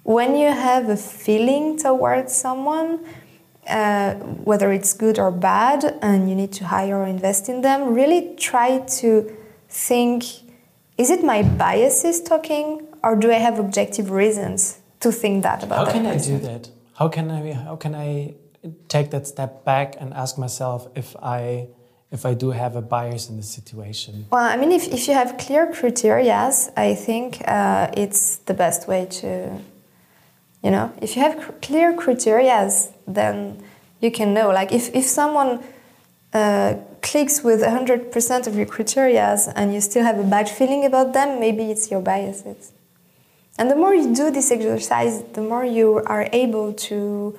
when 0.04 0.36
you 0.36 0.50
have 0.52 0.90
a 0.90 0.98
feeling 0.98 1.78
towards 1.78 2.36
someone, 2.36 3.04
uh, 3.68 4.14
whether 4.14 4.72
it's 4.72 4.94
good 4.94 5.18
or 5.18 5.32
bad, 5.32 5.98
and 6.04 6.30
you 6.30 6.36
need 6.36 6.54
to 6.54 6.66
hire 6.66 6.98
or 6.98 7.08
invest 7.08 7.50
in 7.50 7.62
them, 7.62 7.96
really 7.96 8.36
try 8.36 8.80
to 9.00 9.36
think 9.68 10.24
is 10.98 11.10
it 11.10 11.24
my 11.24 11.44
biases 11.44 12.22
talking 12.22 12.88
or 13.04 13.16
do 13.16 13.32
I 13.32 13.36
have 13.36 13.60
objective 13.60 14.12
reasons 14.12 14.80
to 15.00 15.12
think 15.12 15.44
that 15.44 15.64
about 15.64 15.78
how 15.78 15.86
that 15.86 15.94
can 15.94 16.06
person? 16.06 16.36
I 16.36 16.38
do 16.38 16.46
that? 16.48 16.70
How 16.94 17.08
can 17.08 17.32
I 17.32 17.54
how 17.54 17.76
can 17.76 17.96
I 17.96 18.34
take 18.88 19.12
that 19.12 19.28
step 19.28 19.64
back 19.64 19.96
and 20.00 20.14
ask 20.14 20.38
myself 20.38 20.88
if 20.96 21.16
I 21.22 21.68
if 22.12 22.26
I 22.26 22.34
do 22.34 22.52
have 22.52 22.76
a 22.76 22.82
bias 22.82 23.30
in 23.30 23.38
the 23.38 23.44
situation? 23.44 24.26
Well, 24.32 24.44
I 24.44 24.56
mean, 24.58 24.72
if, 24.72 24.88
if 24.88 25.08
you 25.08 25.14
have 25.14 25.38
clear 25.38 25.72
criteria, 25.72 26.52
I 26.78 26.96
think 26.96 27.42
uh, 27.46 27.90
it's 27.98 28.38
the 28.38 28.54
best 28.54 28.88
way 28.88 29.08
to, 29.22 29.60
you 30.64 30.72
know, 30.72 30.92
if 31.02 31.16
you 31.16 31.22
have 31.22 31.60
clear 31.62 31.94
criteria, 31.94 32.70
then 33.08 33.62
you 34.00 34.10
can 34.12 34.34
know. 34.34 34.52
Like, 34.52 34.72
if, 34.72 34.96
if 34.96 35.04
someone 35.04 35.62
uh, 36.34 36.76
clicks 37.02 37.44
with 37.44 37.62
100% 37.62 38.48
of 38.48 38.56
your 38.56 38.66
criteria 38.66 39.38
and 39.56 39.74
you 39.74 39.82
still 39.82 40.04
have 40.04 40.20
a 40.20 40.24
bad 40.24 40.50
feeling 40.50 40.86
about 40.86 41.14
them, 41.14 41.40
maybe 41.40 41.72
it's 41.72 41.90
your 41.92 42.02
biases. 42.02 42.72
And 43.58 43.72
the 43.72 43.76
more 43.76 43.94
you 43.94 44.14
do 44.14 44.30
this 44.30 44.52
exercise, 44.52 45.24
the 45.34 45.42
more 45.42 45.66
you 45.66 46.04
are 46.06 46.30
able 46.32 46.74
to 46.74 47.38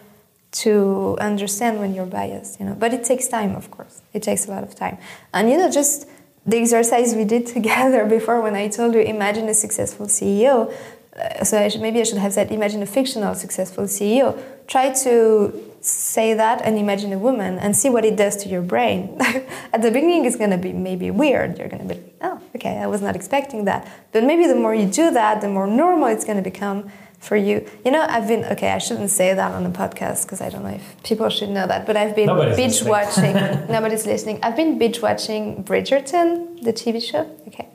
to 0.50 1.14
understand 1.20 1.78
when 1.78 1.94
you're 1.94 2.06
biased, 2.06 2.59
you 2.59 2.64
know. 2.64 2.74
But 2.74 2.94
it 2.94 3.04
takes 3.04 3.28
time, 3.28 3.54
of 3.54 3.70
course. 3.70 4.00
It 4.14 4.22
takes 4.22 4.46
a 4.46 4.50
lot 4.50 4.62
of 4.62 4.74
time. 4.74 4.96
And 5.34 5.50
you 5.50 5.59
know, 5.59 5.70
just 5.70 6.09
the 6.46 6.56
exercise 6.56 7.14
we 7.14 7.24
did 7.24 7.46
together 7.56 8.06
before 8.06 8.40
when 8.40 8.54
I 8.56 8.68
told 8.68 8.94
you 8.94 9.00
imagine 9.00 9.48
a 9.48 9.54
successful 9.54 10.06
CEO. 10.06 10.72
Uh, 11.14 11.44
so 11.44 11.59
I 11.59 11.68
should, 11.68 11.80
maybe 11.80 12.00
I 12.00 12.04
should 12.04 12.18
have 12.18 12.32
said 12.32 12.50
imagine 12.50 12.82
a 12.82 12.86
fictional 12.86 13.34
successful 13.34 13.84
CEO. 13.84 14.40
Try 14.66 14.92
to 15.04 15.68
say 15.81 16.35
that 16.35 16.61
and 16.62 16.76
imagine 16.76 17.12
a 17.12 17.18
woman 17.18 17.59
and 17.59 17.76
see 17.76 17.89
what 17.89 18.05
it 18.05 18.16
does 18.16 18.37
to 18.39 18.49
your 18.49 18.62
brain. 18.62 19.16
At 19.72 19.83
the 19.83 19.91
beginning, 19.91 20.24
it's 20.24 20.37
going 20.37 20.51
to 20.51 20.59
be 20.59 20.72
maybe 20.72 21.11
weird. 21.11 21.59
You're 21.59 21.68
going 21.68 21.87
to 21.87 21.95
be, 21.95 22.03
oh, 22.20 22.41
okay, 22.57 22.79
I 22.79 22.87
was 22.87 23.01
not 23.01 23.14
expecting 23.14 23.64
that. 23.66 23.89
But 24.12 24.24
maybe 24.24 24.47
the 24.47 24.55
more 24.55 24.74
you 24.74 24.87
do 24.87 25.11
that, 25.11 25.41
the 25.41 25.49
more 25.49 25.66
normal 25.66 26.09
it's 26.09 26.24
going 26.24 26.37
to 26.37 26.43
become 26.43 26.91
for 27.19 27.37
you. 27.37 27.69
You 27.85 27.91
know, 27.91 28.07
I've 28.09 28.29
been, 28.29 28.45
okay, 28.45 28.71
I 28.71 28.79
shouldn't 28.79 29.11
say 29.11 29.35
that 29.35 29.53
on 29.53 29.64
the 29.64 29.71
podcast 29.71 30.23
because 30.23 30.41
I 30.41 30.49
don't 30.51 30.62
know 30.62 30.71
if 30.71 31.03
people 31.03 31.29
should 31.29 31.51
know 31.51 31.66
that, 31.66 31.87
but 31.87 31.97
I've 31.97 32.14
been 32.14 32.27
Nobody's 32.27 32.57
binge 32.57 32.83
listening. 32.83 33.35
watching, 33.35 33.66
nobody's 33.71 34.07
listening. 34.07 34.39
I've 34.43 34.57
been 34.57 34.79
binge 34.79 35.03
watching 35.03 35.64
Bridgerton, 35.64 36.62
the 36.62 36.73
TV 36.73 37.03
show. 37.03 37.31
Okay. 37.49 37.69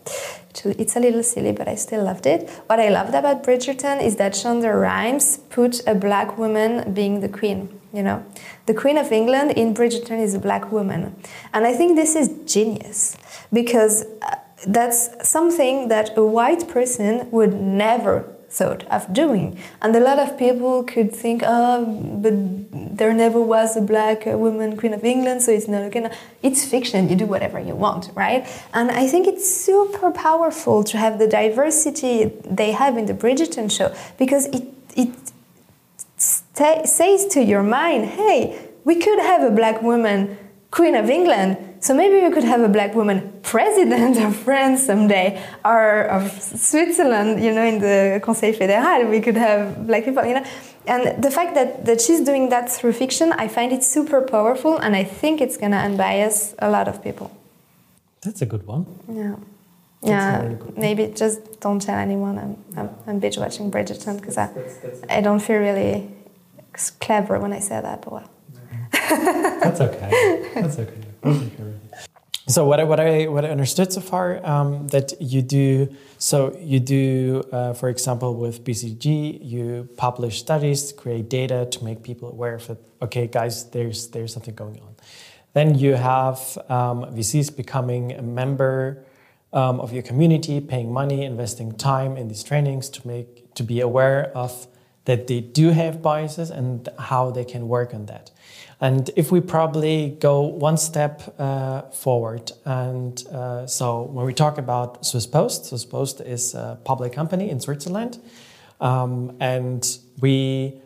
It's 0.66 0.96
a 0.96 1.00
little 1.00 1.24
silly, 1.24 1.52
but 1.52 1.68
I 1.68 1.76
still 1.76 2.04
loved 2.04 2.26
it. 2.26 2.50
What 2.68 2.80
I 2.80 2.90
loved 2.90 3.14
about 3.16 3.44
Bridgerton 3.44 4.02
is 4.02 4.16
that 4.18 4.34
Shonda 4.34 4.80
Rhimes 4.80 5.38
put 5.50 5.86
a 5.88 5.96
black 5.96 6.38
woman 6.38 6.94
being 6.94 7.20
the 7.22 7.30
queen. 7.30 7.80
You 7.92 8.02
know, 8.02 8.26
the 8.66 8.74
Queen 8.74 8.98
of 8.98 9.12
England 9.12 9.52
in 9.52 9.74
Bridgerton 9.76 10.20
is 10.20 10.34
a 10.34 10.40
black 10.40 10.72
woman, 10.72 11.16
and 11.54 11.64
I 11.64 11.74
think 11.74 11.96
this 11.96 12.16
is 12.16 12.28
genius 12.52 13.16
because 13.52 14.04
uh, 14.24 14.36
that's 14.66 15.30
something 15.30 15.90
that 15.90 16.18
a 16.18 16.26
white 16.26 16.68
person 16.68 17.30
would 17.30 17.54
never 17.54 18.33
thought 18.54 18.84
of 18.88 19.12
doing. 19.12 19.58
And 19.82 19.96
a 19.96 20.00
lot 20.00 20.20
of 20.20 20.38
people 20.38 20.84
could 20.84 21.12
think, 21.12 21.42
oh, 21.46 21.86
but 22.24 22.34
there 22.98 23.14
never 23.14 23.42
was 23.42 23.76
a 23.76 23.82
black 23.82 24.26
woman 24.26 24.78
Queen 24.78 24.94
of 24.94 25.04
England, 25.04 25.42
so 25.42 25.52
it's 25.52 25.68
not 25.68 25.82
okay. 25.84 26.12
It's 26.44 26.64
fiction, 26.64 27.10
you 27.10 27.16
do 27.16 27.26
whatever 27.26 27.60
you 27.60 27.76
want, 27.76 28.12
right? 28.14 28.48
And 28.74 28.92
I 28.92 29.08
think 29.08 29.28
it's 29.28 29.48
super 29.50 30.12
powerful 30.12 30.84
to 30.84 30.98
have 30.98 31.18
the 31.18 31.28
diversity 31.28 32.32
they 32.46 32.72
have 32.72 32.98
in 32.98 33.08
the 33.08 33.14
Bridgerton 33.14 33.72
show 33.72 33.94
because 34.18 34.46
it, 34.48 34.66
it 34.96 35.10
says 36.18 37.26
to 37.28 37.44
your 37.44 37.64
mind, 37.64 38.06
hey, 38.06 38.70
we 38.86 38.96
could 38.96 39.20
have 39.20 39.42
a 39.42 39.50
black 39.50 39.82
woman 39.82 40.38
Queen 40.74 40.96
of 40.96 41.08
England. 41.08 41.58
So 41.82 41.94
maybe 41.94 42.16
we 42.26 42.32
could 42.34 42.48
have 42.54 42.62
a 42.62 42.68
black 42.78 42.96
woman 42.96 43.18
president 43.44 44.18
of 44.18 44.36
France 44.36 44.88
someday, 44.88 45.40
or 45.64 46.06
of 46.18 46.24
Switzerland, 46.42 47.44
you 47.44 47.52
know, 47.54 47.66
in 47.74 47.78
the 47.80 48.20
Conseil 48.24 48.54
Fédéral, 48.56 49.10
we 49.10 49.20
could 49.22 49.38
have 49.38 49.86
black 49.86 50.04
people, 50.06 50.26
you 50.26 50.34
know. 50.34 50.46
And 50.88 51.24
the 51.24 51.30
fact 51.30 51.54
that, 51.54 51.86
that 51.86 52.02
she's 52.02 52.22
doing 52.22 52.50
that 52.50 52.72
through 52.72 52.94
fiction, 52.94 53.34
I 53.34 53.48
find 53.48 53.72
it 53.72 53.84
super 53.84 54.22
powerful, 54.22 54.78
and 54.80 54.96
I 54.96 55.04
think 55.04 55.42
it's 55.42 55.58
going 55.58 55.74
to 55.74 55.78
unbias 55.78 56.56
a 56.58 56.70
lot 56.70 56.88
of 56.88 57.04
people. 57.04 57.30
That's 58.24 58.42
a 58.42 58.48
good 58.48 58.66
one. 58.66 58.86
Yeah. 59.08 59.36
That's 60.02 60.10
yeah, 60.10 60.42
really 60.42 60.56
one. 60.56 60.74
maybe 60.76 61.08
just 61.24 61.62
don't 61.62 61.82
tell 61.82 61.98
anyone 61.98 62.38
I'm, 62.44 62.54
I'm, 62.78 62.90
I'm 63.08 63.20
binge 63.20 63.38
watching 63.38 63.70
Bridgerton 63.72 64.20
because 64.20 64.38
I, 64.38 64.50
I 65.18 65.22
don't 65.22 65.40
feel 65.40 65.60
really 65.60 66.10
clever 67.00 67.40
when 67.40 67.54
I 67.54 67.60
say 67.60 67.80
that, 67.80 68.02
but 68.02 68.12
well. 68.12 68.30
That's 69.64 69.82
okay. 69.82 70.52
That's 70.56 70.80
okay. 70.80 71.04
So 72.46 72.66
what 72.66 72.82
I, 72.82 72.84
what 72.84 73.00
I 73.00 73.28
what 73.28 73.46
I 73.46 73.50
understood 73.50 73.94
so 73.94 74.02
far 74.02 74.46
um, 74.46 74.88
that 74.90 75.14
you 75.22 75.42
do 75.42 75.88
so 76.18 76.54
you 76.60 76.82
do 76.82 77.42
uh, 77.54 77.74
for 77.74 77.88
example 77.88 78.36
with 78.36 78.66
BCG 78.66 79.40
you 79.42 79.88
publish 79.96 80.40
studies 80.40 80.92
create 80.92 81.30
data 81.30 81.66
to 81.72 81.84
make 81.86 82.04
people 82.04 82.30
aware 82.30 82.56
of 82.56 82.70
it 82.70 82.80
okay 83.02 83.28
guys 83.28 83.70
there's 83.70 84.10
there's 84.10 84.34
something 84.34 84.56
going 84.56 84.82
on 84.82 84.94
then 85.54 85.76
you 85.76 85.94
have 85.94 86.58
um, 86.68 87.06
VCs 87.16 87.56
becoming 87.56 88.12
a 88.12 88.22
member 88.22 89.06
um, 89.54 89.80
of 89.80 89.94
your 89.94 90.04
community 90.04 90.60
paying 90.60 90.92
money 90.92 91.24
investing 91.24 91.72
time 91.72 92.18
in 92.18 92.28
these 92.28 92.44
trainings 92.44 92.90
to 92.90 93.08
make 93.08 93.54
to 93.54 93.64
be 93.64 93.80
aware 93.80 94.32
of 94.36 94.68
that 95.06 95.28
they 95.28 95.40
do 95.40 95.70
have 95.70 96.02
biases 96.02 96.50
and 96.50 96.90
how 97.00 97.32
they 97.32 97.46
can 97.46 97.70
work 97.70 97.94
on 97.94 98.06
that 98.08 98.32
and 98.84 99.10
if 99.16 99.32
we 99.32 99.40
probably 99.40 100.18
go 100.20 100.42
one 100.42 100.76
step 100.76 101.34
uh, 101.40 101.84
forward, 101.84 102.52
and 102.66 103.26
uh, 103.28 103.66
so 103.66 104.02
when 104.02 104.26
we 104.26 104.34
talk 104.34 104.58
about 104.58 105.06
Swiss 105.06 105.26
Post, 105.26 105.68
Swiss 105.68 105.86
Post 105.86 106.20
is 106.20 106.54
a 106.54 106.78
public 106.84 107.14
company 107.14 107.50
in 107.50 107.62
Switzerland, 107.62 108.20
um, 108.82 109.38
and 109.40 110.00
we 110.20 110.82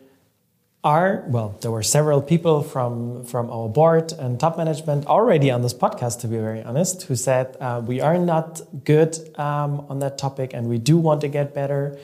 are 0.84 1.24
well. 1.26 1.58
There 1.60 1.72
were 1.72 1.82
several 1.82 2.22
people 2.22 2.62
from 2.62 3.24
from 3.24 3.50
our 3.50 3.68
board 3.68 4.12
and 4.12 4.38
top 4.38 4.56
management 4.56 5.06
already 5.06 5.50
on 5.50 5.62
this 5.62 5.74
podcast, 5.74 6.20
to 6.20 6.28
be 6.28 6.36
very 6.36 6.62
honest, 6.62 7.02
who 7.02 7.16
said 7.16 7.56
uh, 7.58 7.82
we 7.84 8.00
are 8.00 8.16
not 8.16 8.60
good 8.84 9.18
um, 9.40 9.84
on 9.90 9.98
that 9.98 10.18
topic, 10.18 10.54
and 10.54 10.68
we 10.68 10.78
do 10.78 10.98
want 10.98 11.20
to 11.22 11.28
get 11.28 11.52
better. 11.52 11.98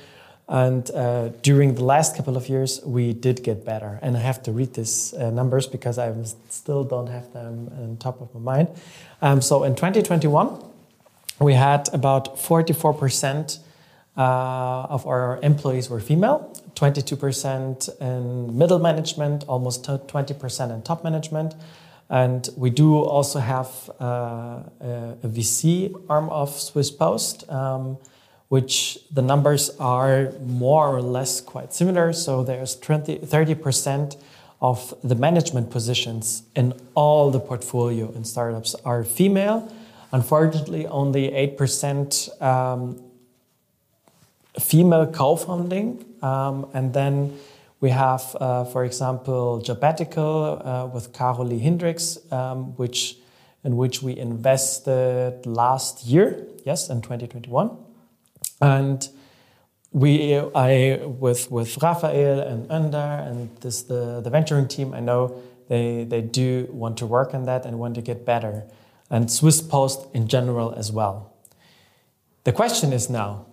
And 0.49 0.91
uh, 0.91 1.29
during 1.43 1.75
the 1.75 1.85
last 1.85 2.17
couple 2.17 2.37
of 2.37 2.49
years, 2.49 2.81
we 2.85 3.15
did 3.15 3.43
get 3.43 3.65
better. 3.65 3.99
And 4.03 4.17
I 4.17 4.21
have 4.21 4.43
to 4.43 4.53
read 4.53 4.75
these 4.75 5.15
uh, 5.15 5.31
numbers 5.31 5.67
because 5.67 5.99
I 5.99 6.13
still 6.51 6.85
don't 6.85 7.07
have 7.07 7.33
them 7.33 7.71
on 7.79 7.97
top 7.97 8.21
of 8.21 8.35
my 8.35 8.41
mind. 8.41 8.69
Um, 9.23 9.41
so 9.41 9.65
in 9.65 9.75
2021, 9.75 10.63
we 11.41 11.55
had 11.55 11.93
about 11.95 12.37
44% 12.37 13.59
uh, 14.17 14.21
of 14.21 15.07
our 15.07 15.41
employees 15.43 15.91
were 15.91 15.99
female, 15.99 16.53
22% 16.77 18.01
in 18.01 18.57
middle 18.57 18.79
management, 18.79 19.45
almost 19.49 19.85
20% 19.85 20.75
in 20.75 20.83
top 20.83 21.03
management. 21.03 21.55
And 22.11 22.49
we 22.57 22.71
do 22.71 22.99
also 22.99 23.41
have 23.41 23.91
uh, 24.01 24.05
a, 24.05 25.17
a, 25.23 25.29
VC 25.29 25.95
arm 26.09 26.29
of 26.29 26.51
Swiss 26.51 26.91
Post. 26.91 27.51
Um, 27.51 27.97
which 28.55 29.01
the 29.11 29.21
numbers 29.21 29.71
are 29.81 30.31
more 30.47 30.87
or 30.97 31.03
less 31.03 31.41
quite 31.41 31.75
similar. 31.75 32.13
So 32.13 32.45
there's 32.45 32.77
20, 32.77 33.19
30% 33.19 34.17
of 34.63 34.95
the 35.03 35.17
management 35.17 35.71
positions 35.71 36.45
in 36.55 36.73
all 36.95 37.33
the 37.33 37.41
portfolio 37.41 38.13
in 38.13 38.23
startups 38.23 38.77
are 38.85 39.03
female. 39.03 39.59
Unfortunately, 40.13 40.87
only 40.87 41.31
8% 41.31 42.41
um, 42.41 43.03
female 44.61 45.07
co-founding. 45.09 46.05
Um, 46.23 46.71
and 46.75 46.95
then 46.95 47.37
we 47.81 47.91
have, 47.91 48.37
uh, 48.39 48.65
for 48.67 48.85
example, 48.85 49.63
Jobbatical 49.65 50.63
uh, 50.65 50.87
with 50.95 51.13
Karoli 51.13 51.61
Hindriks, 51.61 52.07
um, 52.33 52.77
which, 52.77 53.17
in 53.65 53.77
which 53.77 54.01
we 54.01 54.17
invested 54.17 55.45
last 55.45 56.05
year, 56.05 56.47
yes, 56.65 56.89
in 56.89 57.03
2021. 57.03 57.84
And 58.61 59.09
we, 59.93 60.37
I, 60.37 61.01
with, 61.05 61.51
with 61.51 61.81
Raphael 61.83 62.41
and 62.41 62.71
Under 62.71 62.99
and 62.99 63.57
this, 63.61 63.83
the, 63.83 64.21
the 64.21 64.31
venturing 64.31 64.69
team, 64.69 64.93
I 64.93 65.01
know 65.01 65.41
they, 65.69 66.05
they 66.05 66.21
do 66.21 66.69
want 66.71 66.99
to 66.99 67.07
work 67.07 67.33
on 67.35 67.45
that 67.45 67.65
and 67.65 67.79
want 67.79 67.95
to 67.95 68.03
get 68.03 68.27
better. 68.27 68.65
And 69.11 69.31
Swiss 69.31 69.61
Post 69.61 70.07
in 70.13 70.29
general 70.29 70.73
as 70.75 70.91
well. 70.91 71.33
The 72.45 72.53
question 72.53 72.93
is 72.93 73.09
now, 73.09 73.47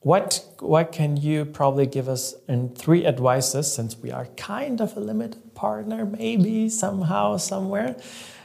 what, 0.00 0.44
what 0.60 0.92
can 0.92 1.16
you 1.16 1.44
probably 1.44 1.86
give 1.86 2.08
us 2.08 2.34
in 2.48 2.74
three 2.74 3.04
advices, 3.04 3.72
since 3.72 3.96
we 3.98 4.12
are 4.12 4.26
kind 4.36 4.80
of 4.80 4.96
a 4.96 5.00
limited 5.00 5.54
partner, 5.54 6.04
maybe 6.04 6.68
somehow, 6.68 7.36
somewhere? 7.36 7.96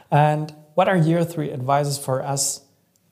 And 0.10 0.54
what 0.74 0.88
are 0.88 0.98
your 0.98 1.24
three 1.24 1.52
advices 1.52 1.98
for 1.98 2.24
us 2.24 2.62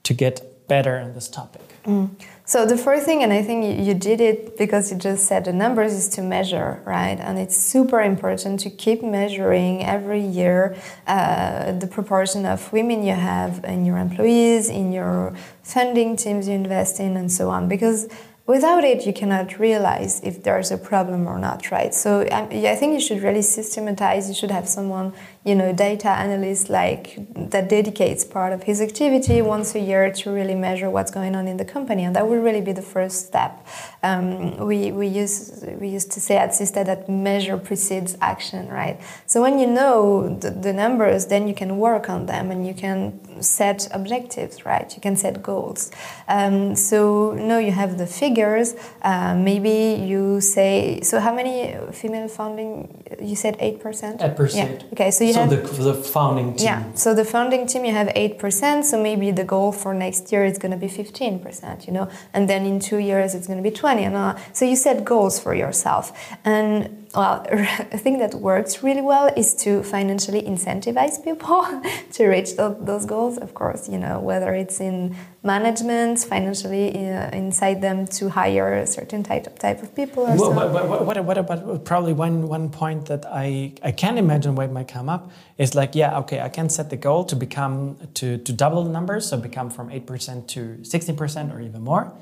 to 0.04 0.14
get 0.14 0.68
better 0.68 0.98
in 0.98 1.14
this 1.14 1.28
topic? 1.28 1.62
Mm. 1.86 2.12
So 2.52 2.66
the 2.66 2.76
first 2.76 3.06
thing, 3.06 3.24
and 3.24 3.32
I 3.32 3.44
think 3.44 3.80
you 3.80 3.94
did 3.94 4.20
it 4.20 4.58
because 4.58 4.92
you 4.92 4.98
just 4.98 5.26
said 5.26 5.46
the 5.46 5.54
numbers, 5.54 5.94
is 5.94 6.10
to 6.16 6.22
measure, 6.22 6.84
right? 6.84 7.18
And 7.18 7.40
it's 7.40 7.56
super 7.56 8.02
important 8.02 8.60
to 8.66 8.70
keep 8.70 9.02
measuring 9.02 9.86
every 9.86 10.20
year 10.20 10.76
uh, 11.08 11.72
the 11.72 11.88
proportion 11.88 12.46
of 12.46 12.74
women 12.74 13.06
you 13.06 13.14
have 13.14 13.64
in 13.64 13.86
your 13.86 13.98
employees, 13.98 14.68
in 14.68 14.92
your 14.92 15.34
funding 15.64 16.18
teams 16.18 16.50
you 16.50 16.54
invest 16.54 17.00
in, 17.00 17.16
and 17.16 17.32
so 17.32 17.50
on. 17.50 17.70
Because 17.70 18.10
without 18.48 18.84
it 18.84 19.06
you 19.06 19.14
cannot 19.14 19.58
realize 19.58 20.20
if 20.22 20.44
there's 20.44 20.72
a 20.72 20.78
problem 20.78 21.28
or 21.28 21.38
not 21.38 21.72
right 21.72 21.94
so 21.94 22.10
um, 22.32 22.48
i 22.52 22.76
think 22.76 22.94
you 22.94 23.00
should 23.00 23.22
really 23.22 23.42
systematize 23.42 24.28
you 24.28 24.34
should 24.34 24.52
have 24.52 24.68
someone 24.68 25.14
you 25.44 25.56
know 25.56 25.74
data 25.74 26.08
analyst 26.08 26.70
like 26.70 27.18
that 27.50 27.68
dedicates 27.68 28.24
part 28.24 28.54
of 28.54 28.64
his 28.64 28.80
activity 28.80 29.42
once 29.42 29.74
a 29.76 29.80
year 29.80 30.12
to 30.12 30.32
really 30.32 30.54
measure 30.54 30.90
what's 30.90 31.12
going 31.12 31.36
on 31.36 31.48
in 31.48 31.58
the 31.58 31.66
company. 31.66 32.04
And 32.04 32.16
that 32.16 32.28
would 32.28 32.44
really 32.44 32.62
be 32.62 32.72
the 32.72 32.82
first 32.82 33.28
step. 33.28 33.66
Um, 34.04 34.58
we, 34.58 34.92
we, 34.92 35.08
use, 35.08 35.64
we 35.80 35.88
used 35.88 36.12
to 36.12 36.20
say 36.20 36.38
at 36.38 36.52
Sista 36.52 36.86
that 36.86 37.10
measure 37.10 37.58
precedes 37.58 38.18
action 38.22 38.68
right? 38.70 39.00
So 39.26 39.42
when 39.42 39.58
you 39.60 39.68
know 39.68 40.38
the, 40.40 40.52
the 40.52 40.74
numbers 40.74 41.28
then 41.28 41.48
you 41.48 41.56
can 41.56 41.78
work 41.78 42.10
on 42.10 42.28
them 42.28 42.52
and 42.52 42.66
you 42.66 42.74
can 42.74 43.20
set 43.42 43.88
objectives 43.92 44.66
right? 44.66 44.94
You 44.96 45.02
can 45.02 45.16
set 45.16 45.42
goals. 45.42 45.92
Um, 46.28 46.76
so 46.76 47.34
now 47.34 47.58
you 47.58 47.72
have 47.72 47.98
the 47.98 48.08
figures. 48.08 48.76
Uh, 49.02 49.36
maybe 49.36 50.04
you 50.04 50.42
say 50.42 51.02
so 51.02 51.20
how 51.20 51.34
many 51.34 51.76
female 51.92 52.28
founding 52.28 53.04
you 53.22 53.36
said 53.36 53.58
8% 53.60 53.82
8% 53.82 54.56
yeah. 54.56 54.80
okay 54.94 55.12
so 55.12 55.24
you 55.24 55.31
you 55.32 55.36
so 55.36 55.42
have 55.46 55.50
the, 55.50 55.84
the 55.90 55.94
founding 55.94 56.50
team. 56.56 56.66
Yeah. 56.66 56.94
So 56.94 57.14
the 57.14 57.26
founding 57.26 57.66
team, 57.68 57.86
you 57.86 57.94
have 57.94 58.12
eight 58.16 58.36
percent. 58.44 58.86
So 58.86 58.96
maybe 59.02 59.32
the 59.32 59.44
goal 59.44 59.72
for 59.72 59.94
next 59.94 60.32
year 60.32 60.44
is 60.46 60.58
going 60.58 60.72
to 60.72 60.78
be 60.78 60.88
fifteen 60.88 61.40
percent. 61.40 61.88
You 61.88 61.94
know, 61.94 62.06
and 62.34 62.48
then 62.50 62.66
in 62.66 62.80
two 62.80 62.98
years 62.98 63.34
it's 63.36 63.48
going 63.48 63.62
to 63.64 63.68
be 63.72 63.76
twenty. 63.84 64.04
And 64.04 64.16
uh, 64.16 64.36
so 64.54 64.66
you 64.66 64.76
set 64.76 65.04
goals 65.04 65.40
for 65.40 65.54
yourself. 65.56 66.04
And 66.46 67.01
well, 67.16 67.46
a 67.52 67.98
thing 67.98 68.20
that 68.20 68.36
works 68.36 68.84
really 68.84 69.02
well 69.02 69.32
is 69.36 69.54
to 69.56 69.84
financially 69.84 70.42
incentivize 70.42 71.24
people 71.24 71.66
to 72.14 72.28
reach 72.28 72.56
those, 72.56 72.78
those 72.82 73.06
goals. 73.06 73.38
Of 73.38 73.54
course, 73.54 73.90
you 73.90 73.98
know 73.98 74.20
whether 74.20 74.54
it's 74.54 74.80
in 74.80 75.16
management, 75.44 76.20
financially 76.20 76.90
uh, 76.90 77.30
inside 77.32 77.82
them 77.82 78.06
to 78.06 78.30
hire 78.30 78.74
a 78.76 78.88
certain 78.88 79.24
type 79.24 79.48
of, 79.48 79.58
type 79.58 79.82
of 79.82 79.96
people. 79.96 80.24
Or 80.24 80.36
what, 80.36 80.72
what, 80.72 80.90
what, 80.90 81.06
what, 81.06 81.26
what 81.26 81.38
about 81.38 81.86
probably 81.86 82.14
one, 82.14 82.48
one 82.48 82.70
point 82.70 83.08
that 83.08 83.26
I, 83.26 83.74
I 83.84 83.92
can 83.92 84.18
imagine 84.18 84.56
what 84.56 84.72
might 84.72 84.88
come 84.88 85.10
up 85.10 85.32
is 85.58 85.74
like, 85.74 85.96
yeah, 85.96 86.20
okay, 86.20 86.42
I 86.42 86.50
can 86.50 86.70
set 86.70 86.90
the 86.90 86.98
goal 86.98 87.24
to 87.26 87.36
become, 87.36 87.98
to, 88.16 88.38
to 88.38 88.54
double 88.54 88.84
the 88.84 88.92
numbers, 88.92 89.28
so 89.28 89.38
become 89.38 89.70
from 89.70 89.90
8% 89.90 90.48
to 90.50 90.78
16% 90.82 91.54
or 91.54 91.60
even 91.60 91.82
more. 91.82 92.14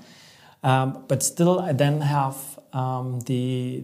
Um, 0.64 1.06
but 1.08 1.24
still, 1.24 1.60
I 1.60 1.74
then 1.74 2.02
have 2.02 2.38
um, 2.74 3.22
the, 3.22 3.84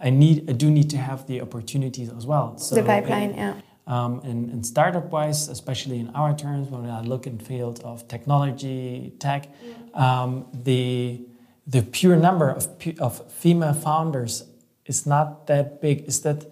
I 0.00 0.10
need, 0.10 0.48
I 0.48 0.52
do 0.52 0.70
need 0.70 0.90
to 0.90 0.96
have 0.96 1.26
the 1.26 1.40
opportunities 1.40 2.10
as 2.10 2.26
well. 2.26 2.58
So 2.58 2.74
the 2.74 2.82
pipeline, 2.82 3.34
yeah 3.34 3.60
um, 3.86 4.20
and, 4.24 4.50
and 4.50 4.66
startup 4.66 5.10
wise, 5.12 5.48
especially 5.48 6.00
in 6.00 6.08
our 6.10 6.36
terms, 6.36 6.68
when 6.68 6.90
I 6.90 7.02
look 7.02 7.26
in 7.26 7.38
field 7.38 7.80
of 7.84 8.08
technology, 8.08 9.12
tech, 9.18 9.48
um, 9.94 10.46
the 10.52 11.20
the 11.68 11.82
pure 11.82 12.16
number 12.16 12.48
of, 12.48 12.68
of 13.00 13.32
female 13.32 13.74
founders 13.74 14.44
is 14.86 15.04
not 15.04 15.48
that 15.48 15.80
big. 15.80 16.04
Is 16.06 16.20
that 16.22 16.46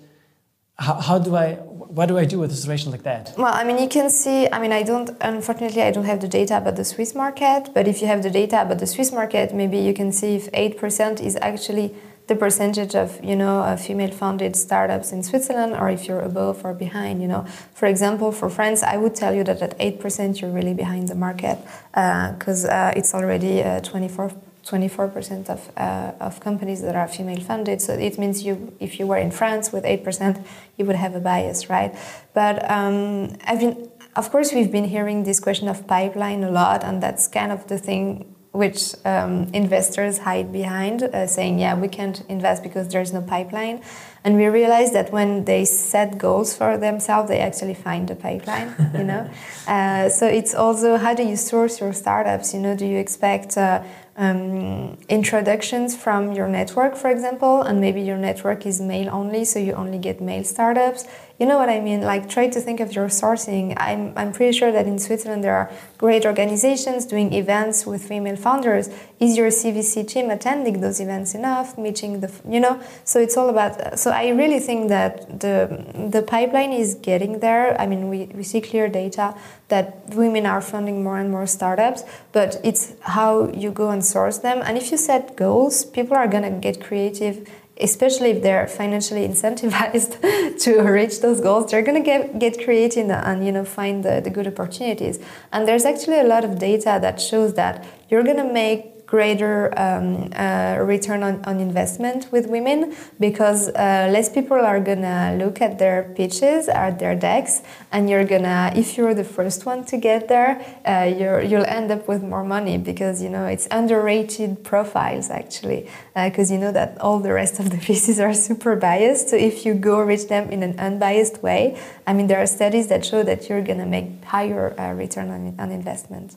how, 0.77 0.95
how 0.95 1.19
do 1.19 1.37
I 1.37 1.55
what 1.55 2.07
do 2.07 2.19
I 2.19 2.25
do 2.25 2.39
with 2.39 2.53
a 2.53 2.57
situation 2.57 2.93
like 2.93 3.03
that? 3.03 3.35
Well, 3.37 3.53
I 3.53 3.65
mean, 3.65 3.79
you 3.79 3.89
can 3.89 4.11
see. 4.11 4.49
I 4.51 4.61
mean, 4.61 4.73
I 4.73 4.85
don't. 4.85 5.11
Unfortunately, 5.21 5.83
I 5.83 5.91
don't 5.91 6.05
have 6.05 6.21
the 6.21 6.29
data 6.29 6.57
about 6.59 6.77
the 6.77 6.85
Swiss 6.85 7.17
market. 7.17 7.71
But 7.75 7.89
if 7.89 8.01
you 8.01 8.07
have 8.07 8.23
the 8.23 8.31
data 8.31 8.63
about 8.63 8.79
the 8.79 8.87
Swiss 8.87 9.11
market, 9.13 9.53
maybe 9.53 9.79
you 9.79 9.93
can 9.93 10.13
see 10.13 10.37
if 10.37 10.49
eight 10.53 10.79
percent 10.79 11.21
is 11.21 11.37
actually 11.43 11.95
the 12.27 12.35
percentage 12.35 12.95
of 12.95 13.23
you 13.23 13.37
know 13.37 13.61
uh, 13.61 13.77
female-founded 13.77 14.57
startups 14.57 15.13
in 15.13 15.23
Switzerland, 15.23 15.75
or 15.75 15.91
if 15.91 16.07
you're 16.07 16.21
above 16.21 16.65
or 16.65 16.73
behind. 16.73 17.21
You 17.21 17.29
know, 17.29 17.45
for 17.75 17.87
example, 17.87 18.33
for 18.33 18.49
France, 18.49 18.83
I 18.83 18.97
would 18.97 19.15
tell 19.15 19.35
you 19.35 19.45
that 19.45 19.61
at 19.63 19.75
eight 19.79 20.01
percent 20.01 20.41
you're 20.41 20.51
really 20.51 20.75
behind 20.75 21.09
the 21.09 21.15
market 21.15 21.59
because 21.93 22.65
uh, 22.65 22.69
uh, 22.69 22.93
it's 22.97 23.15
already 23.15 23.63
24. 23.83 24.33
24% 24.65 25.51
of, 25.51 25.71
uh, 25.77 26.13
of 26.21 26.41
companies 26.41 26.81
that 26.81 26.97
are 26.97 27.07
female 27.07 27.41
funded. 27.41 27.83
So 27.83 27.93
it 27.93 28.19
means 28.19 28.45
you, 28.45 28.75
if 28.81 28.99
you 28.99 29.07
were 29.07 29.19
in 29.19 29.31
France 29.31 29.73
with 29.73 29.85
8%, 29.85 30.43
you 30.79 30.87
would 30.87 30.97
have 30.97 31.15
a 31.15 31.21
bias, 31.21 31.69
right? 31.69 31.95
But 32.33 32.71
um, 32.71 33.37
I've 33.45 33.61
been, 33.61 33.91
of 34.17 34.31
course, 34.31 34.53
we've 34.55 34.73
been 34.73 34.85
hearing 34.85 35.25
this 35.25 35.39
question 35.39 35.69
of 35.69 35.87
pipeline 35.87 36.43
a 36.45 36.51
lot, 36.51 36.83
and 36.83 37.03
that's 37.03 37.29
kind 37.29 37.53
of 37.53 37.67
the 37.67 37.79
thing 37.79 38.34
which 38.55 38.95
um, 39.05 39.51
investors 39.53 40.19
hide 40.19 40.53
behind, 40.53 41.03
uh, 41.03 41.27
saying, 41.27 41.59
yeah, 41.59 41.75
we 41.75 41.89
can't 41.89 42.23
invest 42.29 42.63
because 42.63 42.87
there's 42.87 43.13
no 43.13 43.21
pipeline. 43.21 43.83
And 44.25 44.37
we 44.37 44.47
realize 44.47 44.93
that 44.93 45.13
when 45.13 45.45
they 45.45 45.67
set 45.67 46.17
goals 46.17 46.57
for 46.57 46.79
themselves, 46.79 47.29
they 47.29 47.41
actually 47.41 47.75
find 47.75 48.09
the 48.09 48.15
pipeline, 48.17 48.75
you 48.95 49.05
know? 49.05 49.31
Uh, 49.67 50.11
so 50.11 50.27
it's 50.27 50.55
also 50.55 50.99
how 50.99 51.15
do 51.15 51.23
you 51.23 51.37
source 51.37 51.81
your 51.81 51.95
startups? 51.95 52.53
You 52.53 52.61
know, 52.61 52.77
do 52.77 52.85
you 52.85 52.99
expect 52.99 53.57
uh, 53.57 53.83
um, 54.17 54.97
introductions 55.09 55.97
from 55.97 56.33
your 56.33 56.49
network, 56.49 56.97
for 56.97 57.11
example, 57.11 57.63
and 57.63 57.81
maybe 57.81 58.01
your 58.03 58.17
network 58.17 58.65
is 58.67 58.81
male 58.81 59.09
only, 59.11 59.45
so 59.45 59.59
you 59.59 59.73
only 59.73 59.99
get 59.99 60.21
male 60.21 60.45
startups? 60.45 61.07
You 61.39 61.47
know 61.47 61.59
what 61.59 61.69
I 61.69 61.81
mean? 61.81 62.03
Like, 62.03 62.29
try 62.29 62.49
to 62.49 62.61
think 62.61 62.79
of 62.79 62.95
your 62.95 63.09
sourcing. 63.09 63.75
I'm, 63.77 64.13
I'm 64.17 64.33
pretty 64.33 64.57
sure 64.57 64.71
that 64.71 64.87
in 64.87 65.01
Switzerland 65.01 65.43
there 65.43 65.57
are 65.57 65.69
great 65.99 66.25
organizations 66.25 67.07
doing 67.07 67.33
events 67.33 67.85
with 67.87 68.07
female 68.07 68.37
founders. 68.37 68.89
Is 69.19 69.37
your 69.37 69.49
CVC 69.49 70.07
team 70.07 70.31
attending 70.31 70.81
those 70.81 71.01
events 71.01 71.35
enough? 71.35 71.77
Meeting 71.77 72.21
the, 72.21 72.33
you 72.49 72.61
know? 72.61 72.81
So 73.03 73.19
it's 73.19 73.37
all 73.37 73.49
about. 73.49 73.99
So 73.99 74.13
I 74.15 74.29
really 74.31 74.61
think 74.61 74.89
that 74.89 75.41
the 75.41 75.85
the 76.11 76.23
pipeline 76.23 76.73
is 76.73 76.95
getting 76.95 77.41
there. 77.41 77.81
I 77.81 77.87
mean, 77.87 78.09
we, 78.09 78.27
we 78.35 78.43
see 78.43 78.61
clear 78.61 78.89
data 78.89 79.35
that 79.69 80.09
women 80.15 80.47
are 80.47 80.61
funding 80.61 81.03
more 81.03 81.19
and 81.19 81.31
more 81.31 81.47
startups, 81.47 82.05
but 82.33 82.61
it's 82.63 82.95
how 83.01 83.53
you 83.53 83.71
go 83.71 83.91
and 83.91 84.05
source 84.05 84.39
them. 84.39 84.63
And 84.65 84.79
if 84.79 84.91
you 84.91 84.99
set 84.99 85.37
goals, 85.37 85.85
people 85.85 86.17
are 86.17 86.29
gonna 86.29 86.51
get 86.51 86.83
creative 86.83 87.49
especially 87.81 88.31
if 88.31 88.43
they're 88.43 88.67
financially 88.69 89.27
incentivized 89.29 90.21
to 90.63 90.81
reach 90.83 91.21
those 91.21 91.41
goals, 91.41 91.71
they're 91.71 91.83
going 91.83 92.01
to 92.01 92.05
get, 92.05 92.39
get 92.39 92.63
creative 92.65 93.11
and 93.11 93.45
you 93.45 93.53
know 93.53 93.65
find 93.65 94.05
the, 94.05 94.21
the 94.23 94.31
good 94.31 94.47
opportunities. 94.47 95.19
And 95.53 95.67
there's 95.67 95.85
actually 95.85 96.21
a 96.21 96.25
lot 96.25 96.45
of 96.45 96.59
data 96.59 96.99
that 97.03 97.21
shows 97.21 97.55
that 97.55 97.85
you're 98.09 98.23
going 98.23 98.37
to 98.37 98.53
make 98.53 98.94
greater 99.15 99.57
um, 99.79 100.29
uh, 100.35 100.77
return 100.95 101.23
on, 101.23 101.35
on 101.45 101.61
investment 101.61 102.21
with 102.33 102.49
women 102.49 102.81
because 103.21 103.69
uh, 103.69 104.09
less 104.15 104.29
people 104.29 104.59
are 104.73 104.81
gonna 104.81 105.37
look 105.39 105.61
at 105.61 105.79
their 105.79 106.03
pitches, 106.17 106.67
at 106.67 106.99
their 106.99 107.15
decks, 107.15 107.63
and 107.93 108.11
you're 108.11 108.25
gonna, 108.25 108.73
if 108.75 108.97
you're 108.97 109.15
the 109.15 109.29
first 109.39 109.67
one 109.67 109.85
to 109.85 109.97
get 109.97 110.27
there, 110.27 110.53
uh, 110.85 111.07
you're, 111.19 111.41
you'll 111.41 111.71
end 111.79 111.93
up 111.93 112.09
with 112.09 112.25
more 112.25 112.43
money 112.43 112.77
because 112.77 113.23
you 113.23 113.31
know 113.31 113.47
it's 113.47 113.69
underrated 113.71 114.65
profiles 114.65 115.31
actually, 115.31 115.89
because 116.17 116.51
uh, 116.51 116.55
you 116.55 116.59
know 116.59 116.73
that 116.73 117.01
all 117.01 117.21
the 117.21 117.33
rest 117.33 117.61
of 117.61 117.71
the 117.71 117.79
pieces 117.89 118.19
are 118.19 118.35
super 118.35 118.75
biased. 118.75 119.29
So 119.29 119.37
if 119.37 119.65
you 119.65 119.75
go 119.75 120.01
reach 120.01 120.27
them 120.27 120.51
in 120.51 120.65
an 120.65 120.75
unbiased 120.81 121.41
way, 121.41 121.79
I 122.05 122.15
mean 122.15 122.27
there 122.27 122.41
are 122.43 122.49
studies 122.49 122.89
that 122.89 123.05
show 123.05 123.23
that 123.23 123.49
you're 123.49 123.63
gonna 123.63 123.87
make 123.87 124.25
higher 124.25 124.75
uh, 124.77 124.93
return 124.95 125.31
on, 125.31 125.55
on 125.61 125.71
investment. 125.71 126.35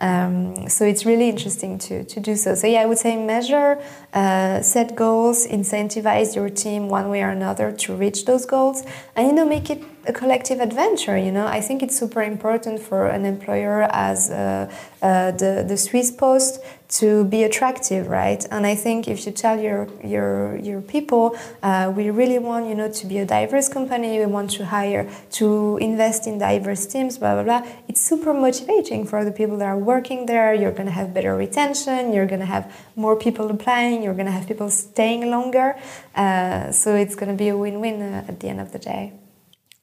Um, 0.00 0.68
so 0.68 0.86
it's 0.86 1.04
really 1.04 1.28
interesting 1.28 1.78
to, 1.80 2.04
to 2.04 2.19
do 2.20 2.36
so. 2.36 2.54
So 2.54 2.66
yeah, 2.66 2.82
I 2.82 2.86
would 2.86 2.98
say 2.98 3.16
measure, 3.16 3.82
uh, 4.12 4.62
set 4.62 4.94
goals, 4.96 5.46
incentivize 5.46 6.34
your 6.34 6.48
team 6.48 6.88
one 6.88 7.10
way 7.10 7.22
or 7.22 7.30
another 7.30 7.72
to 7.72 7.94
reach 7.94 8.24
those 8.24 8.46
goals, 8.46 8.84
and 9.16 9.26
you 9.28 9.32
know 9.32 9.46
make 9.46 9.70
it 9.70 9.82
a 10.06 10.12
collective 10.12 10.60
adventure. 10.60 11.16
You 11.18 11.32
know, 11.32 11.46
I 11.46 11.60
think 11.60 11.82
it's 11.82 11.98
super 11.98 12.22
important 12.22 12.80
for 12.80 13.06
an 13.06 13.24
employer 13.24 13.82
as 13.90 14.30
uh, 14.30 14.70
uh, 15.02 15.30
the 15.32 15.64
the 15.66 15.76
Swiss 15.76 16.10
Post 16.10 16.60
to 16.90 17.24
be 17.24 17.44
attractive, 17.44 18.08
right? 18.08 18.44
And 18.50 18.66
I 18.66 18.74
think 18.74 19.06
if 19.06 19.24
you 19.24 19.32
tell 19.32 19.60
your 19.60 19.88
your 20.04 20.56
your 20.56 20.80
people, 20.80 21.36
uh, 21.62 21.92
we 21.94 22.10
really 22.10 22.38
want 22.38 22.66
you 22.66 22.74
know 22.74 22.90
to 22.90 23.06
be 23.06 23.18
a 23.18 23.26
diverse 23.26 23.68
company, 23.68 24.18
we 24.18 24.26
want 24.26 24.50
to 24.52 24.66
hire, 24.66 25.08
to 25.32 25.78
invest 25.80 26.26
in 26.26 26.38
diverse 26.38 26.86
teams, 26.86 27.18
blah 27.18 27.34
blah 27.34 27.44
blah. 27.44 27.62
It's 27.88 28.00
super 28.00 28.34
motivating 28.34 29.06
for 29.06 29.24
the 29.24 29.32
people 29.32 29.56
that 29.58 29.66
are 29.66 29.78
working 29.78 30.26
there. 30.26 30.52
You're 30.52 30.72
going 30.72 30.86
to 30.86 30.92
have 31.00 31.14
better 31.14 31.36
retention. 31.36 32.12
You're 32.12 32.26
going 32.26 32.40
to 32.40 32.52
have 32.56 32.74
more 32.96 33.16
people 33.16 33.50
applying. 33.50 34.02
You're 34.02 34.14
going 34.14 34.26
to 34.26 34.32
have 34.32 34.46
people 34.48 34.70
staying 34.70 35.30
longer. 35.30 35.76
Uh, 36.14 36.72
so 36.72 36.96
it's 36.96 37.14
going 37.14 37.30
to 37.30 37.38
be 37.44 37.48
a 37.48 37.56
win-win 37.56 38.02
uh, 38.02 38.24
at 38.26 38.40
the 38.40 38.48
end 38.48 38.60
of 38.60 38.72
the 38.72 38.78
day. 38.78 39.12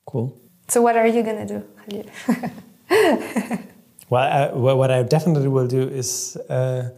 Cool. 0.05 0.37
So 0.67 0.81
what 0.81 0.97
are 0.97 1.07
you 1.07 1.23
going 1.23 1.47
to 1.47 1.53
do, 1.53 1.59
Khalil? 2.89 3.59
Well, 4.09 4.53
uh, 4.53 4.57
well, 4.57 4.77
what 4.77 4.91
I 4.91 5.03
definitely 5.03 5.49
will 5.49 5.67
do 5.67 5.81
is, 5.81 6.37
uh, 6.49 6.89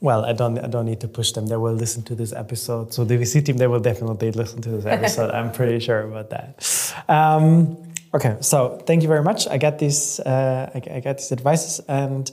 well, 0.00 0.24
I 0.24 0.32
don't, 0.32 0.58
I 0.58 0.66
don't 0.66 0.86
need 0.86 1.00
to 1.00 1.08
push 1.08 1.32
them. 1.32 1.46
They 1.46 1.56
will 1.56 1.74
listen 1.74 2.02
to 2.04 2.14
this 2.14 2.32
episode. 2.32 2.92
So 2.92 3.04
the 3.04 3.16
VC 3.16 3.44
team, 3.44 3.56
they 3.56 3.68
will 3.68 3.80
definitely 3.80 4.32
listen 4.32 4.60
to 4.62 4.70
this 4.70 4.86
episode. 4.86 5.30
I'm 5.34 5.52
pretty 5.52 5.78
sure 5.78 6.00
about 6.00 6.30
that. 6.30 6.94
Um, 7.08 7.92
okay, 8.12 8.36
so 8.40 8.82
thank 8.86 9.02
you 9.02 9.08
very 9.08 9.22
much. 9.22 9.46
I 9.46 9.58
got 9.58 9.78
these, 9.78 10.18
uh, 10.20 10.70
I, 10.74 10.96
I 10.96 11.00
got 11.00 11.18
these 11.18 11.30
advices, 11.30 11.80
and 11.86 12.30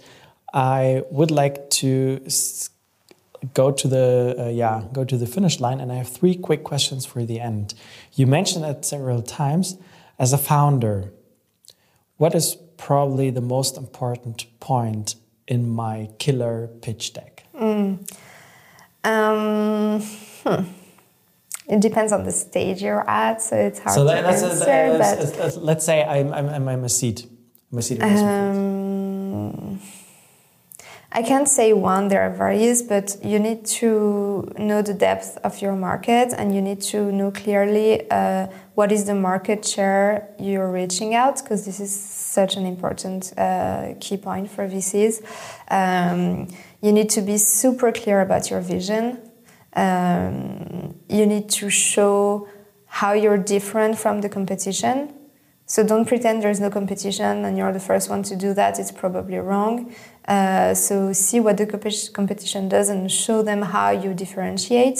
I 0.54 1.04
would 1.12 1.30
like 1.30 1.70
to 1.82 2.20
go 3.54 3.72
to 3.72 3.88
the 3.88 4.36
uh, 4.38 4.50
yeah 4.50 4.84
go 4.92 5.06
to 5.06 5.18
the 5.18 5.26
finish 5.26 5.62
line 5.62 5.80
and 5.80 5.94
i 5.94 5.96
have 5.96 6.10
three 6.10 6.36
quick 6.36 6.64
questions 6.64 7.06
for 7.06 7.24
the 7.24 7.40
end 7.40 7.74
you 8.14 8.28
mentioned 8.28 8.66
it 8.66 8.84
several 8.84 9.22
times 9.22 9.78
as 10.18 10.34
a 10.34 10.38
founder 10.38 11.14
what 12.18 12.36
is 12.36 12.58
probably 12.80 13.30
the 13.30 13.42
most 13.42 13.78
important 13.78 14.46
point 14.60 15.16
in 15.48 15.70
my 15.70 16.10
killer 16.18 16.68
pitch 16.82 17.14
deck? 17.14 17.44
Mm. 17.54 18.10
Um, 19.04 20.02
hmm. 20.02 20.64
It 21.68 21.82
depends 21.82 22.12
on 22.12 22.24
the 22.24 22.32
stage 22.32 22.82
you're 22.82 23.08
at, 23.08 23.42
so 23.44 23.56
it's 23.56 23.80
hard 23.80 23.94
so 23.94 24.06
to 24.06 24.14
answer. 24.14 24.48
Let's, 24.98 25.38
let's, 25.38 25.58
let's, 25.58 25.86
say 25.86 26.04
I'm, 26.04 26.34
I'm, 26.34 26.68
I'm 26.68 26.84
a 26.84 26.90
seed. 26.90 27.30
I'm 27.72 27.78
a 27.78 27.82
seed 27.82 28.02
um, 28.02 29.80
I 31.12 31.24
can't 31.24 31.48
say 31.48 31.74
one, 31.74 32.08
there 32.08 32.22
are 32.22 32.34
various, 32.36 32.82
but 32.82 33.18
you 33.24 33.40
need 33.40 33.66
to 33.82 34.52
know 34.58 34.82
the 34.82 34.94
depth 34.94 35.38
of 35.44 35.62
your 35.62 35.76
market 35.76 36.34
and 36.38 36.54
you 36.56 36.62
need 36.62 36.82
to 36.82 37.12
know 37.12 37.32
clearly 37.32 38.10
uh, 38.12 38.48
what 38.80 38.94
is 38.94 39.04
the 39.04 39.14
market 39.14 39.66
share 39.66 40.10
you're 40.40 40.72
reaching 40.72 41.14
out, 41.14 41.36
because 41.44 41.66
this 41.66 41.82
is 41.82 41.94
such 42.40 42.56
an 42.56 42.66
important 42.66 43.34
uh, 43.38 43.94
key 44.00 44.16
point 44.16 44.50
for 44.50 44.64
VCs. 44.74 45.16
Um, 45.80 46.48
you 46.82 46.94
need 46.94 47.10
to 47.10 47.22
be 47.22 47.38
super 47.38 47.92
clear 47.92 48.22
about 48.22 48.50
your 48.50 48.62
vision. 48.62 49.04
Um, 49.74 50.96
you 51.10 51.26
need 51.26 51.50
to 51.60 51.70
show 51.70 52.48
how 52.86 53.12
you're 53.12 53.44
different 53.56 53.98
from 53.98 54.22
the 54.22 54.30
competition. 54.30 55.14
So 55.66 55.84
don't 55.84 56.08
pretend 56.08 56.42
there's 56.42 56.62
no 56.62 56.70
competition 56.70 57.46
and 57.46 57.58
you're 57.58 57.74
the 57.74 57.86
first 57.92 58.10
one 58.10 58.24
to 58.24 58.36
do 58.36 58.54
that. 58.54 58.80
It's 58.80 58.94
probably 59.04 59.40
wrong. 59.50 59.94
Uh, 60.26 60.74
so 60.74 61.12
see 61.12 61.42
what 61.42 61.58
the 61.58 61.68
competition 62.14 62.70
does 62.70 62.88
and 62.88 63.12
show 63.12 63.44
them 63.44 63.62
how 63.62 63.90
you 63.92 64.14
differentiate. 64.14 65.00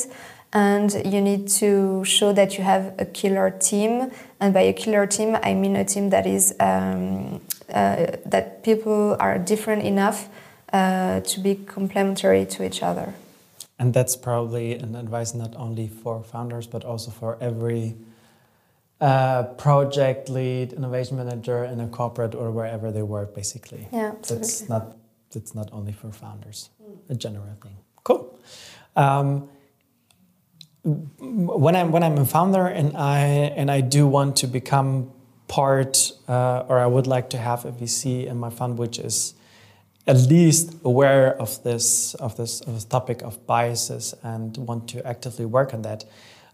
And 0.52 0.92
you 1.06 1.22
need 1.22 1.48
to 1.60 2.04
show 2.06 2.34
that 2.34 2.58
you 2.58 2.64
have 2.64 2.96
a 2.98 3.06
killer 3.06 3.52
team. 3.52 4.12
And 4.40 4.54
by 4.54 4.62
a 4.62 4.74
killer 4.74 5.06
team, 5.06 5.38
I 5.44 5.54
mean 5.54 5.76
a 5.76 5.86
team 5.86 6.10
that 6.10 6.26
is 6.26 6.56
um, 6.60 7.42
uh, 7.74 8.18
that 8.26 8.64
people 8.64 9.16
are 9.20 9.38
different 9.38 9.84
enough 9.84 10.28
uh, 10.74 11.20
to 11.22 11.40
be 11.40 11.56
complementary 11.56 12.46
to 12.46 12.64
each 12.64 12.82
other. 12.82 13.14
And 13.78 13.94
that's 13.94 14.16
probably 14.16 14.74
an 14.74 14.96
advice 14.96 15.34
not 15.34 15.56
only 15.56 15.88
for 15.88 16.24
founders 16.24 16.68
but 16.68 16.84
also 16.84 17.12
for 17.12 17.38
every 17.40 17.96
uh, 19.00 19.44
project 19.58 20.30
lead, 20.30 20.74
innovation 20.74 21.18
manager 21.18 21.64
in 21.64 21.80
a 21.80 21.88
corporate 21.88 22.36
or 22.36 22.52
wherever 22.52 22.92
they 22.92 23.02
work, 23.02 23.34
basically. 23.34 23.88
Yeah, 23.94 24.12
absolutely. 24.12 24.48
That's 24.48 24.70
not 24.70 24.98
it's 25.36 25.54
not 25.54 25.70
only 25.72 25.94
for 25.94 26.12
founders, 26.12 26.70
a 27.08 27.16
general 27.16 27.56
thing. 27.62 27.78
Cool. 28.04 28.40
Um, 28.96 29.48
when 31.20 31.76
I'm 31.76 31.92
when 31.92 32.04
I'm 32.04 32.18
a 32.18 32.26
founder 32.26 32.66
and 32.68 32.96
I 32.96 33.20
and 33.56 33.70
I 33.72 33.82
do 33.82 34.08
want 34.08 34.36
to 34.38 34.48
become 34.48 35.12
part, 35.48 36.12
uh, 36.28 36.64
or 36.70 36.80
I 36.80 36.86
would 36.86 37.08
like 37.08 37.30
to 37.32 37.38
have 37.38 37.66
a 37.66 37.72
VC 37.72 38.26
in 38.26 38.38
my 38.38 38.50
fund, 38.50 38.78
which 38.78 39.00
is 39.00 39.34
at 40.08 40.18
least 40.30 40.76
aware 40.84 41.36
of 41.42 41.62
this 41.64 42.16
of 42.16 42.38
this 42.38 42.62
of 42.62 42.74
this 42.76 42.86
topic 42.86 43.22
of 43.22 43.46
biases 43.46 44.16
and 44.24 44.58
want 44.58 44.88
to 44.90 45.06
actively 45.06 45.46
work 45.46 45.74
on 45.74 45.82
that. 45.82 46.06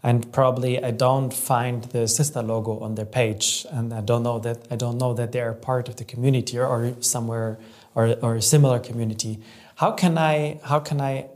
And 0.02 0.32
probably 0.32 0.84
I 0.84 0.92
don't 0.92 1.34
find 1.34 1.84
the 1.86 2.06
Sista 2.06 2.46
logo 2.46 2.80
on 2.80 2.96
their 2.96 3.06
page, 3.06 3.66
and 3.72 3.94
I 3.94 4.02
don't 4.02 4.24
know 4.24 4.40
that 4.40 4.68
I 4.72 4.76
don't 4.76 4.98
know 4.98 5.14
that 5.14 5.32
they 5.32 5.42
are 5.42 5.54
part 5.54 5.90
of 5.90 5.96
the 5.96 6.06
community 6.06 6.58
or, 6.58 6.68
or 6.68 6.94
somewhere 7.02 7.58
or, 7.96 8.16
or 8.22 8.36
a 8.36 8.42
similar 8.42 8.80
community. 8.80 9.40
How 9.76 9.92
can 9.92 10.18
I 10.18 10.60
how 10.64 10.80
can 10.80 11.02
I 11.02 11.28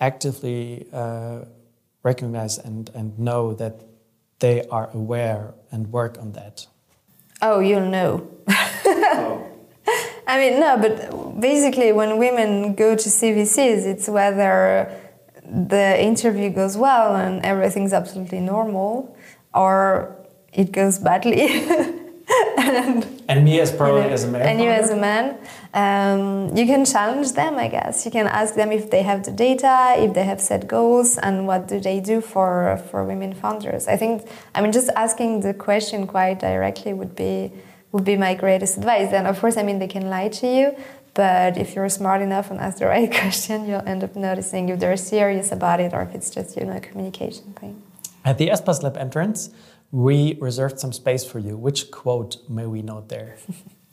actively 0.00 0.86
uh, 0.92 1.44
recognize 2.06 2.56
and, 2.56 2.88
and 2.94 3.18
know 3.18 3.52
that 3.54 3.74
they 4.38 4.56
are 4.68 4.88
aware 4.94 5.54
and 5.72 5.92
work 5.92 6.16
on 6.18 6.32
that? 6.32 6.66
Oh, 7.42 7.58
you'll 7.60 7.90
know. 7.90 8.28
oh. 8.48 9.46
I 10.28 10.38
mean, 10.38 10.58
no, 10.58 10.76
but 10.84 10.94
basically, 11.40 11.92
when 11.92 12.18
women 12.18 12.74
go 12.74 12.96
to 12.96 13.08
CVCs, 13.08 13.86
it's 13.92 14.08
whether 14.08 14.90
the 15.44 16.02
interview 16.10 16.50
goes 16.50 16.76
well 16.76 17.14
and 17.14 17.44
everything's 17.44 17.92
absolutely 17.92 18.40
normal, 18.40 19.16
or 19.54 20.16
it 20.52 20.72
goes 20.72 20.98
badly. 20.98 21.46
and, 22.56 23.22
and, 23.28 23.44
me 23.44 23.60
as 23.60 23.72
probably 23.72 24.02
you 24.02 24.08
know, 24.08 24.14
as 24.14 24.24
a 24.24 24.28
man. 24.28 24.42
And 24.42 24.60
you 24.60 24.70
as 24.70 24.90
a 24.90 24.96
man. 24.96 25.38
Um, 25.74 26.56
you 26.56 26.66
can 26.66 26.84
challenge 26.84 27.32
them, 27.32 27.56
I 27.56 27.68
guess. 27.68 28.04
You 28.04 28.10
can 28.10 28.26
ask 28.26 28.54
them 28.54 28.72
if 28.72 28.90
they 28.90 29.02
have 29.02 29.24
the 29.24 29.32
data, 29.32 29.94
if 29.98 30.14
they 30.14 30.24
have 30.24 30.40
set 30.40 30.66
goals, 30.66 31.18
and 31.18 31.46
what 31.46 31.68
do 31.68 31.80
they 31.80 32.00
do 32.00 32.20
for 32.20 32.80
for 32.90 33.04
women 33.04 33.34
founders. 33.34 33.86
I 33.88 33.96
think, 33.96 34.28
I 34.54 34.62
mean, 34.62 34.72
just 34.72 34.90
asking 34.96 35.40
the 35.40 35.54
question 35.54 36.06
quite 36.06 36.38
directly 36.40 36.92
would 36.92 37.14
be 37.14 37.52
would 37.92 38.04
be 38.04 38.16
my 38.16 38.34
greatest 38.34 38.76
advice. 38.76 39.12
And 39.12 39.26
of 39.26 39.38
course, 39.40 39.56
I 39.56 39.62
mean, 39.62 39.78
they 39.78 39.88
can 39.88 40.10
lie 40.10 40.28
to 40.28 40.46
you, 40.46 40.76
but 41.14 41.56
if 41.56 41.74
you're 41.74 41.88
smart 41.88 42.20
enough 42.20 42.50
and 42.50 42.60
ask 42.60 42.78
the 42.78 42.86
right 42.96 43.10
question, 43.10 43.66
you'll 43.68 43.86
end 43.86 44.04
up 44.04 44.14
noticing 44.16 44.68
if 44.68 44.80
they're 44.80 44.96
serious 44.96 45.50
about 45.52 45.80
it 45.80 45.92
or 45.94 46.02
if 46.02 46.14
it's 46.14 46.30
just 46.30 46.56
you 46.56 46.64
know 46.66 46.76
a 46.76 46.80
communication 46.80 47.52
thing. 47.60 47.82
At 48.24 48.38
the 48.38 48.48
Espas 48.48 48.82
Lab 48.82 48.96
entrance, 48.96 49.50
we 49.90 50.36
reserved 50.40 50.78
some 50.78 50.92
space 50.92 51.24
for 51.24 51.38
you. 51.38 51.56
Which 51.56 51.90
quote 51.90 52.36
may 52.48 52.66
we 52.66 52.82
note 52.82 53.08
there? 53.08 53.36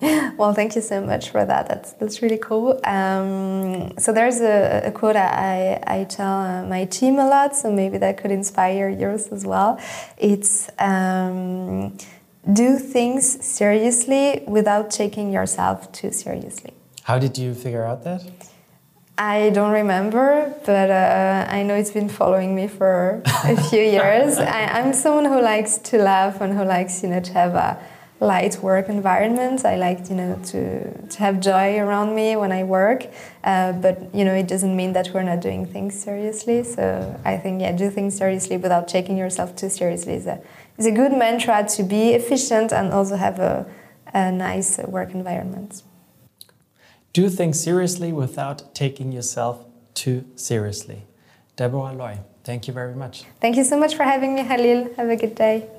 well, 0.38 0.54
thank 0.54 0.76
you 0.76 0.82
so 0.82 1.02
much 1.02 1.30
for 1.30 1.46
that. 1.46 1.68
That's 1.68 1.94
that's 1.94 2.22
really 2.22 2.38
cool. 2.38 2.80
Um, 2.84 3.98
so 3.98 4.12
there's 4.12 4.42
a, 4.42 4.84
a, 4.86 4.92
quote 4.92 5.16
I, 5.16 5.82
I 5.88 6.04
tell 6.06 6.40
uh, 6.40 6.64
my 6.66 6.86
team 6.86 7.20
a 7.20 7.28
lot, 7.28 7.56
so 7.56 7.72
maybe 7.72 7.98
that 8.00 8.18
could 8.18 8.32
inspire 8.32 8.90
yours 8.90 9.28
as 9.28 9.46
well. 9.46 9.80
It's 10.18 10.70
um, 10.80 11.98
do 12.52 12.78
things 12.78 13.46
seriously 13.46 14.44
without 14.48 14.92
taking 14.92 15.32
yourself 15.32 15.92
too 15.92 16.12
seriously. 16.12 16.74
How 17.04 17.18
did 17.20 17.38
you 17.38 17.54
figure 17.54 17.86
out 17.86 18.04
that? 18.04 18.22
I 19.18 19.52
don't 19.52 19.72
remember, 19.72 20.52
but 20.66 20.90
uh, 20.90 21.46
I 21.48 21.62
know 21.62 21.76
it's 21.76 21.92
been 21.92 22.10
following 22.10 22.56
me 22.56 22.68
for 22.68 23.22
a 23.44 23.56
few 23.70 23.82
years. 23.82 24.40
I, 24.40 24.80
am 24.80 24.92
someone 24.92 25.26
who 25.26 25.40
likes 25.40 25.78
to 25.90 25.98
laugh 26.00 26.42
and 26.42 26.58
who 26.58 26.64
likes, 26.64 27.04
you 27.04 27.10
know, 27.10 27.20
to 27.20 27.34
have 27.34 27.54
a 27.54 27.80
light 28.20 28.58
work 28.64 28.90
environment. 28.90 29.66
I 29.66 29.76
like, 29.76 30.10
you 30.10 30.16
know, 30.16 30.40
to, 30.46 31.08
to 31.08 31.20
have 31.20 31.42
joy 31.42 31.78
around 31.78 32.16
me 32.16 32.36
when 32.36 32.52
I 32.52 32.64
work. 32.64 33.06
Uh, 33.44 33.74
but, 33.74 34.16
you 34.16 34.26
know, 34.26 34.34
it 34.34 34.48
doesn't 34.48 34.76
mean 34.76 34.94
that 34.94 35.12
we're 35.14 35.22
not 35.22 35.42
doing 35.42 35.68
things 35.68 35.94
seriously. 36.02 36.64
So 36.64 37.20
I 37.24 37.38
think, 37.38 37.62
yeah, 37.62 37.72
do 37.72 37.92
things 37.92 38.18
seriously 38.18 38.58
without 38.58 38.88
taking 38.88 39.16
yourself 39.16 39.56
too 39.56 39.70
seriously 39.70 40.14
is 40.14 40.26
a, 40.26 40.42
is 40.80 40.88
a 40.88 40.92
good 40.92 41.12
mantra 41.12 41.68
to 41.76 41.84
be 41.84 42.14
efficient 42.14 42.74
and 42.74 42.92
also 42.92 43.18
have 43.18 43.40
a, 43.40 43.68
a 44.12 44.32
nice 44.32 44.80
work 44.80 45.12
environment. 45.12 45.84
Do 47.14 47.30
things 47.30 47.60
seriously 47.60 48.12
without 48.12 48.74
taking 48.74 49.12
yourself 49.12 49.66
too 49.94 50.26
seriously. 50.36 51.06
Deborah 51.56 51.94
Loye, 51.94 52.18
thank 52.44 52.68
you 52.68 52.74
very 52.74 52.96
much. 52.96 53.26
Thank 53.40 53.56
you 53.56 53.64
so 53.64 53.78
much 53.78 53.94
for 53.94 54.02
having 54.02 54.34
me, 54.34 54.42
Halil. 54.42 54.96
Have 54.96 55.10
a 55.10 55.16
good 55.16 55.36
day. 55.36 55.70